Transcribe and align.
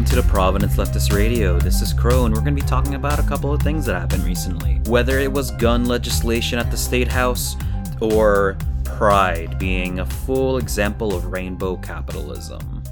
Welcome 0.00 0.16
to 0.16 0.22
the 0.22 0.32
Providence 0.32 0.76
Leftist 0.76 1.14
Radio. 1.14 1.58
This 1.60 1.82
is 1.82 1.92
Crow, 1.92 2.24
and 2.24 2.34
we're 2.34 2.40
going 2.40 2.56
to 2.56 2.62
be 2.62 2.66
talking 2.66 2.94
about 2.94 3.18
a 3.18 3.22
couple 3.22 3.52
of 3.52 3.60
things 3.60 3.84
that 3.84 4.00
happened 4.00 4.24
recently. 4.24 4.80
Whether 4.86 5.18
it 5.18 5.30
was 5.30 5.50
gun 5.50 5.84
legislation 5.84 6.58
at 6.58 6.70
the 6.70 6.76
State 6.78 7.06
House 7.06 7.54
or 8.00 8.56
Pride 8.82 9.58
being 9.58 9.98
a 9.98 10.06
full 10.06 10.56
example 10.56 11.14
of 11.14 11.26
rainbow 11.26 11.76
capitalism. 11.76 12.82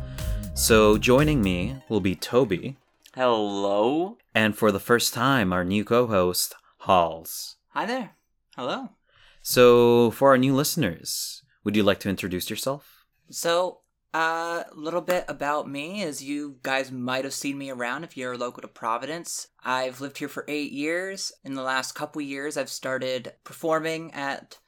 So, 0.53 0.99
joining 0.99 1.41
me 1.41 1.83
will 1.89 2.03
be 2.03 2.15
Toby, 2.15 2.77
Hello. 3.15 4.19
and 4.35 4.55
for 4.55 4.71
the 4.71 4.79
first 4.79 5.15
time, 5.15 5.51
our 5.51 5.65
new 5.65 5.87
co 5.87 6.09
host, 6.09 6.57
Halls. 6.81 7.57
Hi 7.69 7.87
there. 7.87 8.11
Hello. 8.55 8.91
So, 9.41 10.11
for 10.11 10.29
our 10.29 10.39
new 10.39 10.55
listeners, 10.55 11.43
would 11.65 11.75
you 11.75 11.85
like 11.85 12.01
to 12.01 12.11
introduce 12.11 12.51
yourself? 12.51 13.07
So, 13.31 13.79
a 14.19 14.67
little 14.75 15.01
bit 15.01 15.25
about 15.29 15.71
me, 15.71 16.03
as 16.03 16.25
you 16.25 16.57
guys 16.65 16.91
might 16.91 17.23
have 17.23 17.33
seen 17.33 17.57
me 17.57 17.71
around 17.71 18.03
if 18.03 18.17
you're 18.17 18.37
local 18.37 18.63
to 18.63 18.69
Providence. 18.69 19.47
I've 19.65 20.01
lived 20.01 20.19
here 20.19 20.29
for 20.29 20.45
eight 20.49 20.73
years. 20.73 21.31
In 21.45 21.55
the 21.55 21.63
last 21.63 21.93
couple 21.93 22.21
years, 22.21 22.57
I've 22.57 22.69
started 22.69 23.35
performing 23.45 24.13
at 24.13 24.59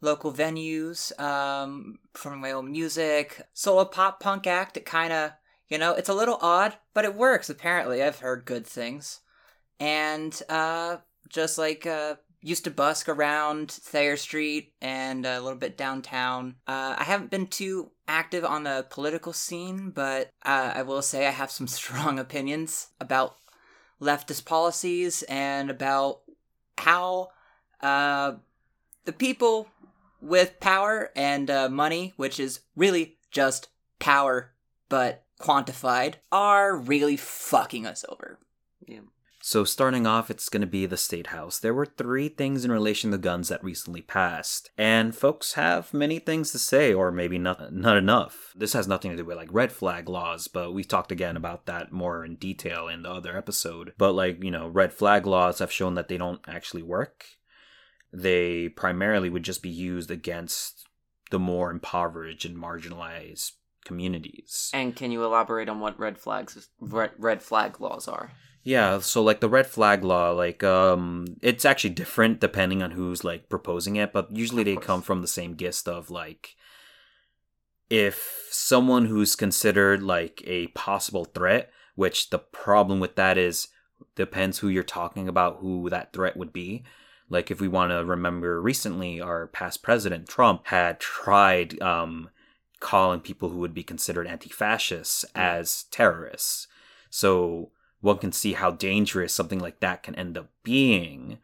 local 0.00 0.32
venues, 0.32 1.18
um, 1.20 1.98
performing 2.14 2.40
my 2.40 2.52
own 2.52 2.72
music, 2.72 3.46
solo 3.52 3.84
pop 3.84 4.20
punk 4.20 4.46
act. 4.46 4.78
It 4.78 4.86
kind 4.86 5.12
of, 5.12 5.32
you 5.68 5.76
know, 5.76 5.92
it's 5.92 6.08
a 6.08 6.14
little 6.14 6.38
odd, 6.40 6.74
but 6.94 7.04
it 7.04 7.14
works. 7.14 7.50
Apparently, 7.50 8.02
I've 8.02 8.20
heard 8.20 8.46
good 8.46 8.66
things, 8.66 9.20
and 9.78 10.40
uh, 10.48 10.96
just 11.28 11.58
like 11.58 11.84
uh, 11.84 12.14
used 12.40 12.64
to 12.64 12.70
busk 12.70 13.10
around 13.10 13.70
Thayer 13.70 14.16
Street 14.16 14.72
and 14.80 15.26
a 15.26 15.42
little 15.42 15.58
bit 15.58 15.76
downtown. 15.76 16.54
Uh, 16.66 16.94
I 16.98 17.04
haven't 17.04 17.30
been 17.30 17.48
too 17.48 17.90
active 18.08 18.44
on 18.44 18.64
the 18.64 18.86
political 18.90 19.32
scene, 19.32 19.90
but 19.90 20.30
uh, 20.44 20.72
I 20.74 20.82
will 20.82 21.02
say 21.02 21.26
I 21.26 21.30
have 21.30 21.50
some 21.50 21.66
strong 21.78 22.18
opinions 22.18 22.88
about 23.00 23.36
leftist 24.00 24.44
policies 24.44 25.22
and 25.24 25.70
about 25.70 26.20
how 26.78 27.28
uh, 27.80 28.34
the 29.04 29.12
people 29.12 29.68
with 30.20 30.58
power 30.60 31.10
and 31.14 31.50
uh, 31.50 31.68
money, 31.68 32.12
which 32.16 32.40
is 32.40 32.60
really 32.76 33.16
just 33.30 33.68
power 33.98 34.52
but 34.88 35.24
quantified, 35.40 36.14
are 36.32 36.76
really 36.76 37.16
fucking 37.16 37.86
us 37.86 38.04
over. 38.08 38.38
So, 39.46 39.62
starting 39.64 40.06
off, 40.06 40.30
it's 40.30 40.48
going 40.48 40.62
to 40.62 40.66
be 40.66 40.86
the 40.86 40.96
State 40.96 41.26
House. 41.26 41.58
There 41.58 41.74
were 41.74 41.84
three 41.84 42.30
things 42.30 42.64
in 42.64 42.72
relation 42.72 43.10
to 43.10 43.18
guns 43.18 43.50
that 43.50 43.62
recently 43.62 44.00
passed, 44.00 44.70
and 44.78 45.14
folks 45.14 45.52
have 45.52 45.92
many 45.92 46.18
things 46.18 46.50
to 46.52 46.58
say, 46.58 46.94
or 46.94 47.12
maybe 47.12 47.36
not, 47.36 47.70
not 47.70 47.98
enough. 47.98 48.54
This 48.56 48.72
has 48.72 48.88
nothing 48.88 49.10
to 49.10 49.18
do 49.18 49.24
with 49.26 49.36
like 49.36 49.52
red 49.52 49.70
flag 49.70 50.08
laws, 50.08 50.48
but 50.48 50.72
we 50.72 50.82
talked 50.82 51.12
again 51.12 51.36
about 51.36 51.66
that 51.66 51.92
more 51.92 52.24
in 52.24 52.36
detail 52.36 52.88
in 52.88 53.02
the 53.02 53.10
other 53.10 53.36
episode. 53.36 53.92
But, 53.98 54.14
like, 54.14 54.42
you 54.42 54.50
know, 54.50 54.66
red 54.66 54.94
flag 54.94 55.26
laws 55.26 55.58
have 55.58 55.70
shown 55.70 55.92
that 55.96 56.08
they 56.08 56.16
don't 56.16 56.40
actually 56.48 56.82
work. 56.82 57.26
They 58.14 58.70
primarily 58.70 59.28
would 59.28 59.42
just 59.42 59.62
be 59.62 59.68
used 59.68 60.10
against 60.10 60.88
the 61.30 61.38
more 61.38 61.70
impoverished 61.70 62.46
and 62.46 62.56
marginalized 62.56 63.50
communities. 63.84 64.70
And 64.72 64.96
can 64.96 65.12
you 65.12 65.22
elaborate 65.22 65.68
on 65.68 65.80
what 65.80 66.00
red 66.00 66.16
flags 66.16 66.70
red, 66.80 67.10
red 67.18 67.42
flag 67.42 67.78
laws 67.78 68.08
are? 68.08 68.32
Yeah, 68.66 68.98
so 69.00 69.22
like 69.22 69.40
the 69.40 69.48
red 69.48 69.66
flag 69.66 70.02
law, 70.02 70.30
like 70.30 70.64
um 70.64 71.26
it's 71.42 71.66
actually 71.66 71.90
different 71.90 72.40
depending 72.40 72.82
on 72.82 72.92
who's 72.92 73.22
like 73.22 73.50
proposing 73.50 73.96
it, 73.96 74.12
but 74.12 74.34
usually 74.34 74.64
they 74.64 74.76
come 74.76 75.02
from 75.02 75.20
the 75.20 75.28
same 75.28 75.56
gist 75.56 75.86
of 75.86 76.10
like 76.10 76.56
if 77.90 78.48
someone 78.50 79.04
who's 79.06 79.36
considered 79.36 80.02
like 80.02 80.42
a 80.46 80.68
possible 80.68 81.26
threat, 81.26 81.70
which 81.94 82.30
the 82.30 82.38
problem 82.38 83.00
with 83.00 83.16
that 83.16 83.36
is 83.36 83.68
depends 84.16 84.58
who 84.58 84.68
you're 84.68 84.82
talking 84.82 85.28
about 85.28 85.58
who 85.58 85.90
that 85.90 86.14
threat 86.14 86.36
would 86.36 86.52
be. 86.52 86.84
Like 87.28 87.50
if 87.50 87.60
we 87.60 87.68
want 87.68 87.90
to 87.90 88.02
remember 88.02 88.62
recently 88.62 89.20
our 89.20 89.46
past 89.48 89.82
president 89.82 90.26
Trump 90.26 90.68
had 90.68 91.00
tried 91.00 91.80
um 91.82 92.30
calling 92.80 93.20
people 93.20 93.50
who 93.50 93.58
would 93.58 93.74
be 93.74 93.82
considered 93.82 94.26
anti-fascists 94.26 95.26
as 95.34 95.84
terrorists. 95.90 96.66
So 97.10 97.70
one 98.04 98.18
can 98.18 98.32
see 98.32 98.52
how 98.52 98.70
dangerous 98.70 99.34
something 99.34 99.58
like 99.58 99.80
that 99.80 100.02
can 100.02 100.14
end 100.14 100.36
up 100.36 100.50
being. 100.62 101.38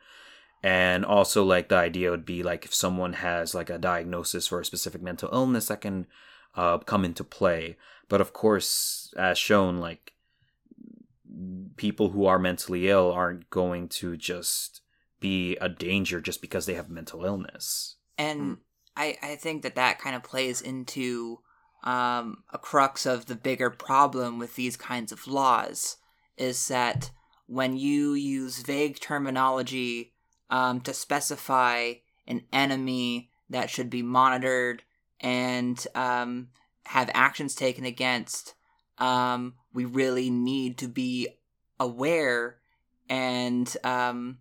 And 0.63 1.07
also, 1.07 1.43
like, 1.43 1.69
the 1.71 1.77
idea 1.77 2.11
would 2.11 2.27
be 2.27 2.43
like 2.43 2.67
if 2.67 2.75
someone 2.75 3.15
has 3.15 3.55
like 3.55 3.71
a 3.71 3.79
diagnosis 3.79 4.47
for 4.47 4.61
a 4.61 4.65
specific 4.65 5.01
mental 5.03 5.31
illness 5.33 5.67
that 5.67 5.81
can 5.81 6.07
uh, 6.55 6.79
come 6.79 7.05
into 7.05 7.25
play. 7.25 7.77
But 8.09 8.21
of 8.21 8.33
course, 8.35 9.15
as 9.17 9.39
shown, 9.39 9.79
like, 9.79 10.13
people 11.77 12.11
who 12.11 12.27
are 12.27 12.39
mentally 12.39 12.91
ill 12.91 13.11
aren't 13.11 13.49
going 13.49 13.89
to 13.89 14.17
just 14.19 14.83
be 15.21 15.57
a 15.57 15.69
danger 15.69 16.21
just 16.21 16.43
because 16.43 16.67
they 16.67 16.75
have 16.75 16.91
mental 16.91 17.25
illness. 17.25 17.97
and 18.19 18.59
I 18.97 19.17
I 19.23 19.37
think 19.37 19.63
that 19.63 19.77
that 19.77 19.99
kind 19.99 20.15
of 20.15 20.23
plays 20.23 20.61
into 20.61 21.39
um, 21.85 22.45
a 22.53 22.59
crux 22.59 23.07
of 23.07 23.27
the 23.27 23.35
bigger 23.35 23.71
problem 23.71 24.39
with 24.39 24.57
these 24.57 24.77
kinds 24.77 25.13
of 25.13 25.27
laws 25.27 25.97
is 26.41 26.69
that 26.69 27.11
when 27.47 27.77
you 27.77 28.15
use 28.15 28.63
vague 28.63 28.99
terminology 28.99 30.13
um, 30.49 30.81
to 30.81 30.95
specify 30.95 31.93
an 32.27 32.43
enemy 32.53 33.31
that 33.51 33.71
should 33.71 33.91
be 33.91 34.03
monitored 34.03 34.83
and 35.21 35.87
um, 35.95 36.49
have 36.87 37.11
actions 37.13 37.55
taken 37.55 37.85
against, 37.85 38.55
um, 38.99 39.55
we 39.73 39.85
really 39.85 40.31
need 40.31 40.79
to 40.79 40.89
be 40.89 41.29
aware 41.79 42.57
and 43.09 43.77
um, 43.85 44.39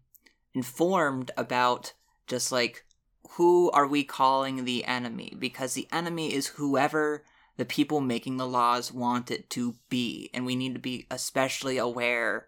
informed 0.54 1.32
about 1.36 1.94
just 2.28 2.52
like 2.52 2.86
who 3.32 3.70
are 3.72 3.88
we 3.88 4.04
calling 4.04 4.66
the 4.66 4.86
enemy? 4.86 5.34
Because 5.38 5.74
the 5.74 5.88
enemy 5.92 6.34
is 6.34 6.48
whoever 6.48 7.24
the 7.60 7.66
people 7.66 8.00
making 8.00 8.38
the 8.38 8.48
laws 8.48 8.92
want 8.92 9.30
it 9.30 9.50
to 9.52 9.76
be. 9.90 10.30
And 10.34 10.46
we 10.46 10.56
need 10.56 10.74
to 10.74 10.80
be 10.80 11.06
especially 11.12 11.78
aware 11.78 12.48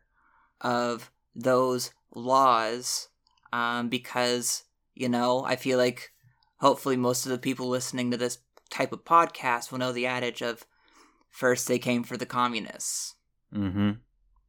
of 0.61 1.11
those 1.35 1.91
laws 2.15 3.09
um, 3.51 3.89
because, 3.89 4.63
you 4.95 5.09
know, 5.09 5.43
I 5.43 5.57
feel 5.57 5.77
like 5.77 6.13
hopefully 6.61 6.95
most 6.95 7.25
of 7.25 7.31
the 7.31 7.37
people 7.37 7.67
listening 7.67 8.09
to 8.11 8.17
this 8.17 8.37
type 8.69 8.93
of 8.93 9.03
podcast 9.03 9.69
will 9.69 9.79
know 9.79 9.91
the 9.91 10.05
adage 10.05 10.41
of 10.41 10.65
first 11.29 11.67
they 11.67 11.77
came 11.77 12.03
for 12.03 12.17
the 12.17 12.25
communists 12.25 13.15
Mm-hmm. 13.53 13.91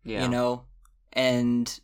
Yeah. 0.05 0.23
you 0.23 0.29
know 0.29 0.67
and 1.13 1.81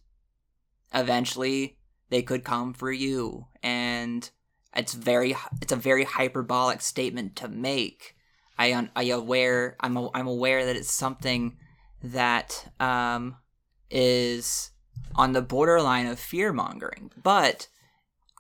eventually 0.95 1.79
they 2.11 2.23
could 2.23 2.45
come 2.45 2.73
for 2.75 2.93
you 2.93 3.47
and 3.61 4.31
it's 4.77 4.95
very 4.95 5.35
it's 5.61 5.73
a 5.73 5.77
very 5.77 6.05
hyperbolic 6.05 6.81
statement 6.81 7.35
to 7.37 7.49
make 7.49 8.15
i 8.59 8.89
i 8.97 9.05
aware 9.05 9.77
i'm 9.81 9.97
i'm 10.15 10.27
aware 10.27 10.67
that 10.67 10.77
it's 10.77 10.93
something 10.93 11.57
that 12.03 12.71
um 12.81 13.37
is 13.91 14.71
on 15.15 15.33
the 15.33 15.43
borderline 15.43 16.07
of 16.07 16.19
fear 16.19 16.53
mongering 16.53 17.11
but 17.23 17.69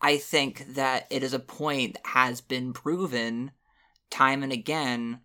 i 0.03 0.17
think 0.17 0.75
that 0.75 1.07
it 1.11 1.23
is 1.23 1.33
a 1.33 1.39
point 1.39 1.95
that 1.95 2.07
has 2.07 2.41
been 2.41 2.73
proven 2.73 3.51
time 4.11 4.43
and 4.43 4.53
again 4.53 5.21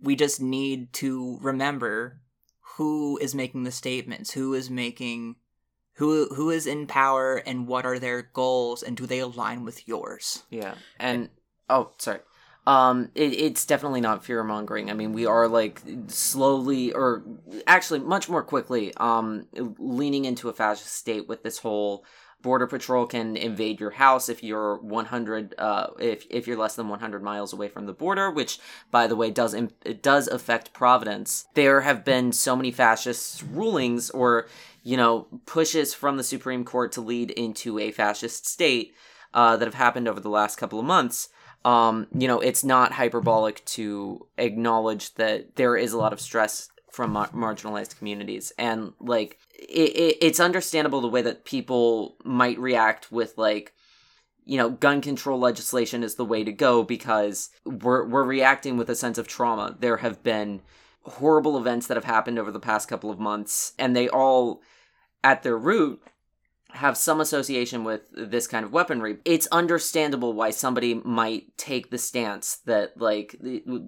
we 0.00 0.14
just 0.14 0.40
need 0.40 0.92
to 0.92 1.38
remember 1.40 2.20
who 2.76 3.18
is 3.18 3.34
making 3.34 3.64
the 3.64 3.72
statements, 3.72 4.30
who 4.32 4.54
is 4.54 4.70
making 4.70 5.36
who 5.94 6.32
who 6.34 6.50
is 6.50 6.66
in 6.66 6.86
power 6.86 7.36
and 7.44 7.66
what 7.66 7.84
are 7.84 7.98
their 7.98 8.22
goals 8.22 8.84
and 8.84 8.96
do 8.96 9.04
they 9.04 9.18
align 9.18 9.64
with 9.64 9.88
yours? 9.88 10.44
Yeah. 10.48 10.74
And 10.98 11.28
oh, 11.68 11.90
sorry. 11.98 12.20
Um, 12.68 13.10
it, 13.14 13.32
it's 13.32 13.64
definitely 13.64 14.02
not 14.02 14.22
fear 14.22 14.44
mongering. 14.44 14.90
I 14.90 14.92
mean, 14.92 15.14
we 15.14 15.24
are 15.24 15.48
like 15.48 15.80
slowly, 16.08 16.92
or 16.92 17.22
actually 17.66 18.00
much 18.00 18.28
more 18.28 18.42
quickly, 18.42 18.92
um, 18.98 19.46
leaning 19.78 20.26
into 20.26 20.50
a 20.50 20.52
fascist 20.52 20.94
state 20.94 21.26
with 21.26 21.42
this 21.42 21.56
whole 21.60 22.04
border 22.42 22.66
patrol 22.66 23.06
can 23.06 23.38
invade 23.38 23.80
your 23.80 23.92
house 23.92 24.28
if 24.28 24.44
you're 24.44 24.76
100, 24.76 25.54
uh, 25.56 25.86
if 25.98 26.26
if 26.28 26.46
you're 26.46 26.58
less 26.58 26.76
than 26.76 26.90
100 26.90 27.22
miles 27.22 27.54
away 27.54 27.68
from 27.68 27.86
the 27.86 27.94
border. 27.94 28.30
Which, 28.30 28.58
by 28.90 29.06
the 29.06 29.16
way, 29.16 29.30
does 29.30 29.54
it 29.54 30.02
does 30.02 30.28
affect 30.28 30.74
Providence. 30.74 31.46
There 31.54 31.80
have 31.80 32.04
been 32.04 32.32
so 32.32 32.54
many 32.54 32.70
fascist 32.70 33.44
rulings, 33.50 34.10
or 34.10 34.46
you 34.82 34.98
know, 34.98 35.26
pushes 35.46 35.94
from 35.94 36.18
the 36.18 36.22
Supreme 36.22 36.66
Court 36.66 36.92
to 36.92 37.00
lead 37.00 37.30
into 37.30 37.78
a 37.78 37.92
fascist 37.92 38.46
state 38.46 38.94
uh, 39.32 39.56
that 39.56 39.64
have 39.64 39.72
happened 39.72 40.06
over 40.06 40.20
the 40.20 40.28
last 40.28 40.56
couple 40.56 40.78
of 40.78 40.84
months 40.84 41.30
um, 41.64 42.06
you 42.16 42.28
know, 42.28 42.40
it's 42.40 42.64
not 42.64 42.92
hyperbolic 42.92 43.64
to 43.66 44.26
acknowledge 44.38 45.14
that 45.14 45.56
there 45.56 45.76
is 45.76 45.92
a 45.92 45.98
lot 45.98 46.12
of 46.12 46.20
stress 46.20 46.68
from 46.90 47.12
mar- 47.12 47.28
marginalized 47.28 47.98
communities, 47.98 48.52
and 48.58 48.92
like 49.00 49.38
it, 49.52 49.90
it, 49.96 50.16
it's 50.20 50.40
understandable 50.40 51.00
the 51.00 51.08
way 51.08 51.22
that 51.22 51.44
people 51.44 52.16
might 52.24 52.58
react 52.58 53.12
with 53.12 53.36
like, 53.36 53.72
you 54.44 54.56
know, 54.56 54.70
gun 54.70 55.00
control 55.00 55.38
legislation 55.38 56.02
is 56.02 56.14
the 56.14 56.24
way 56.24 56.44
to 56.44 56.52
go 56.52 56.82
because 56.82 57.50
we're 57.64 58.06
we're 58.06 58.24
reacting 58.24 58.76
with 58.76 58.88
a 58.88 58.96
sense 58.96 59.18
of 59.18 59.28
trauma. 59.28 59.76
There 59.78 59.98
have 59.98 60.22
been 60.22 60.62
horrible 61.02 61.56
events 61.58 61.86
that 61.86 61.96
have 61.96 62.04
happened 62.04 62.38
over 62.38 62.50
the 62.50 62.60
past 62.60 62.88
couple 62.88 63.10
of 63.10 63.18
months, 63.18 63.72
and 63.78 63.94
they 63.94 64.08
all, 64.08 64.62
at 65.24 65.42
their 65.42 65.58
root, 65.58 66.02
have 66.70 66.96
some 66.96 67.20
association 67.20 67.82
with 67.82 68.02
this 68.12 68.46
kind 68.46 68.64
of 68.64 68.72
weaponry. 68.72 69.18
It's 69.24 69.46
understandable 69.48 70.32
why 70.34 70.50
somebody 70.50 70.94
might 70.94 71.56
take 71.56 71.90
the 71.90 71.98
stance 71.98 72.56
that, 72.66 73.00
like, 73.00 73.36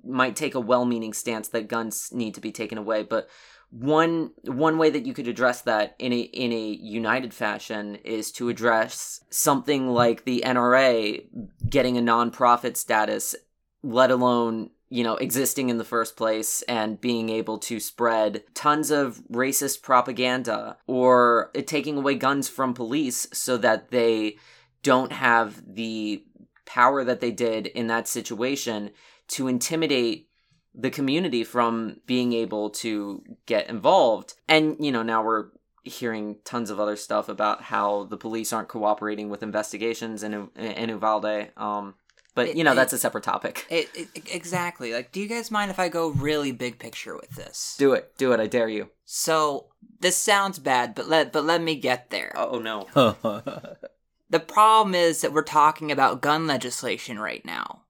might 0.05 0.35
take 0.37 0.55
a 0.55 0.61
well 0.61 0.85
meaning 0.85 1.13
stance 1.13 1.49
that 1.49 1.69
guns 1.69 2.11
need 2.13 2.35
to 2.35 2.41
be 2.41 2.53
taken 2.53 2.79
away, 2.79 3.03
but 3.03 3.29
one 3.71 4.33
one 4.43 4.79
way 4.79 4.91
that 4.91 5.07
you 5.07 5.15
could 5.15 5.29
address 5.29 5.61
that 5.63 5.95
in 6.01 6.13
a 6.13 6.21
in 6.21 6.53
a 6.53 6.67
united 6.67 7.33
fashion 7.33 7.95
is 7.97 8.33
to 8.33 8.49
address 8.49 9.25
something 9.31 9.89
like 9.89 10.25
the 10.25 10.43
NRA 10.45 11.25
getting 11.69 11.97
a 11.97 12.01
nonprofit 12.01 12.77
status, 12.77 13.37
let 13.85 14.11
alone 14.11 14.71
you 14.91 15.03
know 15.03 15.15
existing 15.17 15.71
in 15.71 15.79
the 15.79 15.85
first 15.85 16.17
place 16.17 16.63
and 16.63 17.01
being 17.01 17.31
able 17.31 17.59
to 17.59 17.81
spread 17.81 18.43
tons 18.55 18.91
of 18.91 19.23
racist 19.31 19.83
propaganda 19.83 20.77
or 20.87 21.51
taking 21.67 21.97
away 21.97 22.15
guns 22.15 22.49
from 22.49 22.75
police 22.75 23.27
so 23.33 23.57
that 23.57 23.91
they 23.91 24.37
don't 24.83 25.13
have 25.13 25.63
the 25.75 26.25
power 26.67 27.05
that 27.05 27.21
they 27.21 27.31
did 27.31 27.67
in 27.67 27.87
that 27.89 28.07
situation 28.07 28.91
to 29.29 29.49
intimidate 29.49 30.29
the 30.75 30.91
community 30.91 31.43
from 31.43 32.01
being 32.07 32.33
able 32.33 32.71
to 32.71 33.23
get 33.47 33.69
involved. 33.69 34.35
And, 34.49 34.77
you 34.79 34.93
know, 34.93 35.03
now 35.03 35.23
we're 35.25 35.47
hearing 35.83 36.37
tons 36.45 36.71
of 36.71 36.79
other 36.79 36.97
stuff 36.97 37.29
about 37.29 37.63
how 37.63 38.05
the 38.05 38.17
police 38.17 38.53
aren't 38.53 38.69
cooperating 38.69 39.31
with 39.31 39.43
investigations 39.43 40.23
in, 40.23 40.49
in 40.57 40.91
Uvalde. 40.91 41.51
Um, 41.57 41.95
but, 42.35 42.57
you 42.57 42.65
know, 42.65 42.73
it, 42.73 42.77
that's 42.77 42.93
a 42.93 42.99
separate 42.99 43.25
topic. 43.25 43.67
It, 43.71 43.89
it, 43.95 44.35
exactly. 44.35 44.93
Like, 44.93 45.13
do 45.13 45.21
you 45.21 45.29
guys 45.29 45.51
mind 45.51 45.71
if 45.71 45.79
I 45.79 45.89
go 45.89 46.09
really 46.09 46.53
big 46.53 46.79
picture 46.79 47.15
with 47.15 47.31
this? 47.31 47.77
Do 47.79 47.93
it. 47.93 48.17
Do 48.19 48.33
it. 48.33 48.41
I 48.41 48.47
dare 48.47 48.69
you. 48.69 48.91
So, 49.05 49.67
this 50.01 50.17
sounds 50.17 50.59
bad, 50.59 50.95
but 50.95 51.09
let, 51.09 51.33
but 51.33 51.45
let 51.45 51.63
me 51.63 51.77
get 51.77 52.11
there. 52.11 52.33
Oh, 52.37 52.59
no. 52.59 52.87
the 54.31 54.41
problem 54.41 54.95
is 54.95 55.21
that 55.21 55.33
we're 55.33 55.43
talking 55.43 55.91
about 55.91 56.21
gun 56.21 56.47
legislation 56.47 57.19
right 57.19 57.45
now. 57.45 57.83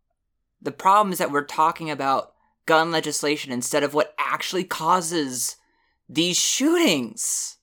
The 0.62 0.72
problem 0.72 1.12
is 1.12 1.18
that 1.18 1.32
we're 1.32 1.44
talking 1.44 1.90
about 1.90 2.32
gun 2.66 2.90
legislation 2.90 3.52
instead 3.52 3.82
of 3.82 3.94
what 3.94 4.14
actually 4.18 4.64
causes 4.64 5.56
these 6.08 6.36
shootings. 6.36 7.58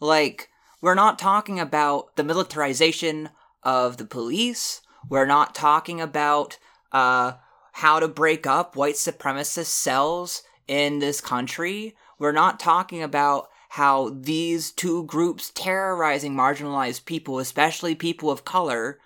Like, 0.00 0.48
we're 0.80 0.94
not 0.94 1.18
talking 1.18 1.58
about 1.58 2.16
the 2.16 2.24
militarization 2.24 3.30
of 3.62 3.96
the 3.96 4.04
police. 4.04 4.82
We're 5.08 5.26
not 5.26 5.54
talking 5.54 6.00
about 6.00 6.58
uh, 6.92 7.32
how 7.72 8.00
to 8.00 8.08
break 8.08 8.46
up 8.46 8.76
white 8.76 8.94
supremacist 8.94 9.66
cells 9.66 10.42
in 10.66 10.98
this 10.98 11.20
country. 11.20 11.96
We're 12.18 12.32
not 12.32 12.60
talking 12.60 13.02
about 13.02 13.48
how 13.70 14.16
these 14.18 14.70
two 14.70 15.04
groups 15.04 15.50
terrorizing 15.54 16.34
marginalized 16.34 17.04
people, 17.04 17.38
especially 17.38 17.94
people 17.94 18.30
of 18.30 18.44
color, 18.44 18.98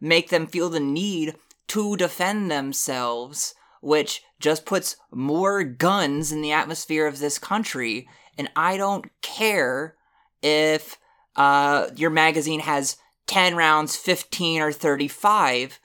make 0.00 0.28
them 0.28 0.46
feel 0.46 0.70
the 0.70 0.80
need 0.80 1.34
to 1.68 1.96
defend 1.96 2.50
themselves 2.50 3.54
which 3.82 4.22
just 4.38 4.64
puts 4.64 4.96
more 5.10 5.64
guns 5.64 6.30
in 6.32 6.40
the 6.40 6.52
atmosphere 6.52 7.06
of 7.06 7.18
this 7.18 7.38
country. 7.38 8.08
And 8.38 8.48
I 8.54 8.76
don't 8.76 9.06
care 9.22 9.96
if 10.40 10.98
uh, 11.34 11.88
your 11.96 12.10
magazine 12.10 12.60
has 12.60 12.96
10 13.26 13.56
rounds, 13.56 13.96
15 13.96 14.60
or 14.60 14.72
35. 14.72 15.78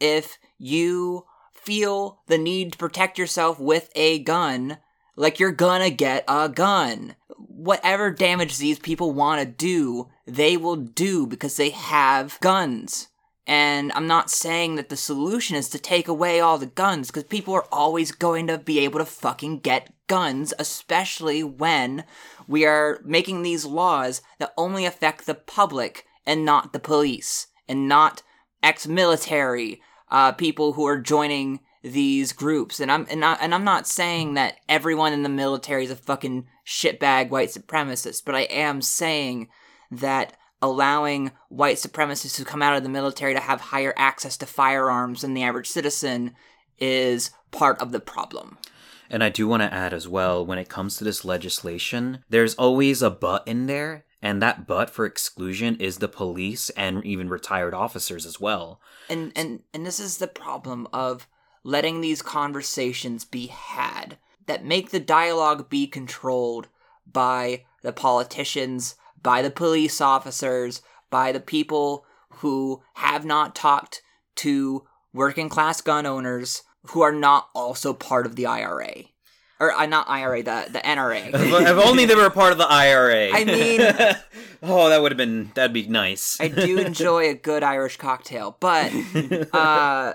If 0.00 0.38
you 0.58 1.26
feel 1.52 2.20
the 2.26 2.38
need 2.38 2.72
to 2.72 2.78
protect 2.78 3.18
yourself 3.18 3.58
with 3.58 3.90
a 3.94 4.18
gun, 4.18 4.78
like 5.16 5.38
you're 5.38 5.52
gonna 5.52 5.90
get 5.90 6.24
a 6.28 6.48
gun. 6.48 7.16
Whatever 7.36 8.10
damage 8.10 8.58
these 8.58 8.78
people 8.78 9.12
want 9.12 9.40
to 9.40 9.46
do, 9.46 10.08
they 10.26 10.56
will 10.56 10.76
do 10.76 11.26
because 11.26 11.56
they 11.56 11.70
have 11.70 12.38
guns. 12.40 13.08
And 13.46 13.92
I'm 13.92 14.06
not 14.06 14.30
saying 14.30 14.76
that 14.76 14.88
the 14.88 14.96
solution 14.96 15.56
is 15.56 15.68
to 15.70 15.78
take 15.78 16.08
away 16.08 16.40
all 16.40 16.56
the 16.56 16.66
guns, 16.66 17.08
because 17.08 17.24
people 17.24 17.54
are 17.54 17.66
always 17.70 18.10
going 18.10 18.46
to 18.46 18.56
be 18.56 18.78
able 18.80 18.98
to 18.98 19.04
fucking 19.04 19.60
get 19.60 19.92
guns, 20.06 20.54
especially 20.58 21.44
when 21.44 22.04
we 22.48 22.64
are 22.64 23.00
making 23.04 23.42
these 23.42 23.64
laws 23.64 24.22
that 24.38 24.54
only 24.56 24.86
affect 24.86 25.26
the 25.26 25.34
public 25.34 26.06
and 26.26 26.44
not 26.44 26.72
the 26.72 26.80
police, 26.80 27.48
and 27.68 27.88
not 27.88 28.22
ex 28.62 28.86
military 28.86 29.80
uh, 30.10 30.32
people 30.32 30.72
who 30.72 30.86
are 30.86 30.98
joining 30.98 31.60
these 31.82 32.32
groups. 32.32 32.80
And 32.80 32.90
I'm 32.90 33.06
and, 33.10 33.24
I, 33.24 33.34
and 33.34 33.54
I'm 33.54 33.64
not 33.64 33.86
saying 33.86 34.34
that 34.34 34.56
everyone 34.68 35.12
in 35.12 35.22
the 35.22 35.28
military 35.28 35.84
is 35.84 35.90
a 35.90 35.96
fucking 35.96 36.46
shitbag 36.66 37.28
white 37.28 37.50
supremacist, 37.50 38.24
but 38.24 38.34
I 38.34 38.42
am 38.42 38.80
saying 38.80 39.48
that 39.90 40.34
allowing 40.62 41.30
white 41.50 41.76
supremacists 41.76 42.38
who 42.38 42.44
come 42.44 42.62
out 42.62 42.74
of 42.74 42.82
the 42.82 42.88
military 42.88 43.34
to 43.34 43.40
have 43.40 43.60
higher 43.60 43.92
access 43.96 44.36
to 44.38 44.46
firearms 44.46 45.20
than 45.20 45.34
the 45.34 45.42
average 45.42 45.68
citizen 45.68 46.34
is 46.78 47.30
part 47.50 47.78
of 47.80 47.92
the 47.92 48.00
problem. 48.00 48.56
And 49.10 49.22
I 49.22 49.28
do 49.28 49.46
want 49.46 49.62
to 49.62 49.72
add 49.72 49.92
as 49.92 50.08
well 50.08 50.44
when 50.44 50.58
it 50.58 50.70
comes 50.70 50.96
to 50.96 51.04
this 51.04 51.24
legislation, 51.24 52.24
there's 52.30 52.54
always 52.54 53.02
a 53.02 53.10
but 53.10 53.46
in 53.46 53.66
there. 53.66 54.06
And 54.24 54.40
that 54.40 54.66
but 54.66 54.88
for 54.88 55.04
exclusion 55.04 55.76
is 55.76 55.98
the 55.98 56.08
police 56.08 56.70
and 56.70 57.04
even 57.04 57.28
retired 57.28 57.74
officers 57.74 58.24
as 58.24 58.40
well. 58.40 58.80
And 59.10 59.30
and 59.36 59.60
and 59.74 59.84
this 59.84 60.00
is 60.00 60.16
the 60.16 60.26
problem 60.26 60.88
of 60.94 61.28
letting 61.62 62.00
these 62.00 62.22
conversations 62.22 63.26
be 63.26 63.48
had 63.48 64.16
that 64.46 64.64
make 64.64 64.90
the 64.90 64.98
dialogue 64.98 65.68
be 65.68 65.86
controlled 65.86 66.68
by 67.06 67.64
the 67.82 67.92
politicians, 67.92 68.94
by 69.22 69.42
the 69.42 69.50
police 69.50 70.00
officers, 70.00 70.80
by 71.10 71.30
the 71.30 71.40
people 71.40 72.06
who 72.38 72.82
have 72.94 73.26
not 73.26 73.54
talked 73.54 74.00
to 74.36 74.86
working 75.12 75.50
class 75.50 75.82
gun 75.82 76.06
owners 76.06 76.62
who 76.88 77.02
are 77.02 77.12
not 77.12 77.50
also 77.54 77.92
part 77.92 78.24
of 78.24 78.36
the 78.36 78.46
IRA. 78.46 79.04
Or 79.60 79.72
uh, 79.72 79.86
not 79.86 80.08
IRA, 80.08 80.42
the 80.42 80.66
the 80.70 80.80
NRA. 80.80 81.30
if 81.32 81.86
only 81.86 82.06
they 82.06 82.14
were 82.14 82.26
a 82.26 82.30
part 82.30 82.52
of 82.52 82.58
the 82.58 82.66
IRA. 82.66 83.30
I 83.32 83.44
mean, 83.44 83.80
oh, 84.62 84.88
that 84.88 85.00
would 85.00 85.12
have 85.12 85.16
been 85.16 85.52
that'd 85.54 85.72
be 85.72 85.86
nice. 85.86 86.40
I 86.40 86.48
do 86.48 86.78
enjoy 86.78 87.28
a 87.28 87.34
good 87.34 87.62
Irish 87.62 87.96
cocktail, 87.96 88.56
but 88.58 88.92
uh, 89.52 90.14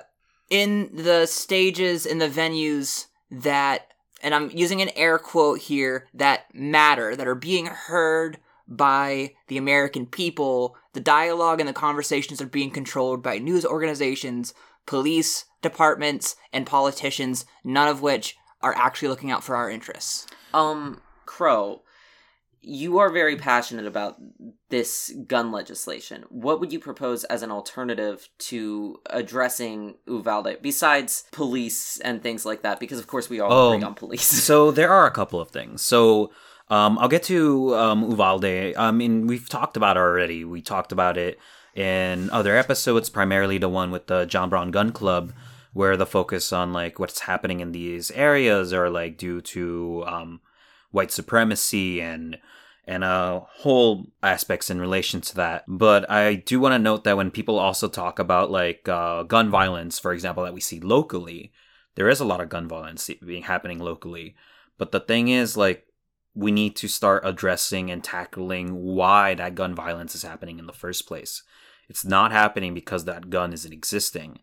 in 0.49 0.89
the 0.93 1.25
stages 1.25 2.05
in 2.05 2.17
the 2.17 2.27
venues 2.27 3.05
that, 3.31 3.93
and 4.21 4.35
I'm 4.35 4.49
using 4.51 4.81
an 4.81 4.89
air 4.95 5.17
quote 5.17 5.59
here, 5.59 6.07
that 6.13 6.53
matter, 6.53 7.15
that 7.15 7.27
are 7.27 7.35
being 7.35 7.67
heard 7.67 8.39
by 8.67 9.33
the 9.47 9.57
American 9.57 10.05
people. 10.05 10.75
The 10.93 10.99
dialogue 10.99 11.59
and 11.59 11.69
the 11.69 11.73
conversations 11.73 12.41
are 12.41 12.47
being 12.47 12.71
controlled 12.71 13.23
by 13.23 13.37
news 13.39 13.65
organizations, 13.65 14.53
police 14.85 15.45
departments, 15.61 16.35
and 16.53 16.65
politicians, 16.65 17.45
none 17.63 17.87
of 17.87 18.01
which 18.01 18.37
are 18.61 18.75
actually 18.75 19.07
looking 19.07 19.31
out 19.31 19.43
for 19.43 19.55
our 19.55 19.69
interests. 19.69 20.27
Um, 20.53 21.01
Crow, 21.25 21.83
you 22.61 22.99
are 22.99 23.09
very 23.09 23.35
passionate 23.37 23.85
about 23.85 24.17
this 24.69 25.13
gun 25.27 25.51
legislation. 25.51 26.25
What 26.29 26.59
would 26.59 26.73
you 26.73 26.79
propose 26.79 27.23
as 27.25 27.41
an 27.41 27.51
alternative 27.51 28.27
to 28.39 28.99
addressing 29.09 29.95
Uvalde 30.07 30.57
besides 30.61 31.23
police 31.31 31.99
and 32.01 32.21
things 32.21 32.45
like 32.45 32.63
that? 32.63 32.79
Because 32.79 32.99
of 32.99 33.07
course 33.07 33.29
we 33.29 33.39
all 33.39 33.51
oh, 33.51 33.73
agree 33.73 33.85
on 33.85 33.95
police. 33.95 34.23
so 34.23 34.71
there 34.71 34.91
are 34.91 35.07
a 35.07 35.11
couple 35.11 35.39
of 35.39 35.49
things. 35.49 35.81
So 35.81 36.31
um, 36.69 36.99
I'll 36.99 37.07
get 37.07 37.23
to 37.23 37.75
um, 37.75 38.09
Uvalde. 38.09 38.75
I 38.75 38.91
mean, 38.91 39.27
we've 39.27 39.47
talked 39.47 39.77
about 39.77 39.97
it 39.97 40.01
already. 40.01 40.43
We 40.43 40.61
talked 40.61 40.91
about 40.91 41.17
it 41.17 41.39
in 41.75 42.29
other 42.31 42.57
episodes, 42.57 43.09
primarily 43.09 43.57
the 43.57 43.69
one 43.69 43.89
with 43.89 44.07
the 44.07 44.25
John 44.25 44.49
Brown 44.49 44.71
Gun 44.71 44.91
Club, 44.91 45.31
where 45.79 45.95
the 45.95 46.05
focus 46.05 46.51
on 46.51 46.73
like 46.73 46.99
what's 46.99 47.21
happening 47.21 47.61
in 47.61 47.71
these 47.71 48.11
areas 48.11 48.73
are 48.73 48.89
like 48.89 49.17
due 49.17 49.39
to 49.39 50.03
um, 50.05 50.41
white 50.91 51.09
supremacy 51.09 52.01
and 52.01 52.37
and 52.83 53.01
uh, 53.01 53.39
whole 53.59 54.11
aspects 54.21 54.69
in 54.69 54.81
relation 54.81 55.21
to 55.21 55.33
that. 55.35 55.63
But 55.69 56.11
I 56.11 56.35
do 56.35 56.59
want 56.59 56.73
to 56.73 56.79
note 56.79 57.05
that 57.05 57.15
when 57.15 57.31
people 57.31 57.57
also 57.57 57.87
talk 57.87 58.19
about 58.19 58.51
like 58.51 58.89
uh, 58.89 59.23
gun 59.23 59.49
violence, 59.49 59.97
for 59.97 60.11
example, 60.11 60.43
that 60.43 60.53
we 60.53 60.59
see 60.59 60.81
locally, 60.81 61.53
there 61.95 62.09
is 62.09 62.19
a 62.19 62.25
lot 62.25 62.41
of 62.41 62.49
gun 62.49 62.67
violence 62.67 63.09
being 63.25 63.43
happening 63.43 63.79
locally. 63.79 64.35
But 64.77 64.91
the 64.91 64.99
thing 64.99 65.29
is, 65.29 65.55
like 65.55 65.85
we 66.35 66.51
need 66.51 66.75
to 66.75 66.89
start 66.89 67.23
addressing 67.25 67.89
and 67.89 68.03
tackling 68.03 68.75
why 68.83 69.33
that 69.35 69.55
gun 69.55 69.75
violence 69.75 70.13
is 70.13 70.23
happening 70.23 70.59
in 70.59 70.65
the 70.65 70.73
first 70.73 71.07
place. 71.07 71.41
It's 71.87 72.03
not 72.03 72.33
happening 72.33 72.73
because 72.73 73.05
that 73.05 73.29
gun 73.29 73.53
isn't 73.53 73.71
existing. 73.73 74.39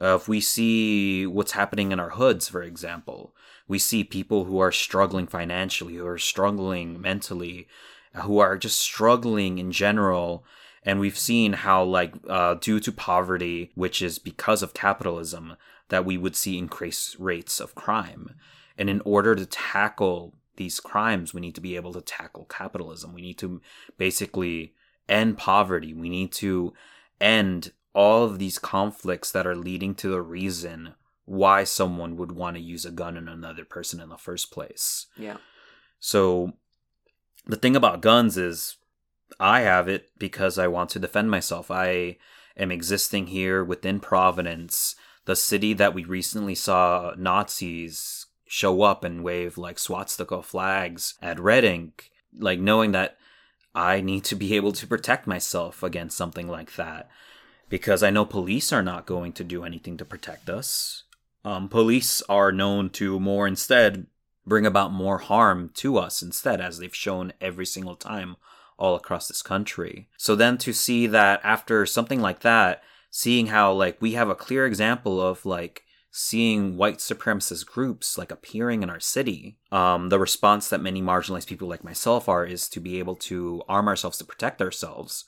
Uh, 0.00 0.16
if 0.16 0.28
we 0.28 0.40
see 0.40 1.26
what's 1.26 1.52
happening 1.52 1.92
in 1.92 2.00
our 2.00 2.10
hoods, 2.10 2.48
for 2.48 2.62
example, 2.62 3.34
we 3.68 3.78
see 3.78 4.04
people 4.04 4.44
who 4.44 4.58
are 4.58 4.72
struggling 4.72 5.26
financially, 5.26 5.94
who 5.94 6.06
are 6.06 6.18
struggling 6.18 7.00
mentally, 7.00 7.68
uh, 8.14 8.22
who 8.22 8.38
are 8.38 8.58
just 8.58 8.78
struggling 8.78 9.58
in 9.58 9.70
general. 9.70 10.44
And 10.82 11.00
we've 11.00 11.18
seen 11.18 11.52
how, 11.54 11.84
like, 11.84 12.14
uh, 12.28 12.54
due 12.54 12.80
to 12.80 12.92
poverty, 12.92 13.70
which 13.74 14.02
is 14.02 14.18
because 14.18 14.62
of 14.62 14.74
capitalism, 14.74 15.56
that 15.88 16.04
we 16.04 16.18
would 16.18 16.36
see 16.36 16.58
increased 16.58 17.16
rates 17.18 17.60
of 17.60 17.74
crime. 17.74 18.34
And 18.76 18.90
in 18.90 19.00
order 19.04 19.34
to 19.34 19.46
tackle 19.46 20.34
these 20.56 20.80
crimes, 20.80 21.32
we 21.32 21.40
need 21.40 21.54
to 21.54 21.60
be 21.60 21.76
able 21.76 21.92
to 21.92 22.00
tackle 22.00 22.44
capitalism. 22.46 23.12
We 23.12 23.22
need 23.22 23.38
to 23.38 23.60
basically 23.96 24.74
end 25.08 25.38
poverty. 25.38 25.94
We 25.94 26.08
need 26.08 26.32
to 26.32 26.72
end 27.20 27.72
all 27.94 28.24
of 28.24 28.38
these 28.38 28.58
conflicts 28.58 29.30
that 29.30 29.46
are 29.46 29.56
leading 29.56 29.94
to 29.94 30.08
the 30.08 30.20
reason 30.20 30.94
why 31.24 31.64
someone 31.64 32.16
would 32.16 32.32
want 32.32 32.56
to 32.56 32.62
use 32.62 32.84
a 32.84 32.90
gun 32.90 33.16
on 33.16 33.28
another 33.28 33.64
person 33.64 34.00
in 34.00 34.08
the 34.08 34.18
first 34.18 34.50
place. 34.50 35.06
Yeah. 35.16 35.38
So 36.00 36.52
the 37.46 37.56
thing 37.56 37.76
about 37.76 38.02
guns 38.02 38.36
is 38.36 38.76
I 39.40 39.60
have 39.60 39.88
it 39.88 40.10
because 40.18 40.58
I 40.58 40.66
want 40.66 40.90
to 40.90 40.98
defend 40.98 41.30
myself. 41.30 41.70
I 41.70 42.18
am 42.56 42.70
existing 42.70 43.28
here 43.28 43.64
within 43.64 44.00
Providence, 44.00 44.96
the 45.24 45.36
city 45.36 45.72
that 45.74 45.94
we 45.94 46.04
recently 46.04 46.54
saw 46.54 47.14
Nazis 47.16 48.26
show 48.46 48.82
up 48.82 49.02
and 49.04 49.24
wave 49.24 49.56
like 49.56 49.78
swastika 49.78 50.42
flags 50.42 51.14
at 51.22 51.40
Red 51.40 51.64
Ink, 51.64 52.10
like 52.38 52.60
knowing 52.60 52.92
that 52.92 53.16
I 53.74 54.00
need 54.00 54.24
to 54.24 54.36
be 54.36 54.54
able 54.54 54.72
to 54.72 54.86
protect 54.86 55.26
myself 55.26 55.82
against 55.82 56.16
something 56.16 56.48
like 56.48 56.76
that. 56.76 57.08
Because 57.68 58.02
I 58.02 58.10
know 58.10 58.24
police 58.24 58.72
are 58.72 58.82
not 58.82 59.06
going 59.06 59.32
to 59.32 59.44
do 59.44 59.64
anything 59.64 59.96
to 59.96 60.04
protect 60.04 60.48
us. 60.48 61.04
Um, 61.44 61.68
police 61.68 62.22
are 62.28 62.52
known 62.52 62.90
to 62.90 63.20
more 63.20 63.46
instead 63.46 64.06
bring 64.46 64.66
about 64.66 64.92
more 64.92 65.18
harm 65.18 65.70
to 65.74 65.96
us 65.96 66.22
instead, 66.22 66.60
as 66.60 66.78
they've 66.78 66.94
shown 66.94 67.32
every 67.40 67.66
single 67.66 67.96
time 67.96 68.36
all 68.76 68.94
across 68.94 69.28
this 69.28 69.42
country. 69.42 70.08
So 70.16 70.34
then 70.34 70.58
to 70.58 70.72
see 70.72 71.06
that 71.06 71.40
after 71.42 71.86
something 71.86 72.20
like 72.20 72.40
that, 72.40 72.82
seeing 73.14 73.46
how 73.46 73.72
like 73.72 74.00
we 74.02 74.14
have 74.14 74.28
a 74.28 74.34
clear 74.34 74.66
example 74.66 75.20
of 75.20 75.46
like 75.46 75.84
seeing 76.10 76.76
white 76.76 76.98
supremacist 76.98 77.64
groups 77.64 78.18
like 78.18 78.32
appearing 78.32 78.82
in 78.82 78.90
our 78.90 78.98
city 78.98 79.56
um, 79.70 80.08
the 80.08 80.18
response 80.18 80.68
that 80.68 80.80
many 80.80 81.00
marginalized 81.00 81.46
people 81.46 81.68
like 81.68 81.84
myself 81.84 82.28
are 82.28 82.44
is 82.44 82.68
to 82.68 82.80
be 82.80 82.98
able 82.98 83.14
to 83.14 83.62
arm 83.68 83.86
ourselves 83.86 84.18
to 84.18 84.24
protect 84.24 84.60
ourselves 84.60 85.26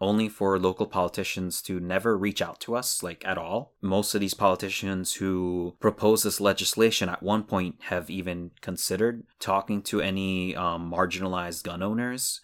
only 0.00 0.28
for 0.28 0.58
local 0.58 0.86
politicians 0.86 1.62
to 1.62 1.80
never 1.80 2.16
reach 2.16 2.42
out 2.42 2.60
to 2.60 2.74
us 2.74 3.02
like 3.02 3.24
at 3.26 3.38
all. 3.38 3.74
Most 3.80 4.14
of 4.14 4.20
these 4.20 4.34
politicians 4.34 5.14
who 5.14 5.76
propose 5.80 6.22
this 6.22 6.40
legislation 6.40 7.08
at 7.08 7.22
one 7.22 7.44
point 7.44 7.76
have 7.84 8.10
even 8.10 8.50
considered 8.60 9.24
talking 9.38 9.82
to 9.82 10.00
any 10.00 10.54
um, 10.56 10.92
marginalized 10.92 11.62
gun 11.64 11.82
owners 11.82 12.40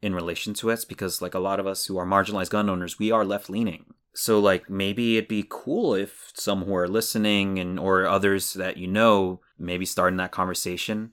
in 0.00 0.14
relation 0.14 0.54
to 0.54 0.70
us 0.70 0.84
because 0.84 1.22
like 1.22 1.34
a 1.34 1.40
lot 1.40 1.60
of 1.60 1.66
us 1.66 1.86
who 1.86 1.96
are 1.98 2.06
marginalized 2.06 2.50
gun 2.50 2.70
owners 2.70 2.98
we 2.98 3.10
are 3.10 3.24
left 3.24 3.50
leaning 3.50 3.84
so 4.14 4.38
like 4.38 4.70
maybe 4.70 5.16
it'd 5.16 5.28
be 5.28 5.44
cool 5.48 5.94
if 5.94 6.30
some 6.34 6.64
who 6.64 6.74
are 6.74 6.88
listening 6.88 7.58
and 7.58 7.78
or 7.78 8.06
others 8.06 8.52
that 8.54 8.76
you 8.76 8.86
know 8.86 9.40
maybe 9.58 9.84
starting 9.84 10.16
that 10.16 10.30
conversation 10.30 11.12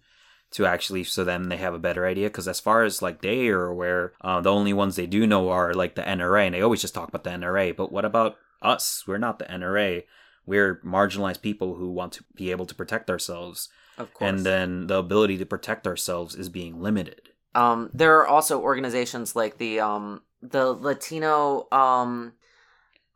to 0.55 0.65
actually 0.65 1.03
so 1.03 1.23
then 1.23 1.49
they 1.49 1.57
have 1.57 1.73
a 1.73 1.79
better 1.79 2.05
idea 2.05 2.27
because 2.27 2.47
as 2.47 2.59
far 2.59 2.83
as 2.83 3.01
like 3.01 3.21
they 3.21 3.47
are 3.49 3.67
aware 3.67 4.13
uh, 4.21 4.41
the 4.41 4.51
only 4.51 4.73
ones 4.73 4.95
they 4.95 5.05
do 5.05 5.27
know 5.27 5.49
are 5.49 5.73
like 5.73 5.95
the 5.95 6.01
nra 6.01 6.45
and 6.45 6.55
they 6.55 6.61
always 6.61 6.81
just 6.81 6.93
talk 6.93 7.09
about 7.09 7.23
the 7.23 7.29
nra 7.29 7.75
but 7.75 7.91
what 7.91 8.05
about 8.05 8.37
us? 8.61 9.03
We're 9.05 9.17
not 9.17 9.39
the 9.39 9.45
nra 9.45 10.03
we're 10.45 10.79
marginalized 10.85 11.41
people 11.41 11.75
who 11.75 11.89
want 11.89 12.13
to 12.13 12.23
be 12.35 12.51
able 12.51 12.65
to 12.65 12.75
protect 12.75 13.09
ourselves. 13.09 13.69
Of 13.97 14.13
course. 14.13 14.29
and 14.29 14.39
then 14.45 14.87
the 14.87 14.97
ability 14.97 15.37
to 15.37 15.45
protect 15.45 15.87
ourselves 15.87 16.35
is 16.35 16.49
being 16.49 16.81
limited. 16.81 17.29
Um, 17.55 17.89
there 17.93 18.17
are 18.19 18.27
also 18.27 18.59
organizations 18.59 19.37
like 19.37 19.57
the 19.57 19.79
um 19.79 20.21
the 20.41 20.73
Latino 20.73 21.67
um 21.71 22.33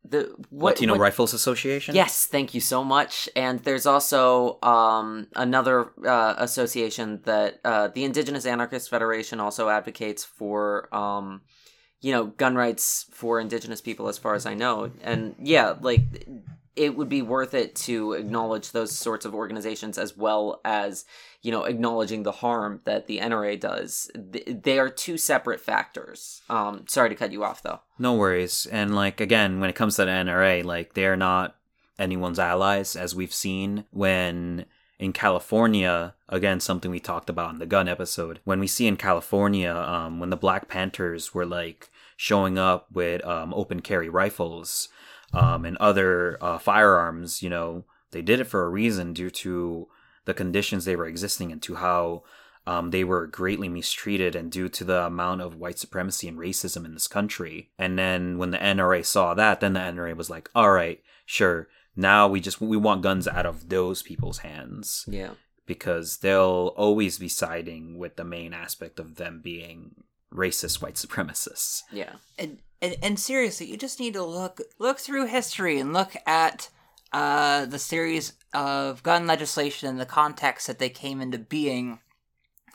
the 0.04 0.34
what, 0.50 0.76
latino 0.76 0.94
what- 0.94 1.02
rifles 1.02 1.34
association 1.34 1.96
Yes, 1.96 2.26
thank 2.26 2.54
you 2.54 2.62
so 2.62 2.84
much. 2.84 3.30
And 3.36 3.60
there's 3.60 3.86
also 3.86 4.60
um, 4.64 5.28
another 5.36 5.92
uh, 6.06 6.36
association 6.38 7.22
that 7.26 7.60
uh, 7.66 7.90
the 7.90 8.04
Indigenous 8.04 8.46
Anarchist 8.46 8.90
Federation 8.90 9.40
also 9.40 9.70
advocates 9.70 10.24
for, 10.24 10.94
um, 10.96 11.42
you 12.02 12.12
know, 12.14 12.26
gun 12.26 12.56
rights 12.56 13.06
for 13.12 13.40
Indigenous 13.40 13.82
people, 13.82 14.08
as 14.08 14.18
far 14.18 14.36
as 14.36 14.46
I 14.46 14.54
know. 14.54 14.92
And 15.04 15.36
yeah, 15.40 15.76
like 15.82 16.02
it 16.76 16.96
would 16.96 17.10
be 17.10 17.22
worth 17.22 17.54
it 17.54 17.76
to 17.76 18.14
acknowledge 18.14 18.72
those 18.72 18.98
sorts 18.98 19.26
of 19.26 19.36
organizations 19.36 19.98
as 19.98 20.16
well 20.16 20.62
as, 20.64 21.04
you 21.42 21.52
know, 21.52 21.64
acknowledging 21.64 22.24
the 22.24 22.34
harm 22.34 22.82
that 22.84 23.08
the 23.08 23.20
NRA 23.20 23.60
does. 23.60 24.12
They 24.16 24.78
are 24.78 24.90
two 24.90 25.18
separate 25.18 25.62
factors. 25.62 26.42
Um, 26.50 26.86
sorry 26.88 27.10
to 27.10 27.16
cut 27.16 27.32
you 27.32 27.44
off, 27.44 27.64
though. 27.64 27.82
No 27.98 28.14
worries. 28.14 28.66
And 28.66 28.96
like 28.96 29.22
again, 29.22 29.60
when 29.60 29.70
it 29.70 29.76
comes 29.76 29.96
to 29.96 30.06
the 30.06 30.12
NRA, 30.12 30.64
like 30.64 30.94
they're 30.94 31.16
not 31.16 31.56
anyone's 31.98 32.40
allies, 32.40 32.96
as 32.96 33.16
we've 33.16 33.34
seen 33.34 33.86
when 33.92 34.66
in 35.00 35.14
California, 35.14 36.14
again, 36.28 36.60
something 36.60 36.92
we 36.92 37.00
talked 37.00 37.30
about 37.30 37.54
in 37.54 37.60
the 37.60 37.66
gun 37.66 37.88
episode. 37.88 38.40
When 38.44 38.60
we 38.60 38.68
see 38.68 38.86
in 38.86 38.98
California, 38.98 39.74
um, 39.74 40.20
when 40.20 40.30
the 40.30 40.38
Black 40.38 40.68
Panthers 40.68 41.34
were 41.34 41.46
like 41.46 41.90
showing 42.18 42.58
up 42.58 42.88
with 42.92 43.26
um, 43.26 43.54
open 43.54 43.82
carry 43.82 44.10
rifles 44.10 44.90
um, 45.32 45.64
and 45.64 45.78
other 45.78 46.38
uh, 46.42 46.58
firearms, 46.58 47.42
you 47.42 47.50
know, 47.50 47.86
they 48.12 48.22
did 48.22 48.42
it 48.42 48.46
for 48.48 48.66
a 48.66 48.70
reason 48.70 49.14
due 49.14 49.30
to 49.30 49.88
the 50.30 50.34
conditions 50.44 50.86
they 50.86 50.96
were 50.96 51.08
existing 51.08 51.52
and 51.52 51.62
to 51.64 51.76
how 51.76 52.24
um, 52.68 52.92
they 52.92 53.04
were 53.04 53.26
greatly 53.28 53.68
mistreated 53.70 54.36
and 54.36 54.52
due 54.52 54.70
to 54.70 54.84
the 54.84 55.02
amount 55.06 55.42
of 55.42 55.56
white 55.56 55.80
supremacy 55.80 56.28
and 56.28 56.38
racism 56.38 56.86
in 56.86 56.94
this 56.94 57.08
country. 57.08 57.72
And 57.78 57.98
then 57.98 58.38
when 58.38 58.52
the 58.52 58.58
NRA 58.60 59.04
saw 59.06 59.34
that, 59.34 59.60
then 59.60 59.74
the 59.74 59.80
NRA 59.80 60.16
was 60.16 60.30
like, 60.30 60.50
all 60.54 60.72
right, 60.72 61.02
sure. 61.26 61.68
Now 61.96 62.28
we 62.28 62.40
just 62.40 62.62
we 62.62 62.78
want 62.78 63.02
guns 63.02 63.28
out 63.28 63.46
of 63.46 63.70
those 63.70 64.04
people's 64.04 64.40
hands 64.40 65.04
Yeah. 65.08 65.32
because 65.66 66.18
they'll 66.18 66.74
always 66.78 67.18
be 67.18 67.28
siding 67.30 67.98
with 67.98 68.16
the 68.16 68.24
main 68.24 68.54
aspect 68.54 69.00
of 69.00 69.16
them 69.16 69.42
being 69.44 69.96
racist 70.32 70.82
white 70.82 70.96
supremacists. 70.96 71.82
Yeah. 71.92 72.14
and, 72.38 72.60
and 72.82 72.96
and 73.02 73.20
seriously, 73.20 73.66
you 73.72 73.78
just 73.78 74.00
need 74.00 74.14
to 74.14 74.24
look 74.24 74.62
look 74.78 75.00
through 75.00 75.26
history 75.26 75.80
and 75.80 75.92
look 75.92 76.14
at 76.26 76.70
uh, 77.12 77.66
the 77.66 77.80
series 77.80 78.34
of 78.54 79.04
gun 79.04 79.28
legislation 79.28 79.90
and 79.90 80.00
the 80.00 80.06
context 80.06 80.68
that 80.68 80.80
they 80.80 80.90
came 80.90 81.22
into 81.22 81.38
being, 81.38 82.00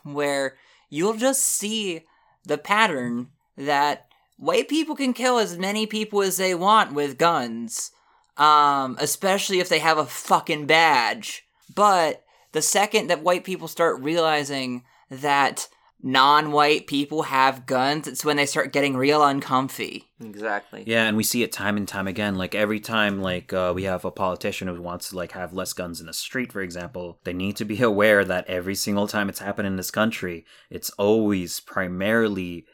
where 0.02 0.56
you'll 0.88 1.16
just 1.16 1.42
see 1.42 2.04
the 2.44 2.58
pattern 2.58 3.28
that 3.56 4.06
white 4.36 4.68
people 4.68 4.94
can 4.94 5.12
kill 5.12 5.38
as 5.38 5.58
many 5.58 5.86
people 5.86 6.22
as 6.22 6.36
they 6.36 6.54
want 6.54 6.92
with 6.92 7.18
guns, 7.18 7.90
um, 8.36 8.96
especially 9.00 9.60
if 9.60 9.68
they 9.68 9.78
have 9.78 9.98
a 9.98 10.06
fucking 10.06 10.66
badge. 10.66 11.44
But 11.74 12.24
the 12.52 12.62
second 12.62 13.08
that 13.08 13.22
white 13.22 13.44
people 13.44 13.68
start 13.68 14.00
realizing 14.00 14.84
that 15.10 15.68
non-white 16.06 16.86
people 16.86 17.22
have 17.22 17.64
guns, 17.64 18.06
it's 18.06 18.26
when 18.26 18.36
they 18.36 18.44
start 18.44 18.74
getting 18.74 18.94
real 18.94 19.24
uncomfy. 19.24 20.04
Exactly. 20.22 20.84
Yeah, 20.86 21.06
and 21.06 21.16
we 21.16 21.22
see 21.22 21.42
it 21.42 21.50
time 21.50 21.78
and 21.78 21.88
time 21.88 22.06
again. 22.06 22.34
Like 22.36 22.54
every 22.54 22.78
time, 22.78 23.22
like 23.22 23.54
uh, 23.54 23.72
we 23.74 23.84
have 23.84 24.04
a 24.04 24.10
politician 24.10 24.68
who 24.68 24.80
wants 24.82 25.08
to 25.08 25.16
like 25.16 25.32
have 25.32 25.54
less 25.54 25.72
guns 25.72 26.00
in 26.00 26.06
the 26.06 26.12
street, 26.12 26.52
for 26.52 26.60
example, 26.60 27.18
they 27.24 27.32
need 27.32 27.56
to 27.56 27.64
be 27.64 27.80
aware 27.90 28.22
that 28.22 28.46
every 28.48 28.74
single 28.74 29.08
time 29.08 29.30
it's 29.30 29.38
happened 29.38 29.66
in 29.66 29.76
this 29.76 29.90
country, 29.90 30.44
it's 30.68 30.90
always 30.90 31.58
primarily 31.60 32.66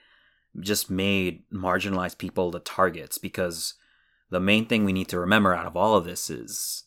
just 0.59 0.91
made 0.91 1.45
marginalized 1.53 2.19
people 2.19 2.51
the 2.51 2.59
targets. 2.59 3.17
Because 3.17 3.75
the 4.29 4.41
main 4.41 4.67
thing 4.67 4.85
we 4.85 4.93
need 4.93 5.09
to 5.09 5.21
remember 5.21 5.55
out 5.55 5.67
of 5.67 5.77
all 5.77 5.95
of 5.97 6.05
this 6.05 6.31
is 6.31 6.83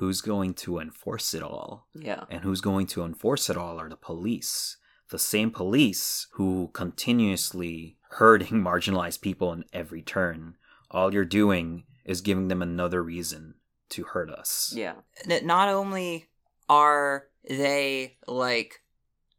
who's 0.00 0.20
going 0.20 0.52
to 0.52 0.78
enforce 0.78 1.32
it 1.32 1.42
all, 1.42 1.86
Yeah. 1.94 2.24
and 2.28 2.42
who's 2.42 2.60
going 2.60 2.86
to 2.88 3.02
enforce 3.04 3.48
it 3.48 3.56
all 3.56 3.80
are 3.80 3.88
the 3.88 3.96
police. 3.96 4.76
The 5.10 5.18
same 5.18 5.50
police 5.50 6.26
who 6.32 6.70
continuously 6.72 7.96
hurting 8.10 8.48
marginalized 8.62 9.20
people 9.20 9.52
in 9.52 9.64
every 9.72 10.02
turn. 10.02 10.56
All 10.90 11.12
you're 11.12 11.24
doing 11.24 11.84
is 12.04 12.20
giving 12.20 12.48
them 12.48 12.62
another 12.62 13.02
reason 13.02 13.54
to 13.90 14.04
hurt 14.04 14.30
us. 14.30 14.72
Yeah. 14.74 14.94
Not 15.26 15.68
only 15.68 16.28
are 16.68 17.26
they 17.48 18.16
like 18.26 18.80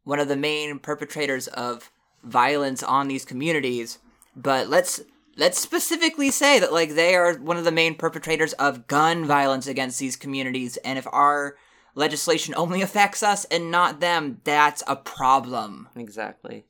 one 0.04 0.20
of 0.20 0.28
the 0.28 0.36
main 0.36 0.78
perpetrators 0.78 1.48
of 1.48 1.90
violence 2.22 2.82
on 2.82 3.08
these 3.08 3.24
communities, 3.24 3.98
but 4.34 4.68
let's 4.68 5.00
let's 5.36 5.58
specifically 5.58 6.30
say 6.30 6.58
that 6.58 6.72
like 6.72 6.90
they 6.90 7.14
are 7.14 7.34
one 7.34 7.56
of 7.56 7.64
the 7.64 7.72
main 7.72 7.94
perpetrators 7.94 8.52
of 8.54 8.86
gun 8.86 9.24
violence 9.24 9.66
against 9.66 9.98
these 9.98 10.16
communities 10.16 10.76
and 10.78 10.98
if 10.98 11.06
our 11.12 11.56
legislation 11.98 12.54
only 12.56 12.80
affects 12.80 13.22
us 13.22 13.44
and 13.46 13.70
not 13.70 14.00
them 14.00 14.40
that's 14.44 14.82
a 14.86 14.96
problem 14.96 15.88
Exactly. 15.96 16.64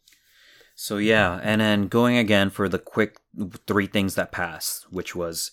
So 0.80 0.99
yeah, 0.99 1.40
and 1.42 1.61
then 1.61 1.88
going 1.88 2.16
again 2.16 2.50
for 2.50 2.68
the 2.68 2.78
quick 2.78 3.16
three 3.66 3.88
things 3.88 4.14
that 4.14 4.30
passed, 4.30 4.87
which 4.92 5.16
was 5.16 5.50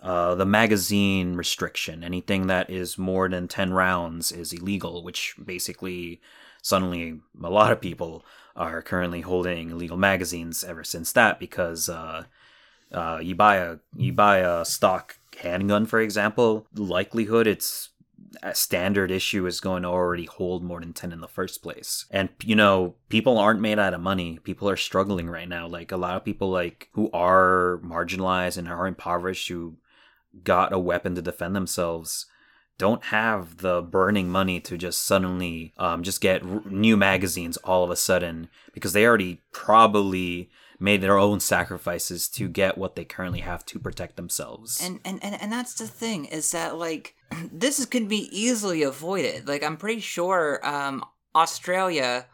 uh, 0.00 0.36
the 0.36 0.46
magazine 0.46 1.34
restriction. 1.34 2.04
Anything 2.04 2.46
that 2.46 2.70
is 2.70 2.96
more 2.96 3.28
than 3.28 3.48
ten 3.48 3.72
rounds 3.72 4.30
is 4.30 4.52
illegal, 4.52 5.02
which 5.02 5.34
basically 5.44 6.20
suddenly 6.62 7.20
a 7.42 7.50
lot 7.50 7.72
of 7.72 7.80
people 7.80 8.24
are 8.54 8.80
currently 8.80 9.22
holding 9.22 9.70
illegal 9.70 9.96
magazines 9.96 10.62
ever 10.62 10.84
since 10.84 11.10
that 11.12 11.40
because 11.40 11.88
uh, 11.88 12.24
uh, 12.92 13.18
you 13.20 13.34
buy 13.34 13.56
a 13.56 13.78
you 13.96 14.12
buy 14.12 14.38
a 14.38 14.64
stock 14.64 15.18
handgun, 15.36 15.84
for 15.84 16.00
example, 16.00 16.66
likelihood 16.74 17.48
it's 17.48 17.89
a 18.42 18.54
standard 18.54 19.10
issue 19.10 19.46
is 19.46 19.60
going 19.60 19.82
to 19.82 19.88
already 19.88 20.26
hold 20.26 20.62
more 20.62 20.80
than 20.80 20.92
10 20.92 21.12
in 21.12 21.20
the 21.20 21.28
first 21.28 21.62
place. 21.62 22.06
And, 22.10 22.28
you 22.44 22.54
know, 22.54 22.94
people 23.08 23.38
aren't 23.38 23.60
made 23.60 23.78
out 23.78 23.94
of 23.94 24.00
money. 24.00 24.38
People 24.44 24.68
are 24.68 24.76
struggling 24.76 25.28
right 25.28 25.48
now. 25.48 25.66
Like, 25.66 25.92
a 25.92 25.96
lot 25.96 26.16
of 26.16 26.24
people, 26.24 26.50
like, 26.50 26.88
who 26.92 27.10
are 27.12 27.80
marginalized 27.84 28.56
and 28.56 28.68
are 28.68 28.86
impoverished, 28.86 29.48
who 29.48 29.76
got 30.44 30.72
a 30.72 30.78
weapon 30.78 31.14
to 31.16 31.22
defend 31.22 31.56
themselves, 31.56 32.26
don't 32.78 33.04
have 33.04 33.58
the 33.58 33.82
burning 33.82 34.30
money 34.30 34.58
to 34.60 34.78
just 34.78 35.02
suddenly 35.02 35.74
um, 35.76 36.02
just 36.02 36.20
get 36.20 36.42
r- 36.42 36.62
new 36.64 36.96
magazines 36.96 37.58
all 37.58 37.84
of 37.84 37.90
a 37.90 37.96
sudden 37.96 38.48
because 38.72 38.94
they 38.94 39.04
already 39.04 39.42
probably 39.52 40.48
made 40.78 41.02
their 41.02 41.18
own 41.18 41.38
sacrifices 41.38 42.26
to 42.26 42.48
get 42.48 42.78
what 42.78 42.96
they 42.96 43.04
currently 43.04 43.40
have 43.40 43.66
to 43.66 43.78
protect 43.78 44.16
themselves. 44.16 44.80
And 44.82 44.98
and 45.04 45.22
and, 45.22 45.40
and 45.40 45.52
that's 45.52 45.74
the 45.74 45.86
thing 45.86 46.24
is 46.24 46.50
that 46.52 46.78
like 46.78 47.14
this 47.52 47.84
could 47.86 48.08
be 48.08 48.28
easily 48.32 48.82
avoided. 48.82 49.48
Like 49.48 49.62
I'm 49.62 49.76
pretty 49.76 50.00
sure 50.00 50.60
um, 50.66 51.04
Australia 51.34 52.26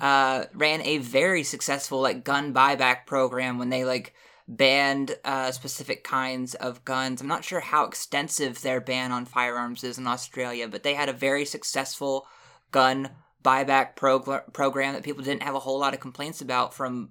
uh, 0.00 0.44
ran 0.54 0.82
a 0.82 0.98
very 0.98 1.42
successful 1.42 2.00
like 2.00 2.24
gun 2.24 2.52
buyback 2.52 3.06
program 3.06 3.58
when 3.58 3.70
they 3.70 3.84
like 3.84 4.14
banned 4.46 5.16
uh, 5.24 5.50
specific 5.50 6.04
kinds 6.04 6.54
of 6.54 6.84
guns. 6.84 7.20
I'm 7.20 7.28
not 7.28 7.44
sure 7.44 7.60
how 7.60 7.84
extensive 7.84 8.60
their 8.60 8.80
ban 8.80 9.12
on 9.12 9.24
firearms 9.24 9.84
is 9.84 9.98
in 9.98 10.06
Australia, 10.06 10.68
but 10.68 10.82
they 10.82 10.94
had 10.94 11.08
a 11.08 11.14
very 11.14 11.44
successful 11.44 12.26
gun 12.70 13.10
buyback 13.42 13.96
prog- 13.96 14.52
program 14.52 14.94
that 14.94 15.02
people 15.02 15.24
didn't 15.24 15.42
have 15.42 15.54
a 15.54 15.60
whole 15.60 15.78
lot 15.78 15.94
of 15.94 16.00
complaints 16.00 16.40
about 16.40 16.74
from 16.74 17.10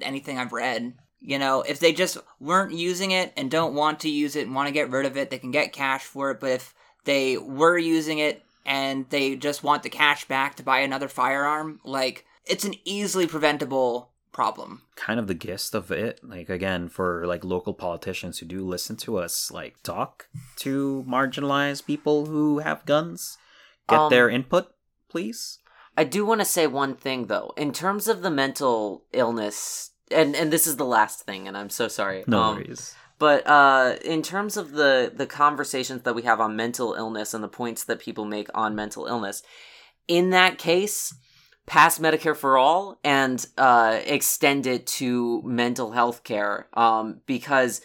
anything 0.00 0.38
I've 0.38 0.52
read. 0.52 0.94
You 1.20 1.38
know, 1.38 1.62
if 1.62 1.80
they 1.80 1.92
just 1.92 2.16
weren't 2.38 2.72
using 2.72 3.10
it 3.10 3.32
and 3.36 3.50
don't 3.50 3.74
want 3.74 4.00
to 4.00 4.08
use 4.08 4.36
it 4.36 4.46
and 4.46 4.54
want 4.54 4.68
to 4.68 4.74
get 4.74 4.90
rid 4.90 5.04
of 5.04 5.18
it, 5.18 5.28
they 5.28 5.38
can 5.38 5.50
get 5.50 5.72
cash 5.74 6.04
for 6.04 6.30
it. 6.30 6.40
But 6.40 6.52
if 6.52 6.74
they 7.04 7.36
were 7.36 7.78
using 7.78 8.18
it 8.18 8.42
and 8.66 9.08
they 9.10 9.36
just 9.36 9.62
want 9.64 9.82
the 9.82 9.88
cash 9.90 10.26
back 10.26 10.54
to 10.56 10.62
buy 10.62 10.80
another 10.80 11.08
firearm, 11.08 11.80
like, 11.84 12.24
it's 12.46 12.64
an 12.64 12.74
easily 12.84 13.26
preventable 13.26 14.10
problem. 14.32 14.82
kind 14.96 15.18
of 15.18 15.26
the 15.26 15.34
gist 15.34 15.74
of 15.74 15.90
it 15.90 16.20
like 16.22 16.48
again 16.48 16.88
for 16.88 17.26
like 17.26 17.42
local 17.44 17.74
politicians 17.74 18.38
who 18.38 18.46
do 18.46 18.64
listen 18.64 18.94
to 18.96 19.16
us 19.18 19.50
like 19.50 19.74
talk 19.82 20.28
to 20.56 21.04
marginalized 21.08 21.84
people 21.84 22.26
who 22.26 22.60
have 22.60 22.86
guns 22.86 23.36
get 23.88 23.98
Um, 23.98 24.10
their 24.10 24.28
input 24.30 24.68
please 25.08 25.58
I 25.96 26.04
do 26.04 26.24
want 26.24 26.40
to 26.40 26.44
say 26.44 26.66
one 26.68 26.94
thing 26.94 27.26
though, 27.26 27.52
in 27.56 27.72
terms 27.72 28.06
of 28.06 28.22
the 28.22 28.30
mental 28.30 29.04
illness, 29.12 29.90
and 30.10 30.36
and 30.36 30.52
this 30.52 30.66
is 30.66 30.76
the 30.76 30.84
last 30.84 31.22
thing, 31.26 31.48
and 31.48 31.56
I'm 31.56 31.68
so 31.70 31.88
sorry. 31.88 32.22
no 32.28 32.40
Um, 32.40 32.56
worries 32.56 32.94
But 33.20 33.46
uh, 33.46 33.96
in 34.02 34.22
terms 34.22 34.56
of 34.56 34.72
the 34.72 35.12
the 35.14 35.26
conversations 35.26 36.02
that 36.02 36.14
we 36.14 36.22
have 36.22 36.40
on 36.40 36.56
mental 36.56 36.94
illness 36.94 37.34
and 37.34 37.44
the 37.44 37.48
points 37.48 37.84
that 37.84 38.00
people 38.00 38.24
make 38.24 38.48
on 38.54 38.74
mental 38.74 39.06
illness, 39.06 39.42
in 40.08 40.30
that 40.30 40.56
case, 40.56 41.14
pass 41.66 41.98
Medicare 41.98 42.34
for 42.34 42.56
all 42.56 42.98
and 43.04 43.46
uh, 43.58 44.00
extend 44.06 44.66
it 44.66 44.86
to 44.86 45.42
mental 45.44 45.92
health 45.92 46.24
care 46.24 46.66
um, 46.74 47.20
because. 47.26 47.82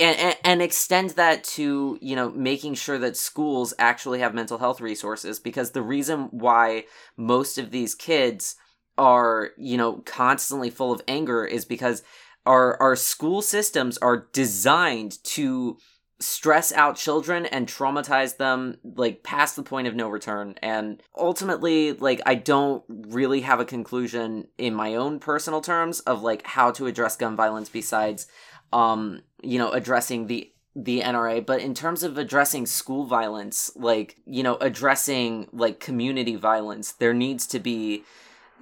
And, 0.00 0.36
and, 0.44 0.62
extend 0.62 1.10
that 1.10 1.42
to 1.56 1.98
you 2.00 2.14
know 2.14 2.30
making 2.30 2.74
sure 2.74 3.00
that 3.00 3.16
schools 3.16 3.74
actually 3.80 4.20
have 4.20 4.32
mental 4.32 4.58
health 4.58 4.80
resources 4.80 5.40
because 5.40 5.72
the 5.72 5.82
reason 5.82 6.28
why 6.30 6.84
most 7.16 7.58
of 7.58 7.72
these 7.72 7.96
kids 7.96 8.54
are 8.96 9.50
you 9.58 9.76
know 9.76 9.94
constantly 10.06 10.70
full 10.70 10.92
of 10.92 11.02
anger 11.08 11.44
is 11.44 11.64
because 11.64 12.04
our 12.48 12.80
our 12.80 12.96
school 12.96 13.42
systems 13.42 13.98
are 13.98 14.26
designed 14.32 15.22
to 15.22 15.76
stress 16.18 16.72
out 16.72 16.96
children 16.96 17.46
and 17.46 17.68
traumatize 17.68 18.38
them 18.38 18.78
like 18.82 19.22
past 19.22 19.54
the 19.54 19.62
point 19.62 19.86
of 19.86 19.94
no 19.94 20.08
return. 20.08 20.56
And 20.62 21.00
ultimately 21.16 21.92
like 21.92 22.20
I 22.26 22.34
don't 22.34 22.82
really 22.88 23.42
have 23.42 23.60
a 23.60 23.64
conclusion 23.64 24.48
in 24.56 24.74
my 24.74 24.96
own 24.96 25.20
personal 25.20 25.60
terms 25.60 26.00
of 26.00 26.22
like 26.22 26.44
how 26.44 26.72
to 26.72 26.86
address 26.86 27.16
gun 27.16 27.36
violence 27.36 27.68
besides 27.68 28.26
um 28.72 29.20
you 29.42 29.58
know 29.58 29.70
addressing 29.70 30.26
the 30.26 30.50
the 30.74 31.00
NRA, 31.00 31.44
but 31.44 31.60
in 31.60 31.74
terms 31.74 32.04
of 32.04 32.16
addressing 32.16 32.64
school 32.64 33.04
violence, 33.04 33.72
like, 33.74 34.16
you 34.26 34.44
know, 34.44 34.56
addressing 34.60 35.48
like 35.52 35.80
community 35.80 36.36
violence, 36.36 36.92
there 36.92 37.14
needs 37.14 37.48
to 37.48 37.58
be 37.58 38.04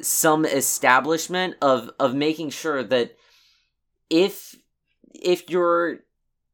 some 0.01 0.47
establishment 0.47 1.57
of 1.61 1.91
of 1.99 2.15
making 2.15 2.51
sure 2.51 2.83
that 2.83 3.17
if 4.11 4.57
if 5.15 5.49
you're 5.49 6.01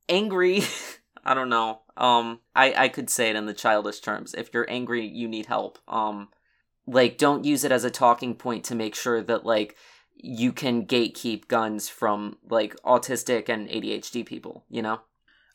angry, 0.09 0.63
I 1.25 1.35
don't 1.35 1.49
know. 1.49 1.81
Um 1.97 2.41
I 2.55 2.75
I 2.77 2.89
could 2.89 3.11
say 3.11 3.31
it 3.31 3.37
in 3.37 3.47
the 3.47 3.55
childish 3.55 4.01
terms. 4.01 4.35
If 4.35 4.53
you're 4.53 4.71
angry, 4.71 5.07
you 5.07 5.29
need 5.29 5.47
help. 5.47 5.79
Um 5.89 6.29
like 6.87 7.19
don't 7.19 7.45
use 7.45 7.65
it 7.65 7.73
as 7.73 7.85
a 7.85 7.91
talking 7.91 8.35
point 8.35 8.65
to 8.65 8.75
make 8.75 8.95
sure 8.95 9.23
that 9.23 9.47
like 9.47 9.77
you 10.17 10.53
can 10.53 10.87
gatekeep 10.87 11.49
guns 11.49 11.89
from 11.89 12.39
like 12.49 12.77
autistic 12.83 13.49
and 13.49 13.69
ADHD 13.69 14.25
people, 14.25 14.65
you 14.71 14.83
know? 14.83 15.01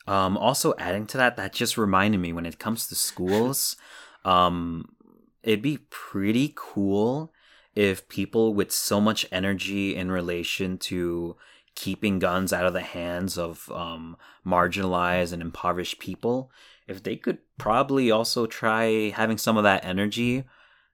Um, 0.06 0.36
also 0.36 0.74
adding 0.78 1.06
to 1.08 1.18
that, 1.18 1.36
that 1.36 1.52
just 1.52 1.76
reminded 1.76 2.18
me 2.18 2.32
when 2.32 2.46
it 2.46 2.58
comes 2.58 2.86
to 2.88 2.94
schools, 2.94 3.76
um, 4.24 4.94
it'd 5.42 5.62
be 5.62 5.78
pretty 5.90 6.52
cool 6.54 7.32
if 7.74 8.08
people 8.08 8.54
with 8.54 8.72
so 8.72 9.00
much 9.00 9.26
energy 9.30 9.94
in 9.94 10.10
relation 10.10 10.78
to 10.78 11.36
keeping 11.78 12.18
guns 12.18 12.52
out 12.52 12.66
of 12.66 12.72
the 12.72 12.80
hands 12.80 13.38
of 13.38 13.70
um, 13.72 14.16
marginalized 14.44 15.32
and 15.32 15.40
impoverished 15.40 16.00
people, 16.00 16.50
if 16.88 17.04
they 17.04 17.14
could 17.14 17.38
probably 17.56 18.10
also 18.10 18.46
try 18.46 19.10
having 19.10 19.38
some 19.38 19.56
of 19.56 19.62
that 19.62 19.84
energy 19.84 20.42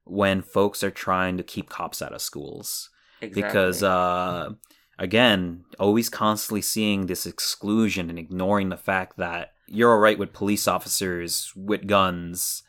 when 0.05 0.42
folks 0.42 0.85
are 0.85 0.90
trying 0.90 1.38
to 1.38 1.42
keep 1.42 1.70
cops 1.70 2.03
out 2.03 2.12
of 2.12 2.20
schools. 2.20 2.90
Because 3.20 3.83
uh 3.83 4.51
again 4.99 5.64
always 5.79 6.11
constantly 6.11 6.61
seeing 6.61 7.07
this 7.07 7.25
exclusion 7.25 8.11
and 8.11 8.18
ignoring 8.18 8.68
the 8.68 8.77
fact 8.77 9.16
that 9.16 9.55
you're 9.66 9.90
all 9.90 9.99
right 9.99 10.18
with 10.18 10.35
police 10.35 10.68
officers 10.68 11.51
with 11.57 11.87
guns 11.87 12.62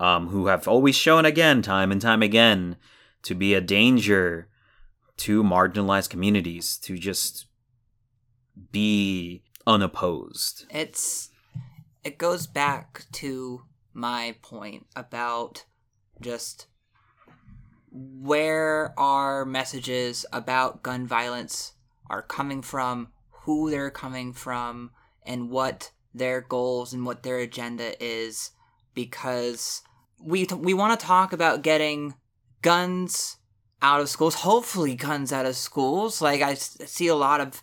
um 0.00 0.28
who 0.28 0.46
have 0.46 0.66
always 0.66 0.96
shown 0.96 1.24
again 1.26 1.60
time 1.60 1.92
and 1.92 2.00
time 2.00 2.22
again 2.22 2.76
to 3.22 3.34
be 3.34 3.54
a 3.54 3.60
danger 3.60 4.48
to 5.18 5.44
marginalized 5.44 6.08
communities 6.08 6.78
to 6.78 6.96
just 6.96 7.46
be 8.72 9.42
unopposed 9.66 10.66
It's 10.70 11.30
it 12.02 12.18
goes 12.18 12.46
back 12.46 13.04
to 13.12 13.62
my 13.92 14.34
point 14.42 14.86
about 14.96 15.64
just 16.20 16.66
where 17.90 18.98
our 18.98 19.44
messages 19.44 20.24
about 20.32 20.82
gun 20.82 21.06
violence 21.06 21.72
are 22.08 22.22
coming 22.22 22.62
from, 22.62 23.08
who 23.30 23.70
they're 23.70 23.90
coming 23.90 24.32
from, 24.32 24.90
and 25.24 25.50
what 25.50 25.90
their 26.14 26.40
goals 26.40 26.92
and 26.92 27.04
what 27.04 27.22
their 27.22 27.38
agenda 27.38 28.02
is 28.02 28.50
because 28.94 29.82
we 30.20 30.46
we 30.56 30.74
want 30.74 30.98
to 30.98 31.06
talk 31.06 31.32
about 31.32 31.62
getting 31.62 32.14
guns 32.62 33.36
out 33.82 34.00
of 34.00 34.08
schools, 34.08 34.36
hopefully 34.36 34.94
guns 34.94 35.32
out 35.32 35.46
of 35.46 35.56
schools. 35.56 36.20
Like 36.20 36.42
I 36.42 36.54
see 36.54 37.06
a 37.06 37.14
lot 37.14 37.40
of 37.40 37.62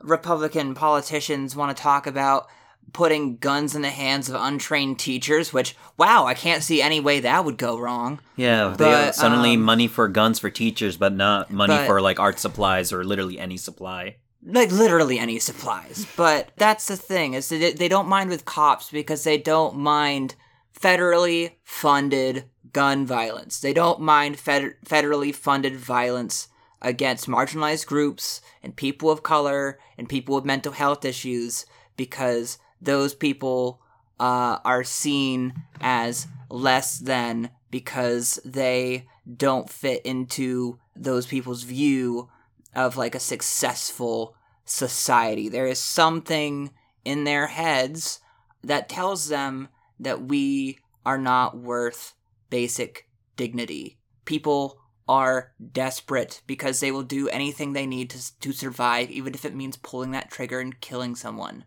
Republican 0.00 0.74
politicians 0.74 1.54
want 1.56 1.76
to 1.76 1.82
talk 1.82 2.06
about 2.06 2.48
putting 2.92 3.36
guns 3.36 3.74
in 3.74 3.82
the 3.82 3.90
hands 3.90 4.30
of 4.30 4.34
untrained 4.40 4.98
teachers, 4.98 5.52
which, 5.52 5.76
wow, 5.98 6.24
I 6.24 6.32
can't 6.34 6.62
see 6.62 6.80
any 6.80 7.00
way 7.00 7.20
that 7.20 7.44
would 7.44 7.58
go 7.58 7.78
wrong. 7.78 8.20
yeah 8.36 8.68
they 8.76 8.84
But, 8.84 9.14
suddenly 9.14 9.54
um, 9.54 9.62
money 9.62 9.88
for 9.88 10.08
guns 10.08 10.38
for 10.38 10.48
teachers 10.48 10.96
but 10.96 11.12
not 11.12 11.50
money 11.50 11.74
but- 11.74 11.86
for 11.86 12.00
like 12.00 12.18
art 12.18 12.38
supplies 12.38 12.92
or 12.92 13.04
literally 13.04 13.38
any 13.38 13.56
supply 13.58 14.16
Like, 14.42 14.70
literally 14.72 15.18
any 15.18 15.38
supplies. 15.38 16.06
But 16.16 16.50
that's 16.56 16.86
the 16.86 16.96
thing, 16.96 17.34
is 17.34 17.48
that 17.50 17.76
they 17.78 17.88
don't 17.88 18.08
mind 18.08 18.30
with 18.30 18.44
cops 18.46 18.90
because 18.90 19.22
they 19.24 19.36
don't 19.36 19.76
mind 19.76 20.34
federally 20.78 21.52
funded 21.64 22.44
gun 22.72 23.04
violence. 23.06 23.60
They 23.60 23.72
don't 23.72 24.00
mind 24.00 24.38
fed- 24.38 24.76
federally 24.86 25.34
funded 25.34 25.76
violence 25.76 26.48
against 26.80 27.28
marginalized 27.28 27.86
groups 27.86 28.40
and 28.62 28.76
people 28.76 29.10
of 29.10 29.22
color 29.22 29.78
and 29.96 30.08
people 30.08 30.34
with 30.34 30.44
mental 30.44 30.72
health 30.72 31.04
issues 31.04 31.66
because 31.96 32.58
those 32.80 33.14
people 33.14 33.80
uh, 34.20 34.58
are 34.64 34.84
seen 34.84 35.54
as 35.80 36.26
less 36.50 36.98
than 36.98 37.50
because 37.70 38.40
they 38.44 39.06
don't 39.36 39.68
fit 39.68 40.02
into 40.02 40.78
those 40.96 41.26
people's 41.26 41.64
view 41.64 42.28
of 42.74 42.96
like 42.96 43.14
a 43.14 43.20
successful 43.20 44.34
society. 44.64 45.48
There 45.48 45.66
is 45.66 45.78
something 45.78 46.70
in 47.04 47.24
their 47.24 47.48
heads 47.48 48.20
that 48.62 48.88
tells 48.88 49.28
them 49.28 49.68
that 50.00 50.22
we 50.22 50.78
are 51.04 51.18
not 51.18 51.56
worth 51.56 52.14
basic 52.50 53.08
dignity. 53.36 53.98
People 54.24 54.77
are 55.08 55.52
desperate 55.72 56.42
because 56.46 56.80
they 56.80 56.90
will 56.90 57.02
do 57.02 57.28
anything 57.28 57.72
they 57.72 57.86
need 57.86 58.10
to, 58.10 58.40
to 58.40 58.52
survive, 58.52 59.10
even 59.10 59.34
if 59.34 59.44
it 59.44 59.54
means 59.54 59.76
pulling 59.76 60.10
that 60.10 60.30
trigger 60.30 60.60
and 60.60 60.80
killing 60.80 61.14
someone. 61.16 61.64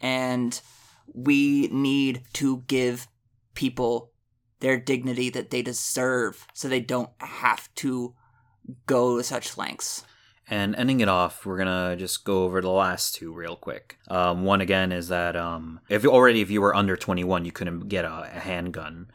And 0.00 0.60
we 1.12 1.68
need 1.68 2.22
to 2.34 2.62
give 2.66 3.06
people 3.54 4.10
their 4.60 4.78
dignity 4.78 5.30
that 5.30 5.50
they 5.50 5.62
deserve 5.62 6.46
so 6.54 6.68
they 6.68 6.80
don't 6.80 7.10
have 7.18 7.72
to 7.76 8.14
go 8.86 9.18
to 9.18 9.24
such 9.24 9.58
lengths. 9.58 10.04
And 10.48 10.74
ending 10.74 11.00
it 11.00 11.08
off, 11.08 11.46
we're 11.46 11.58
gonna 11.58 11.96
just 11.96 12.24
go 12.24 12.42
over 12.44 12.60
the 12.60 12.70
last 12.70 13.14
two 13.14 13.32
real 13.32 13.54
quick. 13.54 13.98
Um, 14.08 14.44
one 14.44 14.60
again 14.60 14.90
is 14.90 15.08
that 15.08 15.36
um, 15.36 15.80
if 15.88 16.04
already 16.04 16.40
if 16.40 16.50
you 16.50 16.60
were 16.60 16.74
under 16.74 16.96
21, 16.96 17.44
you 17.44 17.52
couldn't 17.52 17.88
get 17.88 18.04
a, 18.04 18.30
a 18.34 18.40
handgun. 18.40 19.10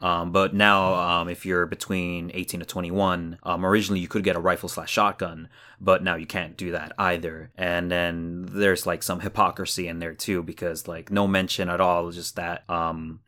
Um, 0.00 0.32
but 0.32 0.54
now, 0.54 0.94
um, 0.94 1.28
if 1.28 1.44
you're 1.44 1.66
between 1.66 2.30
18 2.32 2.60
to 2.60 2.66
21, 2.66 3.38
um, 3.42 3.66
originally 3.66 4.00
you 4.00 4.08
could 4.08 4.24
get 4.24 4.36
a 4.36 4.40
rifle 4.40 4.68
slash 4.68 4.90
shotgun, 4.90 5.48
but 5.80 6.02
now 6.02 6.16
you 6.16 6.26
can't 6.26 6.56
do 6.56 6.72
that 6.72 6.92
either. 6.98 7.50
And 7.56 7.90
then 7.90 8.48
there's 8.50 8.86
like 8.86 9.02
some 9.02 9.20
hypocrisy 9.20 9.88
in 9.88 9.98
there 9.98 10.14
too, 10.14 10.42
because 10.42 10.88
like 10.88 11.10
no 11.10 11.26
mention 11.26 11.68
at 11.68 11.80
all, 11.80 12.10
just 12.10 12.36
that 12.36 12.68
um, 12.70 13.20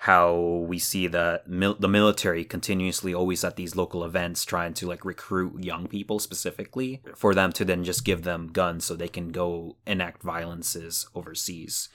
how 0.00 0.34
we 0.66 0.78
see 0.78 1.06
the 1.06 1.42
mil- 1.46 1.76
the 1.78 1.88
military 1.88 2.44
continuously 2.44 3.14
always 3.14 3.44
at 3.44 3.56
these 3.56 3.76
local 3.76 4.04
events 4.04 4.44
trying 4.44 4.74
to 4.74 4.86
like 4.86 5.04
recruit 5.04 5.62
young 5.62 5.86
people 5.86 6.18
specifically 6.18 7.02
for 7.14 7.34
them 7.34 7.52
to 7.52 7.64
then 7.64 7.82
just 7.84 8.04
give 8.04 8.22
them 8.22 8.48
guns 8.48 8.84
so 8.84 8.94
they 8.94 9.08
can 9.08 9.30
go 9.30 9.76
enact 9.86 10.22
violences 10.22 11.06
overseas, 11.14 11.88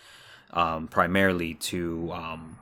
um, 0.51 0.87
primarily 0.87 1.53
to 1.55 2.11
um, 2.11 2.57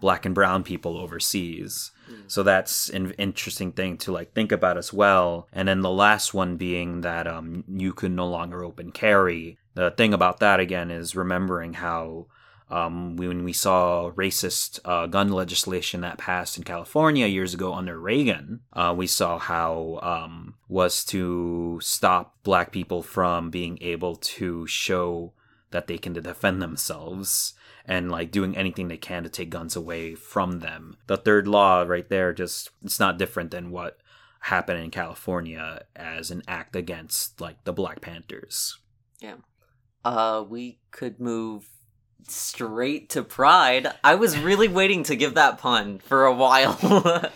black 0.00 0.24
and 0.24 0.34
brown 0.34 0.62
people 0.62 0.96
overseas. 0.96 1.90
So 2.26 2.42
that's 2.42 2.88
an 2.88 3.12
interesting 3.12 3.72
thing 3.72 3.96
to 3.98 4.12
like 4.12 4.32
think 4.32 4.52
about 4.52 4.78
as 4.78 4.92
well. 4.92 5.48
And 5.52 5.68
then 5.68 5.80
the 5.80 5.90
last 5.90 6.34
one 6.34 6.56
being 6.56 7.02
that 7.02 7.26
um, 7.26 7.64
you 7.68 7.92
can 7.92 8.14
no 8.14 8.26
longer 8.26 8.64
open 8.64 8.92
carry. 8.92 9.58
The 9.74 9.90
thing 9.90 10.14
about 10.14 10.40
that 10.40 10.60
again 10.60 10.90
is 10.90 11.16
remembering 11.16 11.74
how 11.74 12.26
um, 12.70 13.16
when 13.16 13.44
we 13.44 13.52
saw 13.52 14.10
racist 14.12 14.80
uh, 14.84 15.06
gun 15.06 15.30
legislation 15.30 16.02
that 16.02 16.18
passed 16.18 16.58
in 16.58 16.64
California 16.64 17.26
years 17.26 17.54
ago 17.54 17.72
under 17.72 17.98
Reagan, 17.98 18.60
uh, 18.74 18.94
we 18.96 19.06
saw 19.06 19.38
how 19.38 19.98
um, 20.02 20.54
was 20.68 21.04
to 21.06 21.78
stop 21.82 22.36
black 22.42 22.72
people 22.72 23.02
from 23.02 23.50
being 23.50 23.78
able 23.80 24.16
to 24.16 24.66
show 24.66 25.32
that 25.70 25.86
they 25.86 25.98
can 25.98 26.12
defend 26.12 26.60
themselves 26.60 27.54
and 27.88 28.10
like 28.10 28.30
doing 28.30 28.56
anything 28.56 28.86
they 28.88 28.96
can 28.98 29.24
to 29.24 29.28
take 29.28 29.50
guns 29.50 29.74
away 29.74 30.14
from 30.14 30.60
them. 30.60 30.98
The 31.08 31.16
third 31.16 31.48
law 31.48 31.82
right 31.82 32.08
there 32.08 32.32
just 32.32 32.70
it's 32.84 33.00
not 33.00 33.18
different 33.18 33.50
than 33.50 33.70
what 33.70 33.98
happened 34.40 34.78
in 34.84 34.90
California 34.90 35.82
as 35.96 36.30
an 36.30 36.42
act 36.46 36.76
against 36.76 37.40
like 37.40 37.64
the 37.64 37.72
Black 37.72 38.00
Panthers. 38.00 38.78
Yeah. 39.20 39.36
Uh 40.04 40.44
we 40.48 40.78
could 40.90 41.18
move 41.18 41.68
straight 42.28 43.08
to 43.10 43.22
Pride. 43.22 43.88
I 44.04 44.14
was 44.16 44.38
really 44.38 44.68
waiting 44.68 45.02
to 45.04 45.16
give 45.16 45.34
that 45.34 45.58
pun 45.58 45.98
for 45.98 46.24
a 46.26 46.34
while. 46.34 46.78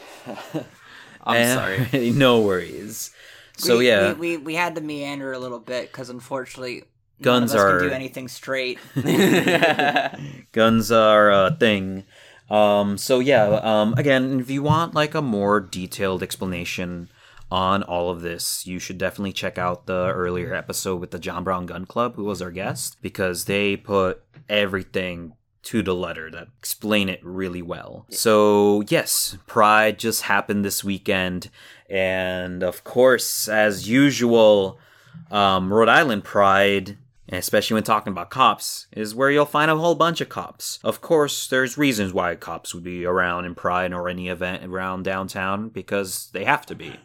I'm 1.25 1.37
And- 1.37 1.89
sorry. 1.91 2.11
no 2.15 2.41
worries. 2.43 3.11
So 3.59 3.79
we, 3.79 3.89
yeah, 3.89 4.15
we, 4.15 4.37
we, 4.37 4.37
we 4.39 4.55
had 4.55 4.75
to 4.75 4.81
meander 4.81 5.33
a 5.33 5.39
little 5.39 5.59
bit 5.61 5.93
because 5.93 6.09
unfortunately 6.11 6.85
Guns 7.23 7.53
none 7.55 7.61
of 7.61 7.67
us 7.67 7.73
are- 7.73 7.79
can 7.81 7.89
do 7.89 7.95
anything 7.95 8.29
straight. 8.29 8.79
guns 10.53 10.93
are 10.93 11.31
a 11.31 11.57
thing. 11.59 12.05
Um, 12.51 12.99
so 12.99 13.19
yeah, 13.19 13.45
um, 13.63 13.95
again, 13.97 14.41
if 14.41 14.51
you 14.51 14.63
want 14.63 14.95
like 14.95 15.15
a 15.15 15.23
more 15.23 15.61
detailed 15.61 16.23
explanation 16.23 17.09
on 17.51 17.83
all 17.83 18.11
of 18.11 18.21
this, 18.23 18.67
you 18.67 18.79
should 18.79 18.99
definitely 18.99 19.33
check 19.33 19.57
out 19.59 19.87
the 19.87 20.09
earlier 20.11 20.55
episode 20.55 21.01
with 21.01 21.11
the 21.13 21.19
John 21.19 21.45
Brown 21.45 21.67
Gun 21.67 21.87
Club, 21.87 22.15
who 22.17 22.25
was 22.25 22.43
our 22.43 22.51
guest, 22.51 22.97
because 23.01 23.45
they 23.47 23.77
put 23.77 24.23
everything 24.49 25.35
to 25.65 25.83
the 25.83 25.95
letter 25.95 26.31
that 26.31 26.49
explain 26.59 27.09
it 27.09 27.21
really 27.25 27.63
well. 27.63 28.05
So 28.11 28.83
yes, 28.89 29.37
Pride 29.47 29.99
just 29.99 30.23
happened 30.23 30.65
this 30.65 30.83
weekend, 30.83 31.51
and 31.89 32.63
of 32.63 32.85
course, 32.85 33.49
as 33.49 33.89
usual, 33.89 34.79
um, 35.31 35.73
Rhode 35.73 35.89
Island 35.89 36.25
Pride, 36.25 36.99
and 37.29 37.39
especially 37.39 37.75
when 37.75 37.83
talking 37.83 38.13
about 38.13 38.31
cops, 38.31 38.87
is 38.93 39.15
where 39.15 39.31
you'll 39.31 39.45
find 39.45 39.71
a 39.71 39.77
whole 39.77 39.95
bunch 39.95 40.21
of 40.21 40.29
cops. 40.29 40.79
Of 40.83 41.01
course, 41.01 41.47
there's 41.49 41.79
reasons 41.79 42.13
why 42.13 42.35
cops 42.35 42.75
would 42.75 42.85
be 42.85 43.05
around 43.05 43.45
in 43.45 43.55
Pride 43.55 43.93
or 43.93 44.09
any 44.09 44.29
event 44.29 44.65
around 44.65 45.05
downtown 45.05 45.69
because 45.69 46.31
they 46.33 46.45
have 46.45 46.67
to 46.67 46.75
be. 46.75 46.97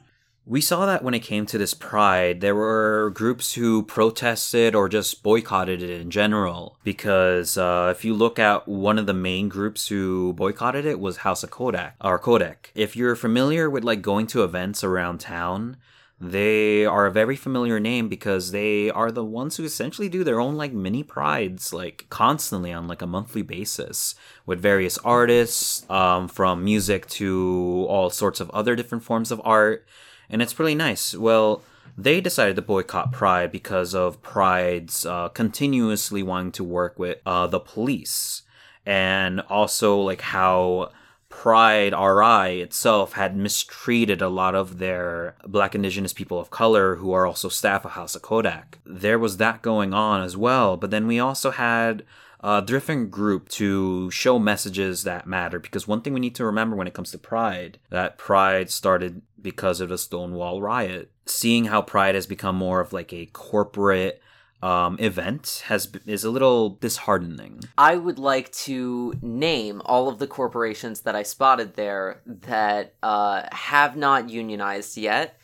We 0.49 0.61
saw 0.61 0.85
that 0.85 1.03
when 1.03 1.13
it 1.13 1.19
came 1.19 1.45
to 1.47 1.57
this 1.57 1.73
pride, 1.73 2.39
there 2.39 2.55
were 2.55 3.11
groups 3.13 3.55
who 3.55 3.83
protested 3.83 4.75
or 4.75 4.87
just 4.87 5.21
boycotted 5.21 5.83
it 5.83 5.99
in 5.99 6.09
general. 6.09 6.77
Because 6.85 7.57
uh, 7.57 7.93
if 7.93 8.05
you 8.05 8.13
look 8.13 8.39
at 8.39 8.65
one 8.65 8.97
of 8.97 9.07
the 9.07 9.13
main 9.13 9.49
groups 9.49 9.89
who 9.89 10.31
boycotted 10.31 10.85
it 10.85 11.01
was 11.01 11.17
House 11.17 11.43
of 11.43 11.51
Kodak 11.51 11.97
or 11.99 12.17
Kodak. 12.17 12.71
If 12.73 12.95
you're 12.95 13.17
familiar 13.17 13.69
with 13.69 13.83
like 13.83 14.01
going 14.01 14.25
to 14.27 14.45
events 14.45 14.85
around 14.85 15.19
town, 15.19 15.75
they 16.19 16.85
are 16.85 17.05
a 17.05 17.11
very 17.11 17.35
familiar 17.35 17.79
name 17.79 18.09
because 18.09 18.51
they 18.51 18.89
are 18.89 19.11
the 19.11 19.23
ones 19.23 19.57
who 19.57 19.63
essentially 19.63 20.09
do 20.09 20.23
their 20.23 20.39
own 20.39 20.55
like 20.55 20.73
mini 20.73 21.03
prides 21.03 21.71
like 21.71 22.05
constantly 22.09 22.73
on 22.73 22.87
like 22.87 23.03
a 23.03 23.07
monthly 23.07 23.43
basis 23.43 24.15
with 24.45 24.59
various 24.59 24.97
artists 24.99 25.87
um, 25.91 26.27
from 26.27 26.63
music 26.63 27.07
to 27.07 27.85
all 27.87 28.09
sorts 28.09 28.39
of 28.39 28.49
other 28.49 28.75
different 28.75 29.03
forms 29.03 29.31
of 29.31 29.39
art 29.43 29.85
and 30.29 30.41
it's 30.41 30.59
really 30.59 30.75
nice. 30.75 31.15
Well, 31.15 31.61
they 31.97 32.21
decided 32.21 32.55
to 32.57 32.61
boycott 32.61 33.11
Pride 33.11 33.51
because 33.51 33.95
of 33.95 34.21
Pride's 34.21 35.05
uh, 35.05 35.29
continuously 35.29 36.21
wanting 36.21 36.51
to 36.53 36.63
work 36.63 36.99
with 36.99 37.19
uh, 37.25 37.47
the 37.47 37.59
police, 37.59 38.43
and 38.85 39.41
also 39.41 39.97
like 39.97 40.21
how 40.21 40.91
Pride 41.29 41.93
RI 41.93 42.61
itself 42.61 43.13
had 43.13 43.35
mistreated 43.35 44.21
a 44.21 44.29
lot 44.29 44.55
of 44.55 44.77
their 44.77 45.35
Black 45.45 45.75
Indigenous 45.75 46.13
people 46.13 46.39
of 46.39 46.49
color 46.49 46.95
who 46.95 47.11
are 47.11 47.25
also 47.25 47.49
staff 47.49 47.85
of 47.85 47.91
House 47.91 48.15
of 48.15 48.21
Kodak. 48.21 48.79
There 48.85 49.19
was 49.19 49.37
that 49.37 49.61
going 49.61 49.93
on 49.93 50.21
as 50.21 50.37
well, 50.37 50.77
but 50.77 50.89
then 50.89 51.05
we 51.05 51.19
also 51.19 51.51
had 51.51 52.03
a 52.41 52.61
different 52.61 53.11
group 53.11 53.49
to 53.49 54.11
show 54.11 54.39
messages 54.39 55.03
that 55.03 55.27
matter 55.27 55.59
because 55.59 55.87
one 55.87 56.01
thing 56.01 56.13
we 56.13 56.19
need 56.19 56.35
to 56.35 56.45
remember 56.45 56.75
when 56.75 56.87
it 56.87 56.93
comes 56.93 57.11
to 57.11 57.17
pride 57.17 57.79
that 57.89 58.17
pride 58.17 58.69
started 58.69 59.21
because 59.41 59.81
of 59.81 59.89
the 59.89 59.97
stonewall 59.97 60.61
riot 60.61 61.11
seeing 61.25 61.65
how 61.65 61.81
pride 61.81 62.15
has 62.15 62.27
become 62.27 62.55
more 62.55 62.79
of 62.79 62.93
like 62.93 63.11
a 63.11 63.25
corporate 63.27 64.21
um, 64.63 64.97
event 64.99 65.63
has 65.67 65.91
is 66.05 66.23
a 66.23 66.31
little 66.31 66.71
disheartening 66.71 67.61
I 67.77 67.95
would 67.95 68.17
like 68.17 68.51
to 68.53 69.13
name 69.21 69.81
all 69.85 70.09
of 70.09 70.17
the 70.17 70.27
corporations 70.27 71.01
that 71.01 71.15
I 71.15 71.23
spotted 71.23 71.75
there 71.75 72.21
that 72.25 72.95
uh, 73.03 73.43
have 73.51 73.95
not 73.95 74.29
unionized 74.29 74.97
yet. 74.97 75.39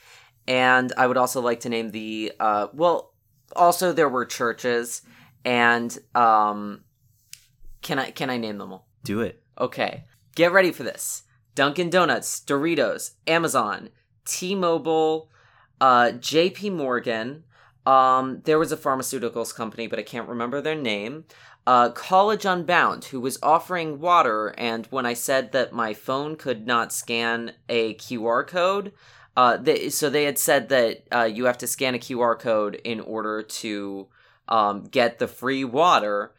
And 0.47 0.91
I 0.97 1.07
would 1.07 1.17
also 1.17 1.41
like 1.41 1.61
to 1.61 1.69
name 1.69 1.91
the, 1.91 2.33
uh, 2.39 2.67
well, 2.73 3.13
also 3.55 3.93
there 3.93 4.09
were 4.09 4.25
churches 4.25 5.03
and, 5.45 5.97
um, 6.15 6.83
can 7.81 7.99
I, 7.99 8.11
can 8.11 8.29
I 8.29 8.37
name 8.37 8.57
them 8.57 8.73
all? 8.73 8.87
do 9.03 9.19
it 9.21 9.43
Okay, 9.59 10.05
get 10.35 10.51
ready 10.51 10.71
for 10.71 10.83
this. 10.83 11.23
Dunkin' 11.55 11.89
Donuts, 11.89 12.39
Doritos, 12.39 13.11
Amazon, 13.27 13.89
T-Mobile, 14.25 15.29
uh, 15.79 16.11
J.P. 16.11 16.71
Morgan. 16.71 17.43
Um, 17.85 18.41
there 18.45 18.59
was 18.59 18.71
a 18.71 18.77
pharmaceuticals 18.77 19.53
company, 19.53 19.87
but 19.87 19.99
I 19.99 20.03
can't 20.03 20.29
remember 20.29 20.61
their 20.61 20.75
name. 20.75 21.25
Uh, 21.65 21.89
College 21.89 22.45
Unbound, 22.45 23.05
who 23.05 23.19
was 23.19 23.39
offering 23.41 23.99
water, 23.99 24.53
and 24.57 24.85
when 24.87 25.05
I 25.05 25.13
said 25.13 25.51
that 25.53 25.73
my 25.73 25.93
phone 25.93 26.35
could 26.35 26.67
not 26.67 26.91
scan 26.91 27.53
a 27.69 27.95
QR 27.95 28.45
code, 28.45 28.91
uh, 29.35 29.57
they, 29.57 29.89
so 29.89 30.09
they 30.09 30.25
had 30.25 30.37
said 30.37 30.69
that 30.69 31.03
uh, 31.11 31.23
you 31.23 31.45
have 31.45 31.57
to 31.59 31.67
scan 31.67 31.95
a 31.95 31.99
QR 31.99 32.37
code 32.37 32.75
in 32.83 32.99
order 32.99 33.41
to 33.41 34.07
um, 34.47 34.83
get 34.83 35.19
the 35.19 35.27
free 35.27 35.63
water 35.63 36.33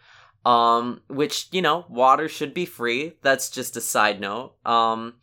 um 0.47 1.01
which 1.09 1.49
you 1.53 1.63
know 1.63 1.87
water 1.89 2.29
should 2.29 2.53
be 2.53 2.67
free 2.67 3.15
that's 3.23 3.49
just 3.49 3.77
a 3.77 3.81
side 3.81 4.21
note 4.21 4.55
um 4.67 5.15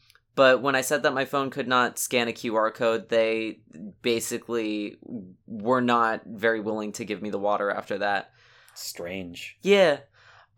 but 0.41 0.61
when 0.65 0.75
i 0.75 0.81
said 0.81 1.03
that 1.03 1.13
my 1.13 1.25
phone 1.25 1.49
could 1.51 1.67
not 1.67 1.99
scan 1.99 2.27
a 2.27 2.31
qr 2.39 2.73
code 2.73 3.09
they 3.09 3.59
basically 4.01 4.97
were 5.45 5.81
not 5.81 6.21
very 6.25 6.59
willing 6.59 6.91
to 6.93 7.05
give 7.05 7.21
me 7.21 7.29
the 7.29 7.37
water 7.49 7.69
after 7.69 7.97
that. 7.99 8.31
Strange. 8.73 9.57
Yeah. 9.61 9.97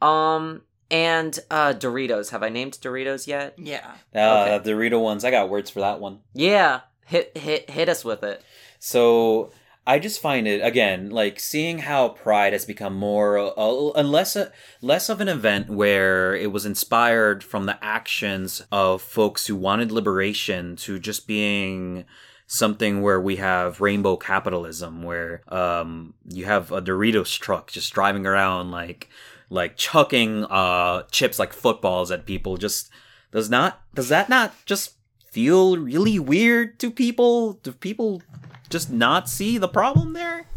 Um 0.01 0.61
and 0.91 1.37
uh 1.51 1.73
doritos. 1.73 2.29
Have 2.29 2.43
i 2.43 2.49
named 2.49 2.73
doritos 2.81 3.27
yet? 3.27 3.55
Yeah. 3.57 3.91
uh, 4.15 4.45
Okay. 4.55 4.59
the 4.63 4.71
dorito 4.71 5.01
ones. 5.01 5.25
I 5.25 5.31
got 5.31 5.49
words 5.49 5.69
for 5.69 5.81
that 5.81 5.99
one. 5.99 6.19
Yeah. 6.33 6.81
Hit 7.05 7.37
hit 7.37 7.69
hit 7.69 7.89
us 7.89 8.05
with 8.05 8.23
it. 8.23 8.41
So 8.79 9.51
I 9.85 9.99
just 9.99 10.21
find 10.21 10.47
it 10.47 10.61
again 10.61 11.09
like 11.09 11.39
seeing 11.39 11.79
how 11.79 12.09
Pride 12.09 12.53
has 12.53 12.65
become 12.65 12.95
more 12.95 13.37
uh, 13.37 13.91
unless 13.95 14.35
a, 14.35 14.51
less 14.81 15.09
of 15.09 15.19
an 15.19 15.27
event 15.27 15.69
where 15.69 16.35
it 16.35 16.51
was 16.51 16.65
inspired 16.65 17.43
from 17.43 17.65
the 17.65 17.83
actions 17.83 18.61
of 18.71 19.01
folks 19.01 19.47
who 19.47 19.55
wanted 19.55 19.91
liberation 19.91 20.75
to 20.77 20.99
just 20.99 21.27
being 21.27 22.05
something 22.47 23.01
where 23.01 23.19
we 23.19 23.37
have 23.37 23.81
rainbow 23.81 24.15
capitalism 24.15 25.03
where 25.03 25.41
um 25.47 26.13
you 26.29 26.45
have 26.45 26.71
a 26.71 26.81
Doritos 26.81 27.37
truck 27.39 27.71
just 27.71 27.93
driving 27.93 28.25
around 28.25 28.71
like 28.71 29.09
like 29.49 29.75
chucking 29.75 30.45
uh 30.45 31.03
chips 31.11 31.39
like 31.39 31.51
footballs 31.51 32.09
at 32.11 32.25
people 32.25 32.57
just 32.57 32.89
does 33.31 33.49
not 33.49 33.81
does 33.93 34.09
that 34.09 34.29
not 34.29 34.53
just 34.65 34.95
feel 35.33 35.77
really 35.77 36.19
weird 36.19 36.79
to 36.79 36.91
people? 36.91 37.53
Do 37.63 37.71
people 37.71 38.21
just 38.69 38.89
not 38.91 39.29
see 39.29 39.57
the 39.57 39.67
problem 39.67 40.13
there? 40.13 40.47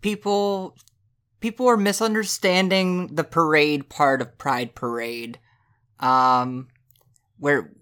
People 0.00 0.76
people 1.40 1.68
are 1.68 1.76
misunderstanding 1.76 3.14
the 3.14 3.24
parade 3.24 3.88
part 3.88 4.20
of 4.20 4.38
Pride 4.38 4.74
Parade. 4.74 5.38
Um 5.98 6.68
we're 7.38 7.72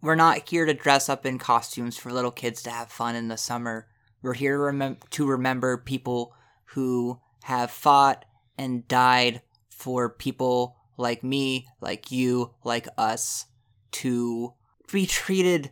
we're 0.00 0.14
not 0.16 0.48
here 0.48 0.66
to 0.66 0.74
dress 0.74 1.08
up 1.08 1.24
in 1.24 1.38
costumes 1.38 1.96
for 1.96 2.12
little 2.12 2.32
kids 2.32 2.62
to 2.62 2.70
have 2.70 2.90
fun 2.90 3.14
in 3.14 3.28
the 3.28 3.36
summer. 3.36 3.86
We're 4.20 4.34
here 4.34 4.70
to, 4.70 4.96
to 5.10 5.26
remember 5.26 5.76
people 5.76 6.34
who 6.66 7.20
have 7.44 7.70
fought 7.70 8.24
and 8.58 8.86
died 8.88 9.42
for 9.70 10.10
people 10.10 10.76
like 10.96 11.22
me, 11.22 11.66
like 11.80 12.10
you, 12.10 12.54
like 12.64 12.88
us 12.98 13.46
to 13.92 14.54
be 14.92 15.06
treated 15.06 15.70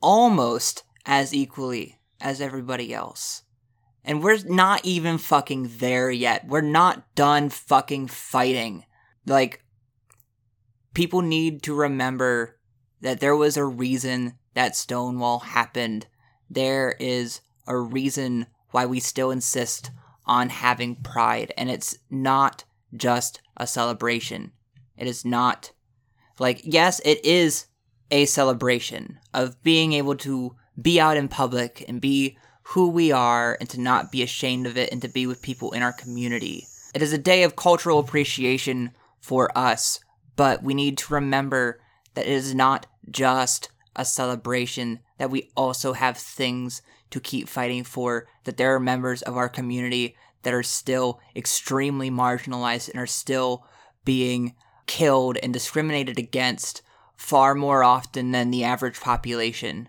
almost 0.00 0.84
as 1.06 1.34
equally 1.34 1.97
as 2.20 2.40
everybody 2.40 2.92
else. 2.92 3.42
And 4.04 4.22
we're 4.22 4.38
not 4.44 4.84
even 4.84 5.18
fucking 5.18 5.70
there 5.78 6.10
yet. 6.10 6.46
We're 6.46 6.60
not 6.60 7.14
done 7.14 7.50
fucking 7.50 8.08
fighting. 8.08 8.84
Like, 9.26 9.64
people 10.94 11.20
need 11.20 11.62
to 11.64 11.74
remember 11.74 12.58
that 13.00 13.20
there 13.20 13.36
was 13.36 13.56
a 13.56 13.64
reason 13.64 14.38
that 14.54 14.76
Stonewall 14.76 15.40
happened. 15.40 16.06
There 16.48 16.96
is 16.98 17.40
a 17.66 17.76
reason 17.76 18.46
why 18.70 18.86
we 18.86 18.98
still 19.00 19.30
insist 19.30 19.90
on 20.24 20.48
having 20.48 20.96
pride. 20.96 21.52
And 21.56 21.70
it's 21.70 21.98
not 22.10 22.64
just 22.96 23.42
a 23.56 23.66
celebration. 23.66 24.52
It 24.96 25.06
is 25.06 25.24
not 25.24 25.72
like, 26.38 26.60
yes, 26.64 27.00
it 27.04 27.24
is 27.24 27.66
a 28.10 28.24
celebration 28.24 29.18
of 29.34 29.62
being 29.62 29.92
able 29.92 30.16
to 30.16 30.56
be 30.80 31.00
out 31.00 31.16
in 31.16 31.28
public 31.28 31.84
and 31.88 32.00
be 32.00 32.38
who 32.62 32.88
we 32.88 33.10
are 33.10 33.56
and 33.60 33.68
to 33.70 33.80
not 33.80 34.12
be 34.12 34.22
ashamed 34.22 34.66
of 34.66 34.76
it 34.76 34.92
and 34.92 35.00
to 35.02 35.08
be 35.08 35.26
with 35.26 35.42
people 35.42 35.72
in 35.72 35.82
our 35.82 35.92
community. 35.92 36.66
It 36.94 37.02
is 37.02 37.12
a 37.12 37.18
day 37.18 37.42
of 37.42 37.56
cultural 37.56 37.98
appreciation 37.98 38.92
for 39.20 39.56
us, 39.56 40.00
but 40.36 40.62
we 40.62 40.74
need 40.74 40.98
to 40.98 41.14
remember 41.14 41.80
that 42.14 42.26
it 42.26 42.32
is 42.32 42.54
not 42.54 42.86
just 43.10 43.70
a 43.96 44.04
celebration, 44.04 45.00
that 45.18 45.30
we 45.30 45.50
also 45.56 45.94
have 45.94 46.16
things 46.16 46.82
to 47.10 47.20
keep 47.20 47.48
fighting 47.48 47.84
for, 47.84 48.26
that 48.44 48.56
there 48.56 48.74
are 48.74 48.80
members 48.80 49.22
of 49.22 49.36
our 49.36 49.48
community 49.48 50.14
that 50.42 50.54
are 50.54 50.62
still 50.62 51.20
extremely 51.34 52.10
marginalized 52.10 52.88
and 52.88 53.00
are 53.00 53.06
still 53.06 53.66
being 54.04 54.54
killed 54.86 55.36
and 55.42 55.52
discriminated 55.52 56.18
against 56.18 56.82
far 57.16 57.54
more 57.54 57.82
often 57.82 58.30
than 58.30 58.50
the 58.50 58.64
average 58.64 59.00
population. 59.00 59.88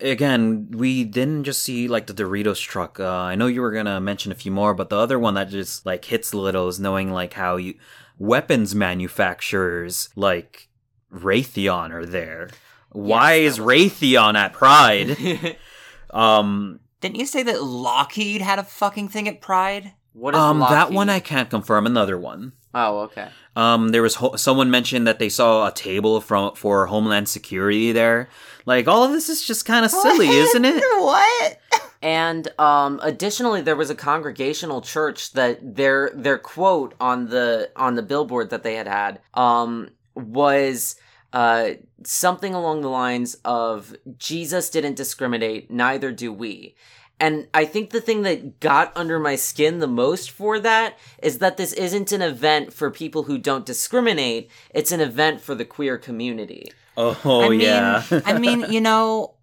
Again, 0.00 0.68
we 0.70 1.04
didn't 1.04 1.44
just 1.44 1.62
see 1.62 1.88
like 1.88 2.06
the 2.06 2.14
Doritos 2.14 2.62
truck. 2.62 3.00
Uh, 3.00 3.08
I 3.08 3.34
know 3.34 3.46
you 3.46 3.60
were 3.60 3.72
gonna 3.72 4.00
mention 4.00 4.30
a 4.30 4.36
few 4.36 4.52
more, 4.52 4.74
but 4.74 4.90
the 4.90 4.96
other 4.96 5.18
one 5.18 5.34
that 5.34 5.48
just 5.48 5.84
like 5.84 6.04
hits 6.04 6.32
a 6.32 6.38
little 6.38 6.68
is 6.68 6.78
knowing 6.78 7.10
like 7.12 7.32
how 7.34 7.56
you 7.56 7.74
weapons 8.18 8.74
manufacturers 8.74 10.08
like 10.14 10.68
Raytheon 11.12 11.90
are 11.90 12.06
there. 12.06 12.50
Why 12.90 13.34
Yes, 13.34 13.54
is 13.54 13.58
Raytheon 13.58 14.34
at 14.34 14.52
Pride? 14.52 15.56
um, 16.10 16.80
Didn't 17.00 17.16
you 17.16 17.26
say 17.26 17.42
that 17.42 17.62
Lockheed 17.62 18.40
had 18.40 18.58
a 18.58 18.64
fucking 18.64 19.08
thing 19.08 19.28
at 19.28 19.40
Pride? 19.40 19.92
what 20.12 20.34
is 20.34 20.40
um, 20.40 20.58
that 20.60 20.90
one 20.90 21.08
I 21.08 21.20
can't 21.20 21.48
confirm. 21.50 21.86
Another 21.86 22.18
one. 22.18 22.52
Oh, 22.74 23.00
okay. 23.00 23.28
Um, 23.56 23.90
there 23.90 24.02
was 24.02 24.16
ho- 24.16 24.36
someone 24.36 24.70
mentioned 24.70 25.06
that 25.06 25.18
they 25.18 25.28
saw 25.28 25.66
a 25.66 25.72
table 25.72 26.20
from 26.20 26.54
for 26.54 26.86
Homeland 26.86 27.28
Security 27.28 27.92
there. 27.92 28.28
Like 28.68 28.86
all 28.86 29.02
of 29.02 29.12
this 29.12 29.30
is 29.30 29.42
just 29.42 29.64
kind 29.64 29.86
of 29.86 29.90
silly, 30.02 30.28
isn't 30.28 30.64
it? 30.66 30.82
What? 30.98 31.58
And 32.02 32.46
um, 32.60 33.00
additionally, 33.02 33.62
there 33.62 33.74
was 33.74 33.88
a 33.88 33.94
congregational 33.94 34.82
church 34.82 35.32
that 35.32 35.76
their 35.76 36.10
their 36.14 36.36
quote 36.36 36.94
on 37.00 37.30
the 37.30 37.70
on 37.76 37.94
the 37.94 38.02
billboard 38.02 38.50
that 38.50 38.64
they 38.64 38.74
had 38.74 38.86
had 38.86 39.20
um, 39.32 39.88
was 40.14 40.96
uh, 41.32 41.70
something 42.04 42.52
along 42.52 42.82
the 42.82 42.90
lines 42.90 43.38
of 43.42 43.96
Jesus 44.18 44.68
didn't 44.68 44.96
discriminate, 44.96 45.70
neither 45.70 46.12
do 46.12 46.30
we. 46.30 46.74
And 47.18 47.48
I 47.54 47.64
think 47.64 47.90
the 47.90 48.02
thing 48.02 48.20
that 48.22 48.60
got 48.60 48.92
under 48.94 49.18
my 49.18 49.34
skin 49.34 49.78
the 49.78 49.88
most 49.88 50.30
for 50.30 50.60
that 50.60 50.98
is 51.22 51.38
that 51.38 51.56
this 51.56 51.72
isn't 51.72 52.12
an 52.12 52.20
event 52.22 52.74
for 52.74 52.90
people 52.90 53.24
who 53.24 53.38
don't 53.38 53.66
discriminate. 53.66 54.50
It's 54.74 54.92
an 54.92 55.00
event 55.00 55.40
for 55.40 55.54
the 55.54 55.64
queer 55.64 55.96
community. 55.96 56.70
Oh 57.00 57.42
I 57.44 57.48
mean, 57.50 57.60
yeah. 57.60 58.02
I 58.24 58.38
mean, 58.38 58.66
you 58.70 58.80
know, 58.80 59.34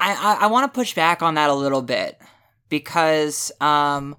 I 0.00 0.14
I, 0.14 0.44
I 0.44 0.46
want 0.46 0.72
to 0.72 0.76
push 0.76 0.94
back 0.94 1.22
on 1.22 1.34
that 1.34 1.50
a 1.50 1.54
little 1.54 1.82
bit 1.82 2.18
because 2.68 3.52
um, 3.60 4.16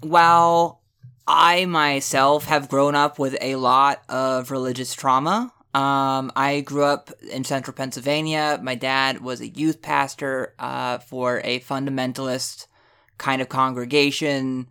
while 0.00 0.80
I 1.26 1.64
myself 1.66 2.44
have 2.44 2.68
grown 2.68 2.94
up 2.94 3.18
with 3.18 3.36
a 3.40 3.56
lot 3.56 4.02
of 4.08 4.50
religious 4.50 4.94
trauma. 4.94 5.52
Um, 5.74 6.32
I 6.34 6.62
grew 6.62 6.84
up 6.84 7.10
in 7.30 7.44
central 7.44 7.74
Pennsylvania. 7.74 8.58
My 8.62 8.76
dad 8.76 9.20
was 9.20 9.40
a 9.40 9.48
youth 9.48 9.82
pastor 9.82 10.54
uh, 10.58 10.98
for 10.98 11.40
a 11.44 11.60
fundamentalist 11.60 12.66
kind 13.18 13.42
of 13.42 13.48
congregation. 13.48 14.68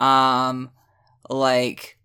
Um, 0.00 0.70
like, 1.28 1.98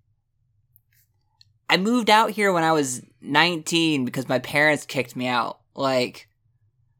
I 1.69 1.77
moved 1.77 2.11
out 2.11 2.31
here 2.31 2.51
when 2.53 2.63
I 2.63 2.73
was 2.73 3.01
19 3.23 4.05
because 4.05 4.29
my 4.29 4.39
parents 4.39 4.85
kicked 4.85 5.15
me 5.15 5.27
out. 5.27 5.59
Like, 5.75 6.27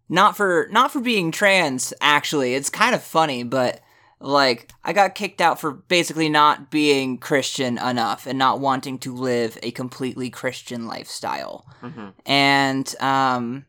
not 0.10 0.38
for 0.38 0.68
not 0.72 0.92
for 0.92 1.00
being 1.00 1.32
trans. 1.32 1.94
Actually, 2.02 2.56
it's 2.56 2.70
kind 2.70 2.96
of 2.96 3.04
funny, 3.04 3.44
but 3.44 3.82
like 4.20 4.72
I 4.84 4.94
got 4.94 5.16
kicked 5.16 5.42
out 5.42 5.60
for 5.60 5.72
basically 5.72 6.30
not 6.30 6.72
being 6.72 7.18
Christian 7.18 7.78
enough 7.78 8.26
and 8.26 8.40
not 8.40 8.60
wanting 8.60 8.98
to 9.00 9.14
live 9.14 9.58
a 9.62 9.72
completely 9.72 10.30
Christian 10.30 10.88
lifestyle. 10.88 11.66
hmm 11.82 12.10
And 12.26 12.96
um 13.00 13.66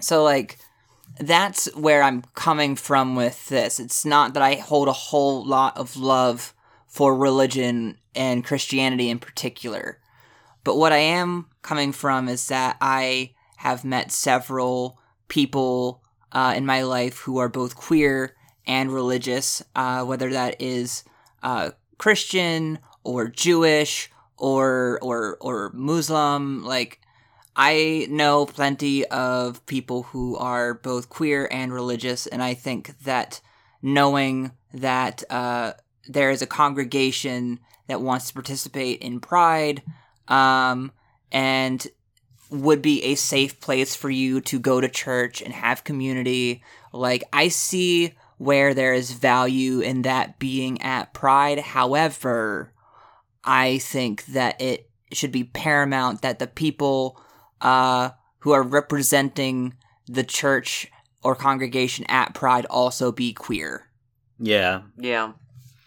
so 0.00 0.22
like 0.22 0.58
that's 1.20 1.74
where 1.74 2.02
I'm 2.02 2.22
coming 2.34 2.76
from 2.76 3.16
with 3.16 3.48
this. 3.48 3.80
It's 3.80 4.04
not 4.04 4.34
that 4.34 4.42
I 4.42 4.54
hold 4.54 4.88
a 4.88 4.92
whole 4.92 5.44
lot 5.44 5.76
of 5.76 5.96
love 5.96 6.54
for 6.86 7.16
religion 7.16 7.98
and 8.14 8.44
Christianity 8.44 9.10
in 9.10 9.18
particular. 9.18 9.98
But 10.64 10.76
what 10.76 10.92
I 10.92 10.98
am 10.98 11.46
coming 11.62 11.92
from 11.92 12.28
is 12.28 12.48
that 12.48 12.76
I 12.80 13.32
have 13.58 13.84
met 13.84 14.12
several 14.12 14.98
people 15.28 16.02
uh, 16.32 16.54
in 16.56 16.66
my 16.66 16.82
life 16.82 17.18
who 17.20 17.38
are 17.38 17.48
both 17.48 17.74
queer 17.74 18.34
and 18.66 18.92
religious, 18.92 19.62
uh, 19.74 20.04
whether 20.04 20.30
that 20.30 20.60
is 20.60 21.04
uh, 21.42 21.70
Christian 21.96 22.78
or 23.02 23.28
Jewish 23.28 24.10
or 24.36 24.98
or 25.02 25.36
or 25.40 25.70
Muslim. 25.74 26.64
Like 26.64 27.00
I 27.56 28.06
know 28.10 28.46
plenty 28.46 29.04
of 29.06 29.64
people 29.66 30.04
who 30.04 30.36
are 30.36 30.74
both 30.74 31.08
queer 31.08 31.48
and 31.50 31.72
religious, 31.72 32.26
and 32.26 32.42
I 32.42 32.54
think 32.54 32.98
that 33.00 33.40
knowing 33.82 34.52
that 34.72 35.24
uh, 35.30 35.72
there 36.08 36.30
is 36.30 36.42
a 36.42 36.46
congregation 36.46 37.60
that 37.86 38.00
wants 38.00 38.28
to 38.28 38.34
participate 38.34 39.00
in 39.00 39.18
Pride, 39.18 39.82
um, 40.28 40.92
and 41.32 41.86
would 42.50 42.80
be 42.80 43.02
a 43.04 43.14
safe 43.14 43.60
place 43.60 43.94
for 43.94 44.10
you 44.10 44.40
to 44.40 44.58
go 44.58 44.80
to 44.80 44.88
church 44.88 45.42
and 45.42 45.52
have 45.52 45.84
community. 45.84 46.62
Like 46.92 47.24
I 47.32 47.48
see 47.48 48.14
where 48.38 48.72
there 48.72 48.94
is 48.94 49.10
value 49.12 49.80
in 49.80 50.02
that 50.02 50.38
being 50.38 50.80
at 50.80 51.12
Pride. 51.12 51.58
However, 51.58 52.72
I 53.44 53.78
think 53.78 54.24
that 54.26 54.60
it 54.60 54.88
should 55.12 55.32
be 55.32 55.44
paramount 55.44 56.22
that 56.22 56.38
the 56.38 56.46
people 56.46 57.20
uh, 57.60 58.10
who 58.40 58.52
are 58.52 58.62
representing 58.62 59.74
the 60.06 60.24
church 60.24 60.90
or 61.22 61.34
congregation 61.34 62.06
at 62.08 62.34
Pride 62.34 62.66
also 62.66 63.10
be 63.12 63.32
queer. 63.32 63.88
yeah. 64.38 64.82
Yeah. 64.96 65.32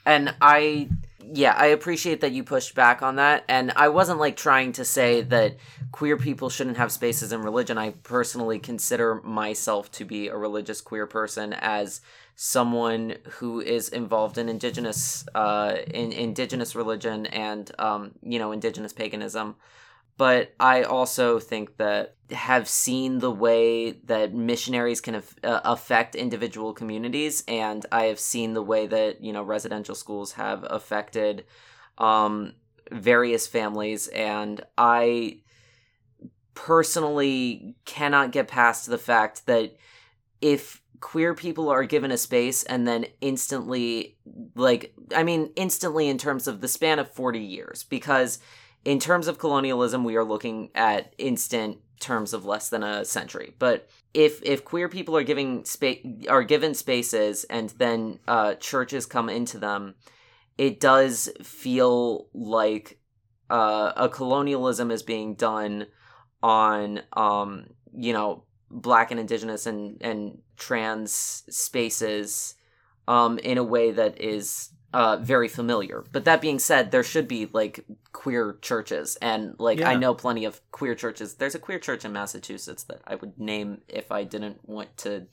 And 0.05 0.33
I 0.41 0.89
yeah, 1.33 1.53
I 1.57 1.67
appreciate 1.67 2.21
that 2.21 2.31
you 2.31 2.43
pushed 2.43 2.75
back 2.75 3.01
on 3.01 3.15
that. 3.15 3.45
And 3.47 3.71
I 3.75 3.89
wasn't 3.89 4.19
like 4.19 4.35
trying 4.35 4.73
to 4.73 4.85
say 4.85 5.21
that 5.21 5.57
queer 5.91 6.17
people 6.17 6.49
shouldn't 6.49 6.77
have 6.77 6.91
spaces 6.91 7.31
in 7.31 7.41
religion. 7.41 7.77
I 7.77 7.91
personally 8.03 8.59
consider 8.59 9.21
myself 9.23 9.91
to 9.91 10.05
be 10.05 10.27
a 10.27 10.35
religious 10.35 10.81
queer 10.81 11.07
person 11.07 11.53
as 11.53 12.01
someone 12.35 13.15
who 13.29 13.61
is 13.61 13.89
involved 13.89 14.37
in 14.37 14.49
indigenous 14.49 15.25
uh 15.35 15.75
in 15.93 16.11
indigenous 16.11 16.75
religion 16.75 17.27
and 17.27 17.69
um 17.77 18.13
you 18.23 18.39
know 18.39 18.51
indigenous 18.51 18.93
paganism 18.93 19.55
but 20.17 20.53
I 20.59 20.83
also 20.83 21.39
think 21.39 21.77
that 21.77 22.15
have 22.31 22.67
seen 22.67 23.19
the 23.19 23.31
way 23.31 23.91
that 23.91 24.33
missionaries 24.33 25.01
can 25.01 25.15
af- 25.15 25.35
uh, 25.43 25.61
affect 25.63 26.15
individual 26.15 26.73
communities, 26.73 27.43
and 27.47 27.85
I 27.91 28.05
have 28.05 28.19
seen 28.19 28.53
the 28.53 28.61
way 28.61 28.87
that 28.87 29.21
you 29.23 29.33
know 29.33 29.43
residential 29.43 29.95
schools 29.95 30.33
have 30.33 30.65
affected 30.69 31.45
um, 31.97 32.53
various 32.91 33.47
families, 33.47 34.07
and 34.09 34.61
I 34.77 35.41
personally 36.53 37.75
cannot 37.85 38.31
get 38.31 38.47
past 38.47 38.87
the 38.87 38.97
fact 38.97 39.45
that 39.45 39.75
if 40.41 40.81
queer 40.99 41.33
people 41.33 41.69
are 41.69 41.83
given 41.83 42.11
a 42.11 42.17
space 42.17 42.63
and 42.63 42.87
then 42.87 43.05
instantly 43.21 44.15
like 44.55 44.93
i 45.15 45.23
mean 45.23 45.51
instantly 45.55 46.07
in 46.07 46.17
terms 46.17 46.47
of 46.47 46.61
the 46.61 46.67
span 46.67 46.99
of 46.99 47.11
40 47.11 47.39
years 47.39 47.83
because 47.83 48.37
in 48.85 48.99
terms 48.99 49.27
of 49.27 49.39
colonialism 49.39 50.03
we 50.03 50.15
are 50.15 50.23
looking 50.23 50.69
at 50.75 51.13
instant 51.17 51.79
terms 52.01 52.33
of 52.33 52.43
less 52.45 52.67
than 52.67 52.83
a 52.83 53.05
century. 53.05 53.55
But 53.57 53.87
if 54.13 54.41
if 54.43 54.65
queer 54.65 54.89
people 54.89 55.15
are 55.15 55.23
giving 55.23 55.63
space 55.63 56.05
are 56.27 56.43
given 56.43 56.73
spaces 56.73 57.45
and 57.45 57.69
then 57.77 58.19
uh 58.27 58.55
churches 58.55 59.05
come 59.05 59.29
into 59.29 59.57
them 59.57 59.95
it 60.57 60.79
does 60.79 61.29
feel 61.41 62.27
like 62.33 62.99
uh, 63.49 63.91
a 63.95 64.09
colonialism 64.09 64.91
is 64.91 65.03
being 65.03 65.35
done 65.35 65.85
on 66.43 67.01
um 67.13 67.65
you 67.95 68.13
know 68.13 68.43
black 68.69 69.11
and 69.11 69.19
indigenous 69.19 69.65
and 69.65 69.97
and 70.01 70.39
trans 70.57 71.11
spaces 71.49 72.55
um 73.07 73.37
in 73.39 73.57
a 73.57 73.63
way 73.63 73.91
that 73.91 74.19
is 74.19 74.69
uh 74.93 75.17
very 75.17 75.47
familiar. 75.47 76.03
But 76.11 76.25
that 76.25 76.41
being 76.41 76.59
said 76.59 76.91
there 76.91 77.03
should 77.03 77.27
be 77.27 77.49
like 77.51 77.85
queer 78.11 78.57
churches. 78.61 79.17
And 79.21 79.55
like 79.59 79.81
i 79.81 79.95
know 79.95 80.13
plenty 80.13 80.45
of 80.45 80.59
queer 80.71 80.95
churches. 80.95 81.35
There's 81.35 81.55
a 81.55 81.59
queer 81.59 81.79
church 81.79 82.05
in 82.05 82.13
massachusetts 82.13 82.83
that 82.83 83.01
i 83.05 83.15
would 83.15 83.39
name 83.39 83.81
if 83.87 84.11
i 84.11 84.23
didn't 84.23 84.67
want 84.67 84.95
to 84.97 85.27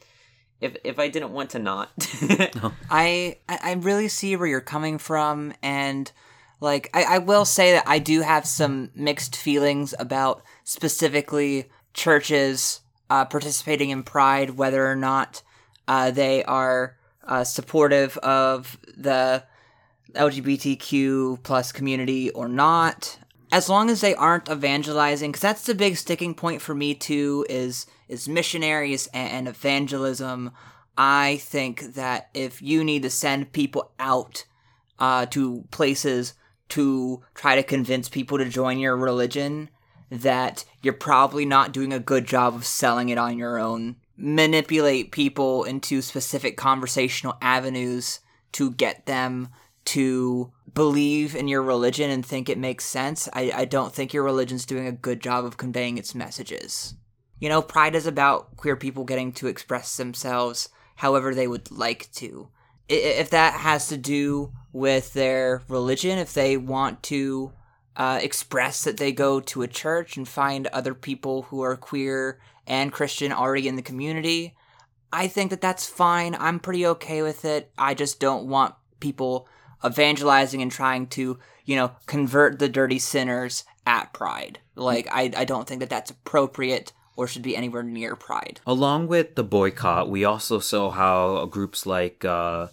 if 0.60 0.76
if 0.84 0.98
i 0.98 1.08
didn't 1.08 1.32
want 1.32 1.50
to 1.50 1.58
not. 1.58 1.90
I 2.90 3.38
I 3.48 3.58
I 3.62 3.72
really 3.74 4.08
see 4.08 4.36
where 4.36 4.48
you're 4.48 4.60
coming 4.60 4.98
from, 4.98 5.52
and 5.62 6.10
like 6.60 6.90
I, 6.94 7.04
I 7.04 7.18
will 7.18 7.44
say 7.44 7.72
that 7.72 7.84
I 7.86 7.98
do 7.98 8.22
have 8.22 8.46
some 8.46 8.90
mixed 8.94 9.36
feelings 9.36 9.94
about 9.98 10.42
specifically 10.64 11.70
churches 11.94 12.80
uh, 13.10 13.24
participating 13.24 13.90
in 13.90 14.02
Pride, 14.02 14.50
whether 14.50 14.86
or 14.86 14.96
not 14.96 15.42
uh, 15.86 16.10
they 16.10 16.44
are 16.44 16.97
uh, 17.28 17.44
supportive 17.44 18.16
of 18.18 18.78
the 18.96 19.44
LGBTQ 20.14 21.42
plus 21.42 21.70
community 21.70 22.30
or 22.30 22.48
not. 22.48 23.18
As 23.50 23.68
long 23.68 23.88
as 23.88 24.00
they 24.00 24.14
aren't 24.14 24.50
evangelizing, 24.50 25.30
because 25.30 25.42
that's 25.42 25.64
the 25.64 25.74
big 25.74 25.96
sticking 25.96 26.34
point 26.34 26.60
for 26.60 26.74
me 26.74 26.94
too. 26.94 27.46
Is 27.48 27.86
is 28.08 28.28
missionaries 28.28 29.06
and, 29.14 29.30
and 29.30 29.48
evangelism. 29.48 30.50
I 30.96 31.36
think 31.36 31.94
that 31.94 32.28
if 32.34 32.60
you 32.60 32.82
need 32.82 33.02
to 33.02 33.10
send 33.10 33.52
people 33.52 33.92
out 33.98 34.44
uh, 34.98 35.26
to 35.26 35.64
places 35.70 36.34
to 36.70 37.22
try 37.34 37.54
to 37.54 37.62
convince 37.62 38.08
people 38.08 38.36
to 38.38 38.44
join 38.48 38.78
your 38.78 38.96
religion, 38.96 39.70
that 40.10 40.64
you're 40.82 40.92
probably 40.92 41.46
not 41.46 41.72
doing 41.72 41.92
a 41.92 42.00
good 42.00 42.26
job 42.26 42.54
of 42.54 42.66
selling 42.66 43.08
it 43.08 43.18
on 43.18 43.38
your 43.38 43.58
own. 43.58 43.96
Manipulate 44.20 45.12
people 45.12 45.62
into 45.62 46.02
specific 46.02 46.56
conversational 46.56 47.38
avenues 47.40 48.20
to 48.52 48.72
get 48.72 49.06
them 49.06 49.48
to 49.84 50.52
believe 50.74 51.34
in 51.34 51.48
your 51.48 51.62
religion 51.62 52.10
and 52.10 52.26
think 52.26 52.48
it 52.48 52.58
makes 52.58 52.84
sense. 52.84 53.28
I, 53.32 53.52
I 53.54 53.64
don't 53.64 53.94
think 53.94 54.12
your 54.12 54.24
religion's 54.24 54.66
doing 54.66 54.86
a 54.86 54.92
good 54.92 55.20
job 55.20 55.44
of 55.44 55.56
conveying 55.56 55.96
its 55.96 56.14
messages. 56.14 56.94
You 57.40 57.48
know, 57.48 57.62
Pride 57.62 57.94
is 57.94 58.06
about 58.06 58.56
queer 58.56 58.76
people 58.76 59.04
getting 59.04 59.32
to 59.34 59.46
express 59.46 59.96
themselves 59.96 60.68
however 60.96 61.34
they 61.34 61.46
would 61.46 61.70
like 61.70 62.10
to. 62.12 62.48
If 62.88 63.30
that 63.30 63.54
has 63.54 63.88
to 63.88 63.96
do 63.96 64.52
with 64.72 65.12
their 65.12 65.62
religion, 65.68 66.18
if 66.18 66.34
they 66.34 66.56
want 66.56 67.02
to 67.04 67.52
uh, 67.96 68.18
express 68.22 68.84
that 68.84 68.96
they 68.96 69.12
go 69.12 69.40
to 69.40 69.62
a 69.62 69.68
church 69.68 70.16
and 70.16 70.28
find 70.28 70.66
other 70.68 70.94
people 70.94 71.42
who 71.42 71.60
are 71.62 71.76
queer 71.76 72.40
and 72.68 72.92
Christian 72.92 73.32
already 73.32 73.66
in 73.66 73.74
the 73.76 73.82
community, 73.82 74.54
I 75.12 75.26
think 75.26 75.50
that 75.50 75.60
that's 75.60 75.86
fine. 75.86 76.36
I'm 76.38 76.60
pretty 76.60 76.86
okay 76.86 77.22
with 77.22 77.44
it. 77.44 77.72
I 77.78 77.94
just 77.94 78.20
don't 78.20 78.46
want 78.46 78.74
people 79.00 79.48
evangelizing 79.84 80.60
and 80.60 80.70
trying 80.70 81.06
to, 81.08 81.38
you 81.64 81.76
know, 81.76 81.92
convert 82.06 82.58
the 82.58 82.68
dirty 82.68 82.98
sinners 82.98 83.64
at 83.86 84.12
Pride. 84.12 84.60
Like, 84.74 85.08
I, 85.10 85.32
I 85.36 85.44
don't 85.44 85.66
think 85.66 85.80
that 85.80 85.90
that's 85.90 86.10
appropriate 86.10 86.92
or 87.16 87.26
should 87.26 87.42
be 87.42 87.56
anywhere 87.56 87.82
near 87.82 88.14
Pride. 88.14 88.60
Along 88.66 89.08
with 89.08 89.34
the 89.34 89.42
boycott, 89.42 90.10
we 90.10 90.24
also 90.24 90.58
saw 90.58 90.90
how 90.90 91.46
groups 91.46 91.86
like 91.86 92.24
uh, 92.24 92.68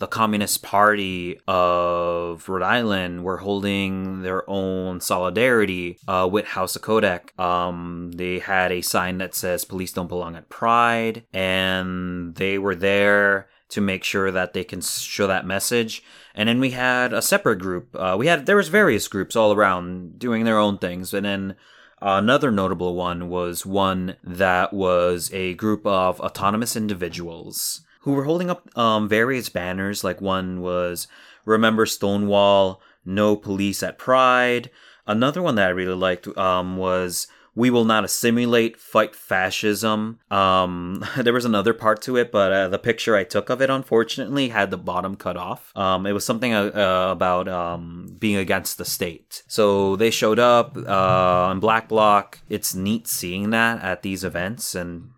the 0.00 0.06
Communist 0.06 0.62
Party 0.62 1.38
of 1.46 2.48
Rhode 2.48 2.62
Island 2.62 3.22
were 3.22 3.36
holding 3.36 4.22
their 4.22 4.48
own 4.48 5.00
solidarity 5.00 5.98
uh, 6.08 6.26
with 6.30 6.46
House 6.46 6.74
of 6.74 6.80
Kodak. 6.80 7.38
Um, 7.38 8.10
they 8.12 8.38
had 8.38 8.72
a 8.72 8.80
sign 8.80 9.18
that 9.18 9.34
says 9.34 9.66
"Police 9.66 9.92
don't 9.92 10.08
belong 10.08 10.36
at 10.36 10.48
Pride," 10.48 11.24
and 11.34 12.34
they 12.34 12.56
were 12.58 12.74
there 12.74 13.50
to 13.68 13.82
make 13.82 14.02
sure 14.02 14.30
that 14.30 14.54
they 14.54 14.64
can 14.64 14.80
show 14.80 15.26
that 15.26 15.46
message. 15.46 16.02
And 16.34 16.48
then 16.48 16.60
we 16.60 16.70
had 16.70 17.12
a 17.12 17.20
separate 17.20 17.58
group. 17.58 17.94
Uh, 17.94 18.16
we 18.18 18.26
had 18.26 18.46
there 18.46 18.56
was 18.56 18.68
various 18.68 19.06
groups 19.06 19.36
all 19.36 19.52
around 19.52 20.18
doing 20.18 20.44
their 20.44 20.58
own 20.58 20.78
things, 20.78 21.12
and 21.12 21.26
then 21.26 21.56
Another 22.02 22.50
notable 22.50 22.94
one 22.94 23.28
was 23.28 23.66
one 23.66 24.16
that 24.24 24.72
was 24.72 25.30
a 25.34 25.52
group 25.52 25.84
of 25.84 26.18
autonomous 26.18 26.74
individuals 26.74 27.82
who 28.00 28.12
were 28.12 28.24
holding 28.24 28.50
up 28.50 28.76
um, 28.76 29.08
various 29.08 29.48
banners. 29.48 30.04
Like 30.04 30.20
one 30.20 30.60
was 30.60 31.08
"Remember 31.44 31.86
Stonewall," 31.86 32.80
"No 33.04 33.36
Police 33.36 33.82
at 33.82 33.98
Pride." 33.98 34.70
Another 35.06 35.42
one 35.42 35.54
that 35.56 35.66
I 35.66 35.70
really 35.70 35.94
liked 35.94 36.26
um, 36.38 36.76
was 36.76 37.26
"We 37.54 37.70
will 37.70 37.84
not 37.84 38.04
assimilate, 38.04 38.78
fight 38.78 39.14
fascism." 39.14 40.18
Um, 40.30 41.04
there 41.16 41.32
was 41.32 41.44
another 41.44 41.74
part 41.74 42.00
to 42.02 42.16
it, 42.16 42.32
but 42.32 42.52
uh, 42.52 42.68
the 42.68 42.78
picture 42.78 43.16
I 43.16 43.24
took 43.24 43.50
of 43.50 43.60
it, 43.60 43.70
unfortunately, 43.70 44.48
had 44.48 44.70
the 44.70 44.78
bottom 44.78 45.16
cut 45.16 45.36
off. 45.36 45.76
Um, 45.76 46.06
it 46.06 46.12
was 46.12 46.24
something 46.24 46.54
uh, 46.54 46.70
uh, 46.74 47.12
about 47.12 47.48
um, 47.48 48.16
being 48.18 48.36
against 48.36 48.78
the 48.78 48.84
state. 48.84 49.42
So 49.46 49.96
they 49.96 50.10
showed 50.10 50.38
up 50.38 50.76
uh, 50.76 51.48
on 51.50 51.60
Black 51.60 51.88
Bloc. 51.88 52.40
It's 52.48 52.74
neat 52.74 53.08
seeing 53.08 53.50
that 53.50 53.82
at 53.82 54.02
these 54.02 54.24
events, 54.24 54.74
and 54.74 55.10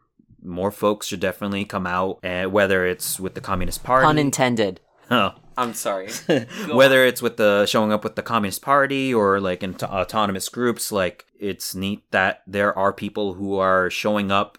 more 0.44 0.70
folks 0.70 1.06
should 1.06 1.20
definitely 1.20 1.64
come 1.64 1.86
out. 1.86 2.18
Uh, 2.24 2.44
whether 2.44 2.86
it's 2.86 3.18
with 3.20 3.34
the 3.34 3.40
Communist 3.40 3.82
Party, 3.82 4.06
pun 4.06 4.18
intended 4.18 4.80
Huh. 5.08 5.32
i'm 5.58 5.74
sorry 5.74 6.08
whether 6.72 7.04
it's 7.04 7.20
with 7.20 7.36
the 7.36 7.66
showing 7.66 7.92
up 7.92 8.02
with 8.02 8.16
the 8.16 8.22
communist 8.22 8.62
party 8.62 9.12
or 9.12 9.40
like 9.40 9.62
in 9.62 9.74
autonomous 9.74 10.48
groups 10.48 10.90
like 10.90 11.26
it's 11.38 11.74
neat 11.74 12.10
that 12.12 12.42
there 12.46 12.76
are 12.78 12.94
people 12.94 13.34
who 13.34 13.56
are 13.58 13.90
showing 13.90 14.30
up 14.30 14.56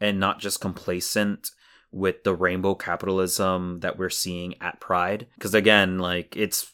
and 0.00 0.18
not 0.18 0.40
just 0.40 0.60
complacent 0.60 1.50
with 1.92 2.24
the 2.24 2.34
rainbow 2.34 2.74
capitalism 2.74 3.78
that 3.80 3.96
we're 3.96 4.10
seeing 4.10 4.54
at 4.60 4.80
pride 4.80 5.28
because 5.34 5.54
again 5.54 5.98
like 5.98 6.34
it's 6.36 6.72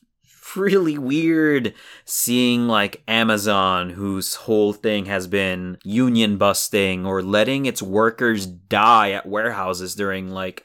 really 0.57 0.99
weird 0.99 1.75
seeing 2.05 2.67
like 2.67 3.03
amazon 3.09 3.91
whose 3.91 4.35
whole 4.35 4.73
thing 4.73 5.07
has 5.07 5.27
been 5.27 5.79
union 5.85 6.37
busting 6.37 7.05
or 7.07 7.23
letting 7.23 7.67
its 7.67 7.83
workers 7.83 8.47
die 8.47 9.11
at 9.13 9.27
warehouses 9.27 9.95
during 9.95 10.29
like 10.31 10.65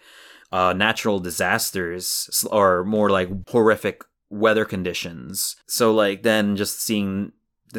uh, 0.52 0.72
natural 0.72 1.20
disasters 1.20 2.46
or 2.52 2.84
more 2.84 3.10
like 3.10 3.28
horrific 3.50 4.04
weather 4.34 4.66
conditions. 4.66 5.56
So 5.68 5.94
like 5.94 6.24
then 6.24 6.56
just 6.56 6.82
seeing 6.82 7.32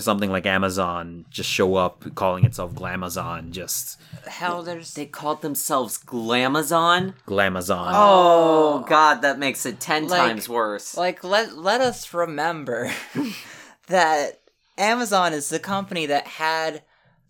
something 0.03 0.31
like 0.31 0.47
Amazon 0.47 1.25
just 1.31 1.49
show 1.49 1.77
up 1.77 2.15
calling 2.15 2.45
itself 2.45 2.75
Glamazon, 2.75 3.51
just 3.53 4.01
Hell, 4.27 4.63
there's 4.63 4.95
they 4.95 5.07
called 5.07 5.43
themselves 5.43 5.99
glamazon 5.99 7.15
Glamazon. 7.27 7.93
oh 7.95 8.85
god 8.89 9.23
that 9.23 9.39
makes 9.39 9.65
it 9.67 9.79
10 9.81 10.09
Like- 10.09 10.21
times 10.21 10.49
worse 10.49 10.97
like 10.97 11.23
let 11.25 11.57
let 11.57 11.81
us 11.81 12.13
remember 12.15 12.91
that 13.89 14.41
Amazon 14.79 15.33
is 15.33 15.49
the 15.49 15.59
company 15.61 16.07
that 16.07 16.27
had 16.27 16.83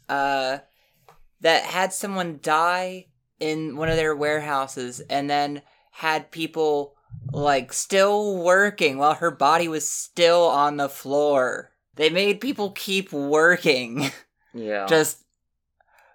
uh 0.08 0.58
that 1.40 1.64
had 1.64 1.92
someone 1.92 2.38
die 2.42 3.06
in 3.40 3.76
one 3.76 3.88
of 3.90 3.96
their 3.96 4.14
warehouses 4.16 5.00
and 5.10 5.28
then 5.28 5.60
had 5.90 6.30
people 6.30 6.94
like 7.32 7.72
still 7.72 8.36
working 8.42 8.96
while 8.98 9.14
her 9.14 9.30
body 9.30 9.68
was 9.68 9.88
still 9.88 10.42
on 10.46 10.76
the 10.76 10.88
floor. 10.88 11.70
They 11.96 12.10
made 12.10 12.40
people 12.40 12.70
keep 12.72 13.12
working. 13.12 14.10
yeah 14.54 14.86
just 14.86 15.20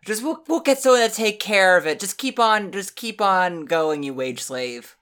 just 0.06 0.24
we'll, 0.24 0.44
we'll 0.48 0.62
get 0.62 0.80
someone 0.80 1.08
to 1.08 1.14
take 1.14 1.40
care 1.40 1.76
of 1.78 1.86
it. 1.86 2.00
Just 2.00 2.18
keep 2.18 2.40
on 2.40 2.72
just 2.72 2.96
keep 2.96 3.20
on 3.22 3.66
going, 3.66 4.04
you 4.04 4.14
wage 4.14 4.42
slave. 4.42 4.96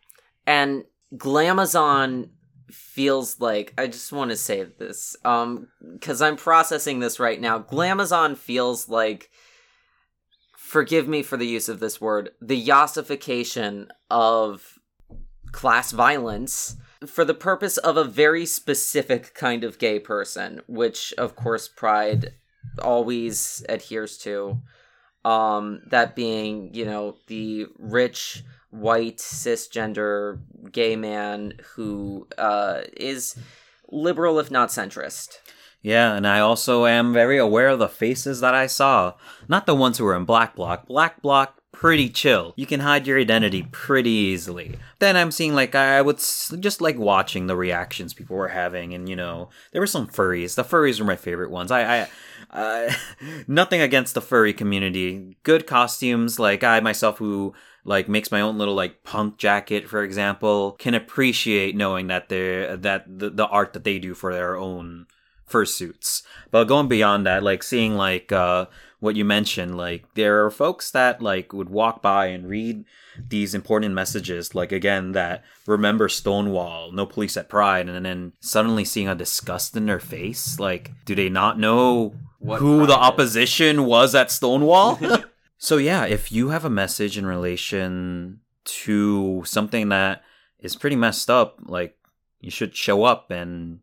and 0.45 0.83
glamazon 1.15 2.29
feels 2.69 3.39
like 3.39 3.73
i 3.77 3.87
just 3.87 4.11
want 4.11 4.29
to 4.29 4.35
say 4.35 4.61
this 4.63 5.15
um 5.23 5.69
because 5.93 6.21
i'm 6.21 6.35
processing 6.35 6.99
this 6.99 7.17
right 7.17 7.39
now 7.39 7.57
glamazon 7.57 8.35
feels 8.35 8.89
like 8.89 9.29
forgive 10.57 11.07
me 11.07 11.23
for 11.23 11.37
the 11.37 11.47
use 11.47 11.69
of 11.69 11.79
this 11.79 12.01
word 12.01 12.31
the 12.41 12.61
yassification 12.67 13.87
of 14.11 14.77
class 15.53 15.93
violence 15.93 16.75
for 17.05 17.23
the 17.23 17.33
purpose 17.33 17.77
of 17.77 17.97
a 17.97 18.03
very 18.03 18.45
specific 18.45 19.33
kind 19.33 19.63
of 19.63 19.79
gay 19.79 19.99
person, 19.99 20.61
which 20.67 21.13
of 21.17 21.35
course 21.35 21.67
Pride 21.67 22.33
always 22.81 23.63
adheres 23.69 24.17
to. 24.19 24.59
Um, 25.25 25.81
that 25.87 26.15
being, 26.15 26.73
you 26.73 26.85
know, 26.85 27.17
the 27.27 27.67
rich 27.77 28.43
white 28.69 29.17
cisgender 29.17 30.39
gay 30.71 30.95
man 30.95 31.53
who 31.75 32.27
uh, 32.37 32.81
is 32.95 33.37
liberal 33.89 34.39
if 34.39 34.51
not 34.51 34.69
centrist. 34.69 35.39
Yeah, 35.81 36.15
and 36.15 36.27
I 36.27 36.39
also 36.39 36.85
am 36.85 37.13
very 37.13 37.37
aware 37.37 37.69
of 37.69 37.79
the 37.79 37.87
faces 37.87 38.39
that 38.41 38.53
I 38.53 38.67
saw. 38.67 39.13
Not 39.47 39.65
the 39.65 39.75
ones 39.75 39.97
who 39.97 40.05
were 40.05 40.15
in 40.15 40.25
Black 40.25 40.55
Bloc. 40.55 40.87
Black 40.87 41.21
Bloc, 41.21 41.56
pretty 41.77 42.09
chill. 42.09 42.53
You 42.55 42.65
can 42.65 42.79
hide 42.79 43.05
your 43.05 43.19
identity 43.19 43.67
pretty 43.71 44.09
easily. 44.09 44.79
Then 44.97 45.15
I'm 45.15 45.29
seeing, 45.29 45.53
like, 45.53 45.75
I 45.75 46.01
would 46.01 46.17
just 46.17 46.81
like 46.81 46.97
watching 46.97 47.45
the 47.45 47.55
reactions 47.55 48.15
people 48.15 48.35
were 48.35 48.47
having, 48.47 48.95
and, 48.95 49.07
you 49.07 49.15
know, 49.15 49.49
there 49.71 49.81
were 49.81 49.85
some 49.85 50.07
furries. 50.07 50.55
The 50.55 50.63
furries 50.63 50.99
were 50.99 51.05
my 51.05 51.15
favorite 51.15 51.51
ones. 51.51 51.69
I, 51.69 52.07
I, 52.51 52.97
nothing 53.47 53.79
against 53.79 54.15
the 54.15 54.21
furry 54.21 54.53
community. 54.53 55.37
Good 55.43 55.67
costumes. 55.67 56.39
Like, 56.39 56.63
I 56.63 56.79
myself, 56.79 57.19
who 57.19 57.53
like 57.83 58.09
makes 58.09 58.31
my 58.31 58.41
own 58.41 58.57
little 58.57 58.73
like 58.73 59.01
punk 59.03 59.37
jacket 59.37 59.87
for 59.87 60.03
example 60.03 60.73
can 60.73 60.93
appreciate 60.93 61.73
knowing 61.73 62.07
that 62.07 62.27
they're 62.27 62.75
that 62.75 63.05
the, 63.07 63.29
the 63.29 63.47
art 63.47 63.71
that 63.71 63.85
they 63.85 63.97
do 63.97 64.13
for 64.13 64.33
their 64.33 64.57
own 64.57 65.07
fursuits 65.49 66.23
but 66.51 66.65
going 66.65 66.87
beyond 66.87 67.25
that 67.25 67.43
like 67.43 67.63
seeing 67.63 67.95
like 67.95 68.31
uh 68.31 68.65
what 68.99 69.15
you 69.15 69.23
mentioned 69.23 69.77
like 69.77 70.03
there 70.15 70.43
are 70.43 70.49
folks 70.49 70.91
that 70.91 71.21
like 71.21 71.53
would 71.53 71.69
walk 71.69 72.01
by 72.01 72.27
and 72.27 72.49
read 72.49 72.83
these 73.29 73.53
important 73.53 73.93
messages. 73.93 74.55
Like 74.55 74.71
again 74.71 75.11
that 75.13 75.43
remember 75.65 76.09
stonewall 76.09 76.91
no 76.91 77.05
police 77.05 77.37
at 77.37 77.49
pride 77.49 77.89
and 77.89 78.05
then 78.05 78.33
suddenly 78.39 78.85
seeing 78.85 79.07
a 79.07 79.15
disgust 79.15 79.75
in 79.75 79.85
their 79.85 79.99
face. 79.99 80.59
Like 80.59 80.91
do 81.05 81.15
they 81.15 81.29
not 81.29 81.59
know 81.59 82.15
What 82.39 82.59
who 82.59 82.81
the 82.81 82.93
Pride 82.93 83.01
is. 83.01 83.07
opposition 83.07 83.85
was 83.85 84.15
at 84.15 84.31
stonewall? 84.31 84.99
So 85.59 85.77
yeah, 85.77 86.05
if 86.05 86.31
you 86.31 86.49
have 86.49 86.65
a 86.65 86.69
message 86.69 87.17
in 87.17 87.25
relation 87.25 88.41
to 88.85 89.41
something 89.43 89.89
that 89.89 90.21
is 90.59 90.75
pretty 90.75 90.95
messed 90.95 91.31
up, 91.31 91.57
like 91.65 91.97
you 92.39 92.51
should 92.51 92.75
show 92.75 93.05
up 93.05 93.31
and 93.31 93.79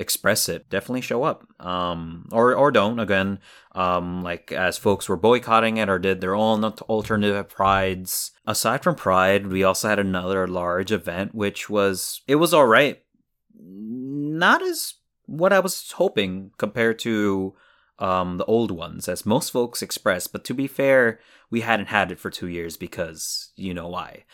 express 0.00 0.48
it. 0.48 0.68
Definitely 0.70 1.02
show 1.02 1.22
up. 1.22 1.46
Um 1.60 2.28
or 2.32 2.54
or 2.54 2.72
don't 2.72 2.98
again. 2.98 3.38
Um 3.72 4.22
like 4.22 4.50
as 4.50 4.78
folks 4.78 5.08
were 5.08 5.16
boycotting 5.16 5.76
it 5.76 5.88
or 5.88 5.98
did 5.98 6.20
their 6.20 6.34
own 6.34 6.64
alternative 6.64 7.48
prides. 7.48 8.32
Aside 8.46 8.82
from 8.82 8.94
Pride, 8.96 9.46
we 9.46 9.62
also 9.62 9.88
had 9.88 9.98
another 9.98 10.46
large 10.48 10.90
event 10.90 11.34
which 11.34 11.70
was 11.70 12.22
it 12.26 12.36
was 12.36 12.54
all 12.54 12.66
right. 12.66 13.02
Not 13.54 14.62
as 14.62 14.94
what 15.26 15.52
I 15.52 15.60
was 15.60 15.92
hoping 15.92 16.50
compared 16.58 16.98
to 17.00 17.54
um, 18.00 18.38
the 18.38 18.44
old 18.46 18.70
ones, 18.70 19.08
as 19.08 19.26
most 19.26 19.50
folks 19.50 19.82
express. 19.82 20.26
But 20.26 20.44
to 20.44 20.54
be 20.54 20.66
fair, 20.66 21.20
we 21.50 21.60
hadn't 21.60 21.86
had 21.86 22.10
it 22.10 22.18
for 22.18 22.30
two 22.30 22.48
years 22.48 22.76
because 22.76 23.52
you 23.54 23.74
know 23.74 23.88
why. 23.88 24.24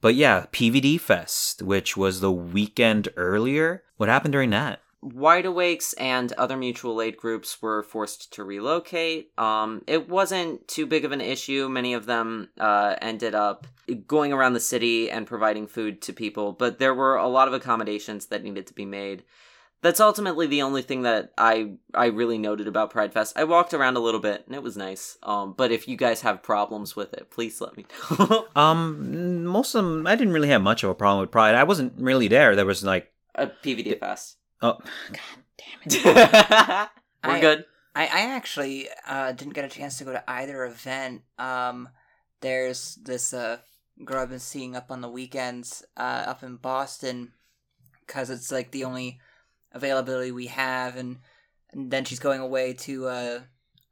But 0.00 0.14
yeah, 0.14 0.46
PVD 0.52 0.98
Fest, 0.98 1.62
which 1.62 1.96
was 1.96 2.20
the 2.20 2.32
weekend 2.32 3.08
earlier. 3.16 3.82
What 3.96 4.08
happened 4.08 4.32
during 4.32 4.50
that? 4.50 4.80
Wide 5.02 5.46
Awakes 5.46 5.94
and 5.94 6.32
other 6.32 6.58
mutual 6.58 7.00
aid 7.00 7.16
groups 7.16 7.62
were 7.62 7.82
forced 7.82 8.32
to 8.34 8.44
relocate. 8.44 9.30
Um, 9.38 9.82
it 9.86 10.10
wasn't 10.10 10.68
too 10.68 10.86
big 10.86 11.06
of 11.06 11.12
an 11.12 11.22
issue. 11.22 11.70
Many 11.70 11.94
of 11.94 12.04
them 12.04 12.50
uh, 12.58 12.96
ended 13.00 13.34
up 13.34 13.66
going 14.06 14.32
around 14.32 14.52
the 14.52 14.60
city 14.60 15.10
and 15.10 15.26
providing 15.26 15.66
food 15.66 16.02
to 16.02 16.12
people, 16.12 16.52
but 16.52 16.78
there 16.78 16.94
were 16.94 17.16
a 17.16 17.28
lot 17.28 17.48
of 17.48 17.54
accommodations 17.54 18.26
that 18.26 18.42
needed 18.42 18.66
to 18.66 18.74
be 18.74 18.84
made. 18.84 19.22
That's 19.82 20.00
ultimately 20.00 20.46
the 20.46 20.60
only 20.62 20.82
thing 20.82 21.02
that 21.02 21.32
I 21.38 21.72
I 21.94 22.06
really 22.06 22.36
noted 22.36 22.68
about 22.68 22.90
Pride 22.90 23.12
Fest. 23.14 23.32
I 23.36 23.44
walked 23.44 23.72
around 23.72 23.96
a 23.96 24.00
little 24.00 24.20
bit 24.20 24.44
and 24.46 24.54
it 24.54 24.62
was 24.62 24.76
nice. 24.76 25.16
Um, 25.22 25.54
but 25.56 25.72
if 25.72 25.88
you 25.88 25.96
guys 25.96 26.20
have 26.20 26.42
problems 26.42 26.94
with 26.94 27.14
it, 27.14 27.30
please 27.30 27.60
let 27.60 27.76
me 27.76 27.86
know. 28.18 28.46
Um, 28.56 29.44
most 29.46 29.74
of 29.74 29.84
them, 29.84 30.06
I 30.06 30.16
didn't 30.16 30.34
really 30.34 30.48
have 30.50 30.60
much 30.60 30.82
of 30.84 30.90
a 30.90 30.94
problem 30.94 31.22
with 31.22 31.30
Pride. 31.30 31.54
I 31.54 31.64
wasn't 31.64 31.94
really 31.96 32.28
there. 32.28 32.54
There 32.54 32.66
was 32.66 32.84
like, 32.84 33.10
A 33.34 33.46
PVD 33.46 33.98
Fest. 33.98 34.36
oh, 34.60 34.78
We're 36.04 36.88
I- 37.24 37.40
good. 37.40 37.64
I, 37.94 38.04
I 38.04 38.20
actually 38.36 38.88
uh, 39.06 39.32
didn't 39.32 39.54
get 39.54 39.64
a 39.64 39.68
chance 39.68 39.98
to 39.98 40.04
go 40.04 40.12
to 40.12 40.30
either 40.30 40.64
event. 40.64 41.22
Um, 41.38 41.88
there's 42.40 42.94
this 43.02 43.34
uh, 43.34 43.58
girl 44.04 44.20
I've 44.22 44.30
been 44.30 44.38
seeing 44.38 44.76
up 44.76 44.90
on 44.92 45.00
the 45.00 45.08
weekends 45.08 45.82
uh, 45.96 46.22
up 46.26 46.44
in 46.44 46.54
Boston 46.56 47.32
because 48.06 48.30
it's 48.30 48.52
like 48.52 48.70
the 48.70 48.84
only 48.84 49.18
availability 49.72 50.32
we 50.32 50.46
have, 50.46 50.96
and, 50.96 51.18
and 51.72 51.90
then 51.90 52.04
she's 52.04 52.18
going 52.18 52.40
away 52.40 52.72
to 52.74 53.06
uh, 53.06 53.40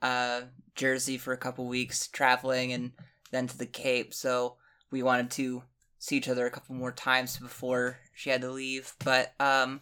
uh, 0.03 0.41
Jersey 0.75 1.19
for 1.19 1.33
a 1.33 1.39
couple 1.39 1.67
weeks 1.67 2.09
traveling, 2.09 2.73
and 2.73 2.93
then 3.31 3.47
to 3.47 3.59
the 3.59 3.67
Cape. 3.67 4.15
So 4.15 4.57
we 4.91 5.03
wanted 5.03 5.31
to 5.33 5.63
see 5.99 6.17
each 6.17 6.29
other 6.29 6.47
a 6.47 6.51
couple 6.51 6.75
more 6.75 6.93
times 6.93 7.37
before 7.37 7.99
she 8.15 8.31
had 8.31 8.41
to 8.43 8.51
leave. 8.51 8.95
But 9.05 9.35
um, 9.41 9.81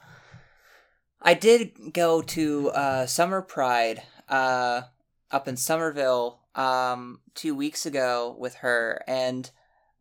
I 1.20 1.34
did 1.34 1.92
go 1.92 2.22
to 2.22 2.70
uh, 2.70 3.06
Summer 3.06 3.42
Pride 3.42 4.02
uh, 4.28 4.82
up 5.30 5.48
in 5.48 5.56
Somerville 5.56 6.40
um, 6.54 7.20
two 7.34 7.54
weeks 7.54 7.86
ago 7.86 8.36
with 8.38 8.56
her, 8.56 9.02
and 9.06 9.50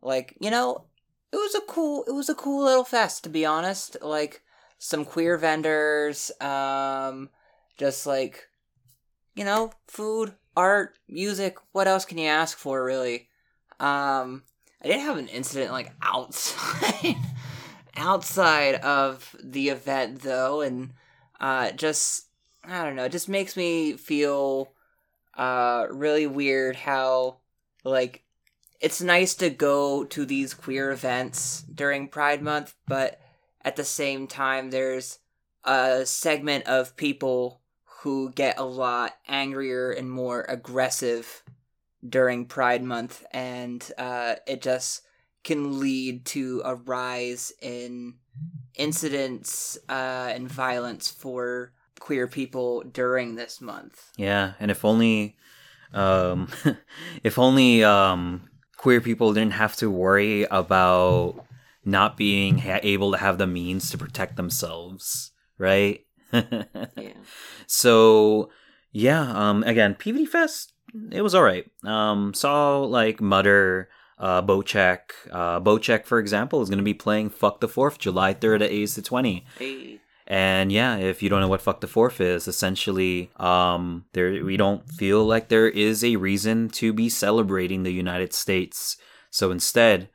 like 0.02 0.36
you 0.40 0.50
know, 0.50 0.84
it 1.32 1.36
was 1.36 1.54
a 1.54 1.60
cool 1.60 2.04
it 2.06 2.12
was 2.12 2.28
a 2.28 2.34
cool 2.34 2.64
little 2.64 2.84
fest 2.84 3.24
to 3.24 3.30
be 3.30 3.44
honest. 3.44 3.96
Like 4.00 4.42
some 4.78 5.04
queer 5.04 5.36
vendors, 5.38 6.30
um, 6.40 7.30
just 7.76 8.06
like 8.06 8.48
you 9.36 9.44
know, 9.44 9.70
food, 9.86 10.34
art, 10.56 10.96
music. 11.08 11.58
What 11.72 11.86
else 11.86 12.04
can 12.04 12.18
you 12.18 12.26
ask 12.26 12.56
for, 12.56 12.82
really? 12.82 13.28
Um, 13.78 14.42
I 14.82 14.88
did 14.88 15.00
have 15.00 15.18
an 15.18 15.28
incident 15.28 15.70
like 15.70 15.92
outside, 16.02 17.16
outside 17.96 18.76
of 18.76 19.36
the 19.42 19.68
event 19.68 20.22
though, 20.22 20.62
and 20.62 20.94
uh, 21.38 21.70
just 21.72 22.28
I 22.64 22.82
don't 22.82 22.96
know, 22.96 23.04
it 23.04 23.12
just 23.12 23.28
makes 23.28 23.56
me 23.56 23.92
feel 23.92 24.72
uh 25.36 25.86
really 25.90 26.26
weird 26.26 26.76
how 26.76 27.36
like 27.84 28.24
it's 28.80 29.02
nice 29.02 29.34
to 29.34 29.50
go 29.50 30.02
to 30.04 30.24
these 30.24 30.54
queer 30.54 30.90
events 30.90 31.62
during 31.62 32.08
Pride 32.08 32.42
Month, 32.42 32.74
but 32.86 33.20
at 33.66 33.76
the 33.76 33.84
same 33.84 34.26
time 34.26 34.70
there's 34.70 35.18
a 35.64 36.06
segment 36.06 36.66
of 36.66 36.96
people 36.96 37.60
who 38.02 38.30
get 38.30 38.58
a 38.58 38.64
lot 38.64 39.14
angrier 39.26 39.90
and 39.90 40.10
more 40.10 40.46
aggressive 40.48 41.42
during 42.08 42.46
Pride 42.46 42.84
Month, 42.84 43.24
and 43.32 43.90
uh, 43.98 44.36
it 44.46 44.62
just 44.62 45.02
can 45.42 45.80
lead 45.80 46.24
to 46.26 46.62
a 46.64 46.76
rise 46.76 47.52
in 47.60 48.14
incidents 48.76 49.78
uh, 49.88 50.30
and 50.32 50.48
violence 50.48 51.10
for 51.10 51.72
queer 51.98 52.28
people 52.28 52.82
during 52.82 53.34
this 53.34 53.60
month. 53.60 54.12
Yeah, 54.16 54.52
and 54.60 54.70
if 54.70 54.84
only, 54.84 55.36
um, 55.92 56.48
if 57.24 57.38
only 57.38 57.82
um, 57.82 58.48
queer 58.76 59.00
people 59.00 59.32
didn't 59.32 59.54
have 59.54 59.74
to 59.76 59.90
worry 59.90 60.44
about 60.44 61.45
not 61.86 62.16
being 62.16 62.58
ha- 62.58 62.80
able 62.82 63.12
to 63.12 63.18
have 63.18 63.38
the 63.38 63.46
means 63.46 63.90
to 63.90 63.98
protect 63.98 64.36
themselves, 64.36 65.32
right? 65.58 66.00
Yeah. 66.32 67.12
So 67.66 68.50
yeah, 68.92 69.30
um, 69.32 69.62
again, 69.62 69.94
PVD 69.94 70.26
Fest, 70.26 70.72
it 71.10 71.22
was 71.22 71.34
all 71.34 71.42
right. 71.42 71.64
Um, 71.84 72.34
saw 72.34 72.80
like 72.80 73.20
Mutter, 73.20 73.88
uh, 74.18 74.42
Bocek, 74.42 74.98
uh, 75.30 75.60
Bocek, 75.60 76.04
for 76.04 76.18
example, 76.18 76.62
is 76.62 76.68
going 76.68 76.78
to 76.78 76.84
be 76.84 76.94
playing 76.94 77.30
Fuck 77.30 77.60
the 77.60 77.68
Fourth, 77.68 77.98
July 77.98 78.32
third 78.32 78.62
at 78.62 78.70
AS220. 78.70 79.44
Hey. 79.58 80.00
And 80.26 80.72
yeah, 80.72 80.96
if 80.96 81.22
you 81.22 81.28
don't 81.28 81.40
know 81.40 81.48
what 81.48 81.62
fuck 81.62 81.80
the 81.80 81.86
fourth 81.86 82.20
is, 82.20 82.48
essentially, 82.48 83.30
um, 83.36 84.06
there 84.12 84.44
we 84.44 84.56
don't 84.56 84.88
feel 84.90 85.24
like 85.24 85.48
there 85.48 85.68
is 85.68 86.02
a 86.02 86.16
reason 86.16 86.68
to 86.70 86.92
be 86.92 87.08
celebrating 87.08 87.82
the 87.82 87.92
United 87.92 88.32
States. 88.32 88.96
So 89.30 89.52
instead, 89.52 90.08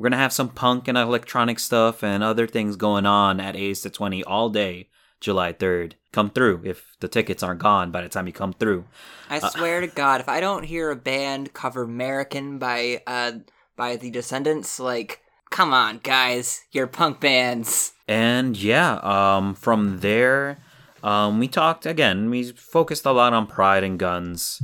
we're 0.00 0.08
gonna 0.08 0.16
have 0.16 0.32
some 0.32 0.48
punk 0.48 0.88
and 0.88 0.96
electronic 0.96 1.58
stuff 1.58 2.02
and 2.02 2.24
other 2.24 2.46
things 2.46 2.76
going 2.76 3.04
on 3.04 3.38
at 3.38 3.54
AS220 3.54 4.22
all 4.26 4.48
day, 4.48 4.88
July 5.20 5.52
third. 5.52 5.94
Come 6.10 6.30
through 6.30 6.62
if 6.64 6.96
the 7.00 7.06
tickets 7.06 7.42
aren't 7.42 7.60
gone 7.60 7.90
by 7.90 8.00
the 8.00 8.08
time 8.08 8.26
you 8.26 8.32
come 8.32 8.54
through. 8.54 8.86
I 9.28 9.40
swear 9.40 9.82
to 9.82 9.88
God, 9.88 10.22
if 10.22 10.28
I 10.28 10.40
don't 10.40 10.62
hear 10.62 10.90
a 10.90 10.96
band 10.96 11.52
cover 11.52 11.82
"American" 11.82 12.58
by 12.58 13.02
uh 13.06 13.32
by 13.76 13.96
the 13.96 14.10
Descendents, 14.10 14.80
like, 14.80 15.20
come 15.50 15.74
on, 15.74 15.98
guys, 16.02 16.62
you're 16.72 16.86
punk 16.86 17.20
bands. 17.20 17.92
And 18.08 18.56
yeah, 18.56 19.00
um, 19.02 19.54
from 19.54 20.00
there, 20.00 20.60
um, 21.04 21.38
we 21.38 21.46
talked 21.46 21.84
again. 21.84 22.30
We 22.30 22.52
focused 22.52 23.04
a 23.04 23.12
lot 23.12 23.34
on 23.34 23.46
pride 23.46 23.84
and 23.84 23.98
guns. 23.98 24.62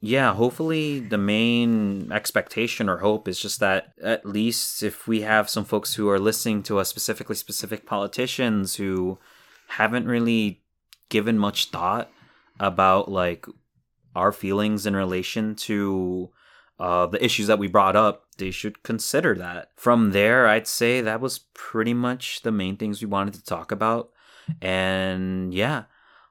Yeah, 0.00 0.34
hopefully 0.34 1.00
the 1.00 1.18
main 1.18 2.12
expectation 2.12 2.88
or 2.88 2.98
hope 2.98 3.26
is 3.26 3.40
just 3.40 3.58
that 3.60 3.92
at 4.02 4.24
least 4.24 4.82
if 4.82 5.08
we 5.08 5.22
have 5.22 5.50
some 5.50 5.64
folks 5.64 5.94
who 5.94 6.08
are 6.08 6.20
listening 6.20 6.62
to 6.64 6.78
us, 6.78 6.88
specifically 6.88 7.34
specific 7.34 7.84
politicians 7.84 8.76
who 8.76 9.18
haven't 9.68 10.06
really 10.06 10.62
given 11.08 11.36
much 11.36 11.70
thought 11.70 12.10
about 12.60 13.10
like 13.10 13.46
our 14.14 14.30
feelings 14.30 14.86
in 14.86 14.94
relation 14.94 15.54
to 15.54 16.30
uh, 16.78 17.06
the 17.06 17.22
issues 17.24 17.48
that 17.48 17.58
we 17.58 17.66
brought 17.66 17.96
up, 17.96 18.26
they 18.38 18.52
should 18.52 18.84
consider 18.84 19.34
that. 19.34 19.70
From 19.76 20.12
there, 20.12 20.46
I'd 20.46 20.68
say 20.68 21.00
that 21.00 21.20
was 21.20 21.40
pretty 21.54 21.94
much 21.94 22.42
the 22.42 22.52
main 22.52 22.76
things 22.76 23.02
we 23.02 23.08
wanted 23.08 23.34
to 23.34 23.44
talk 23.44 23.72
about. 23.72 24.10
And 24.62 25.52
yeah, 25.52 25.84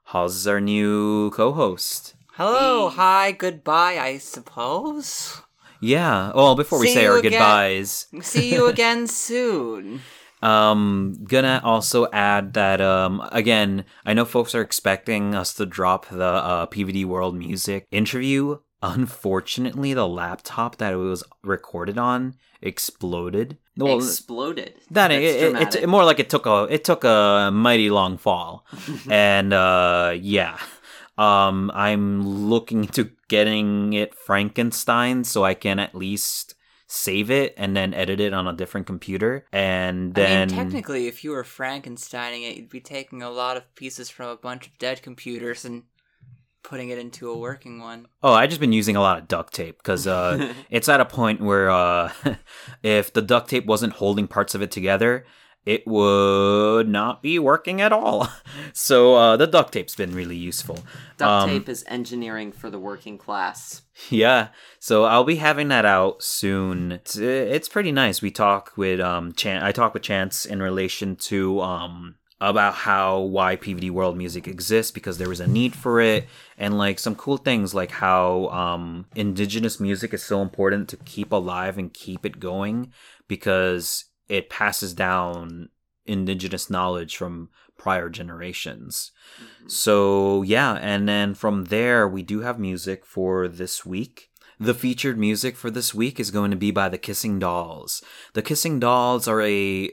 how's 0.05 0.47
our 0.47 0.61
new 0.61 1.31
co 1.31 1.51
host? 1.51 2.15
Hello, 2.37 2.89
hi, 2.89 3.31
goodbye, 3.31 3.97
I 3.99 4.17
suppose. 4.19 5.41
Yeah. 5.81 6.31
Well, 6.33 6.55
before 6.55 6.79
we 6.79 6.87
See 6.87 6.93
say 6.93 7.03
you 7.03 7.11
our 7.11 7.17
again. 7.17 7.31
goodbyes, 7.31 8.07
See 8.21 8.53
you 8.53 8.67
again 8.67 9.07
soon. 9.07 10.01
um, 10.41 11.17
gonna 11.27 11.61
also 11.63 12.07
add 12.11 12.53
that 12.53 12.79
um, 12.79 13.27
again, 13.31 13.85
I 14.05 14.13
know 14.13 14.25
folks 14.25 14.53
are 14.53 14.61
expecting 14.61 15.33
us 15.33 15.53
to 15.55 15.65
drop 15.65 16.07
the 16.09 16.23
uh, 16.23 16.65
PVD 16.67 17.05
World 17.05 17.35
Music 17.35 17.87
interview. 17.91 18.59
Unfortunately, 18.83 19.93
the 19.95 20.07
laptop 20.07 20.77
that 20.77 20.93
it 20.93 20.97
was 20.97 21.23
recorded 21.43 21.97
on 21.97 22.35
exploded. 22.61 23.57
Well, 23.75 23.97
Exploded. 23.97 24.75
that 24.91 25.07
That's 25.09 25.21
it, 25.23 25.23
it, 25.43 25.51
dramatic. 25.51 25.83
it 25.83 25.87
more 25.87 26.03
like 26.05 26.19
it 26.19 26.29
took 26.29 26.45
a 26.45 26.67
it 26.69 26.83
took 26.83 27.03
a 27.03 27.49
mighty 27.51 27.89
long 27.89 28.17
fall, 28.19 28.65
and 29.09 29.51
uh, 29.53 30.13
yeah, 30.19 30.57
um, 31.17 31.71
I'm 31.73 32.27
looking 32.27 32.87
to 32.89 33.09
getting 33.27 33.93
it 33.93 34.15
Frankenstein 34.15 35.23
so 35.23 35.43
I 35.43 35.53
can 35.53 35.79
at 35.79 35.95
least 35.95 36.55
save 36.87 37.29
it 37.29 37.53
and 37.57 37.75
then 37.75 37.93
edit 37.93 38.19
it 38.19 38.33
on 38.33 38.47
a 38.47 38.53
different 38.53 38.87
computer, 38.87 39.45
and 39.51 40.13
then 40.13 40.49
I 40.49 40.53
mean, 40.53 40.55
technically, 40.55 41.07
if 41.07 41.23
you 41.23 41.31
were 41.31 41.43
Frankensteining 41.43 42.49
it, 42.49 42.57
you'd 42.57 42.69
be 42.69 42.79
taking 42.79 43.21
a 43.21 43.29
lot 43.29 43.57
of 43.57 43.75
pieces 43.75 44.09
from 44.09 44.29
a 44.29 44.37
bunch 44.37 44.67
of 44.67 44.77
dead 44.77 45.01
computers 45.01 45.65
and 45.65 45.83
putting 46.67 46.89
it 46.89 46.97
into 46.97 47.29
a 47.29 47.37
working 47.37 47.79
one. 47.79 48.07
Oh, 48.21 48.33
I 48.33 48.45
just 48.45 48.59
been 48.59 48.73
using 48.73 48.97
a 48.97 49.01
lot 49.01 49.17
of 49.17 49.27
duct 49.27 49.53
tape 49.53 49.77
because 49.77 50.05
uh, 50.05 50.53
it's 50.69 50.89
at 50.89 50.99
a 50.99 51.05
point 51.05 51.41
where 51.41 51.69
uh, 51.69 52.11
if 52.83 53.13
the 53.13 53.21
duct 53.21 53.49
tape 53.49 53.65
wasn't 53.65 53.93
holding 53.93 54.27
parts 54.27 54.53
of 54.53 54.61
it 54.61 54.71
together, 54.71 55.25
it 55.67 55.85
would 55.85 56.87
not 56.87 57.21
be 57.21 57.37
working 57.37 57.81
at 57.81 57.91
all. 57.91 58.29
So 58.73 59.15
uh, 59.15 59.37
the 59.37 59.47
duct 59.47 59.71
tape's 59.73 59.95
been 59.95 60.13
really 60.13 60.35
useful. 60.35 60.79
Duct 61.17 61.21
Um, 61.21 61.49
tape 61.49 61.69
is 61.69 61.83
engineering 61.87 62.51
for 62.51 62.69
the 62.69 62.77
working 62.79 63.17
class. 63.17 63.81
Yeah, 64.09 64.49
so 64.79 65.03
I'll 65.05 65.23
be 65.23 65.37
having 65.37 65.69
that 65.69 65.85
out 65.85 66.21
soon. 66.21 66.91
It's, 66.91 67.17
it's 67.17 67.69
pretty 67.69 67.91
nice. 67.91 68.21
We 68.21 68.29
talk 68.29 68.73
with 68.75 68.99
um, 68.99 69.33
Chan. 69.33 69.63
I 69.63 69.71
talk 69.71 69.93
with 69.93 70.03
Chance 70.03 70.45
in 70.45 70.61
relation 70.61 71.15
to 71.31 71.59
um 71.61 72.15
about 72.39 72.73
how 72.75 73.19
why 73.19 73.55
PVD 73.55 73.89
World 73.89 74.15
Music 74.15 74.47
exists 74.47 74.91
because 74.91 75.17
there 75.17 75.29
was 75.29 75.39
a 75.39 75.47
need 75.47 75.75
for 75.75 75.99
it, 75.99 76.27
and 76.57 76.77
like 76.77 76.99
some 76.99 77.15
cool 77.15 77.37
things 77.37 77.73
like 77.73 77.91
how 77.91 78.47
um 78.49 79.05
indigenous 79.15 79.79
music 79.79 80.13
is 80.13 80.23
so 80.23 80.41
important 80.41 80.87
to 80.89 80.97
keep 80.97 81.31
alive 81.31 81.77
and 81.77 81.93
keep 81.93 82.25
it 82.25 82.39
going 82.39 82.91
because 83.27 84.05
it 84.29 84.49
passes 84.49 84.93
down 84.93 85.69
indigenous 86.05 86.69
knowledge 86.69 87.15
from 87.17 87.49
prior 87.77 88.09
generations. 88.09 89.11
Mm-hmm. 89.41 89.69
So, 89.69 90.41
yeah, 90.41 90.73
and 90.73 91.07
then 91.07 91.33
from 91.33 91.65
there, 91.65 92.07
we 92.07 92.23
do 92.23 92.41
have 92.41 92.59
music 92.59 93.05
for 93.05 93.47
this 93.47 93.85
week. 93.85 94.29
The 94.59 94.73
featured 94.73 95.19
music 95.19 95.55
for 95.55 95.69
this 95.69 95.93
week 95.93 96.19
is 96.19 96.31
going 96.31 96.51
to 96.51 96.57
be 96.57 96.71
by 96.71 96.89
the 96.89 96.97
Kissing 96.97 97.37
Dolls. 97.37 98.01
The 98.33 98.41
Kissing 98.41 98.79
Dolls 98.79 99.27
are 99.27 99.41
a 99.41 99.91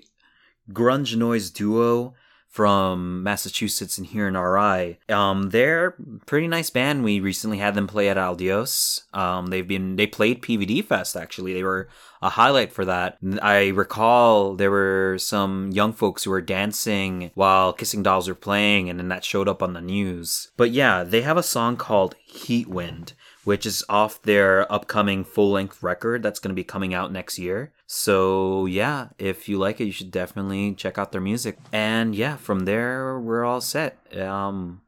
grunge 0.72 1.16
noise 1.16 1.50
duo 1.50 2.14
from 2.54 3.24
Massachusetts 3.24 3.98
and 3.98 4.06
here 4.06 4.28
in 4.28 4.36
RI. 4.36 4.96
Um, 5.12 5.50
they're 5.50 5.96
pretty 6.24 6.46
nice 6.46 6.70
band. 6.70 7.02
We 7.02 7.18
recently 7.18 7.58
had 7.58 7.74
them 7.74 7.88
play 7.88 8.08
at 8.08 8.16
Aldios. 8.16 9.02
Um, 9.12 9.48
they've 9.48 9.66
been 9.66 9.96
they 9.96 10.06
played 10.06 10.40
PVD 10.40 10.84
Fest 10.84 11.16
actually. 11.16 11.52
They 11.52 11.64
were 11.64 11.88
a 12.22 12.28
highlight 12.28 12.72
for 12.72 12.84
that. 12.84 13.18
I 13.42 13.68
recall 13.68 14.54
there 14.54 14.70
were 14.70 15.16
some 15.18 15.72
young 15.72 15.92
folks 15.92 16.22
who 16.22 16.30
were 16.30 16.40
dancing 16.40 17.32
while 17.34 17.72
Kissing 17.72 18.04
Dolls 18.04 18.28
were 18.28 18.36
playing, 18.36 18.88
and 18.88 19.00
then 19.00 19.08
that 19.08 19.24
showed 19.24 19.48
up 19.48 19.60
on 19.60 19.72
the 19.72 19.80
news. 19.80 20.52
But 20.56 20.70
yeah, 20.70 21.02
they 21.02 21.22
have 21.22 21.36
a 21.36 21.42
song 21.42 21.76
called 21.76 22.14
Heat 22.24 22.68
Wind, 22.68 23.14
which 23.44 23.66
is 23.66 23.84
off 23.88 24.22
their 24.22 24.70
upcoming 24.72 25.24
full 25.24 25.52
length 25.52 25.82
record 25.82 26.22
that's 26.22 26.38
going 26.38 26.50
to 26.50 26.54
be 26.54 26.64
coming 26.64 26.94
out 26.94 27.12
next 27.12 27.38
year. 27.38 27.72
So 27.86 28.66
yeah, 28.66 29.08
if 29.18 29.48
you 29.48 29.58
like 29.58 29.80
it, 29.80 29.84
you 29.84 29.92
should 29.92 30.10
definitely 30.10 30.74
check 30.74 30.98
out 30.98 31.12
their 31.12 31.20
music. 31.20 31.58
And 31.72 32.14
yeah, 32.14 32.36
from 32.36 32.64
there, 32.64 33.18
we're 33.18 33.44
all 33.44 33.60
set. 33.60 33.98
Um, 34.16 34.82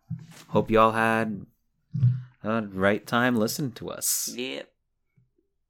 hope 0.48 0.70
y'all 0.70 0.92
had 0.92 1.46
a 2.42 2.62
right 2.62 3.07
time 3.07 3.36
listening 3.36 3.72
to 3.72 3.90
us. 3.90 4.32
Yep. 4.34 4.68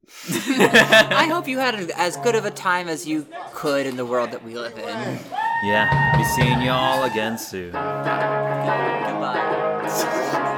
I 0.31 1.29
hope 1.31 1.49
you 1.49 1.59
had 1.59 1.75
as 1.97 2.17
good 2.19 2.37
of 2.37 2.45
a 2.45 2.51
time 2.51 2.89
as 2.89 3.09
you 3.09 3.27
could 3.53 3.87
in 3.87 3.97
the 3.97 4.07
world 4.07 4.31
that 4.31 4.45
we 4.45 4.55
live 4.55 4.79
in. 4.79 5.19
Yeah, 5.65 6.17
be 6.17 6.23
seeing 6.25 6.63
y'all 6.63 7.03
again 7.03 7.39
soon. 7.39 7.73
Goodbye. 7.73 9.43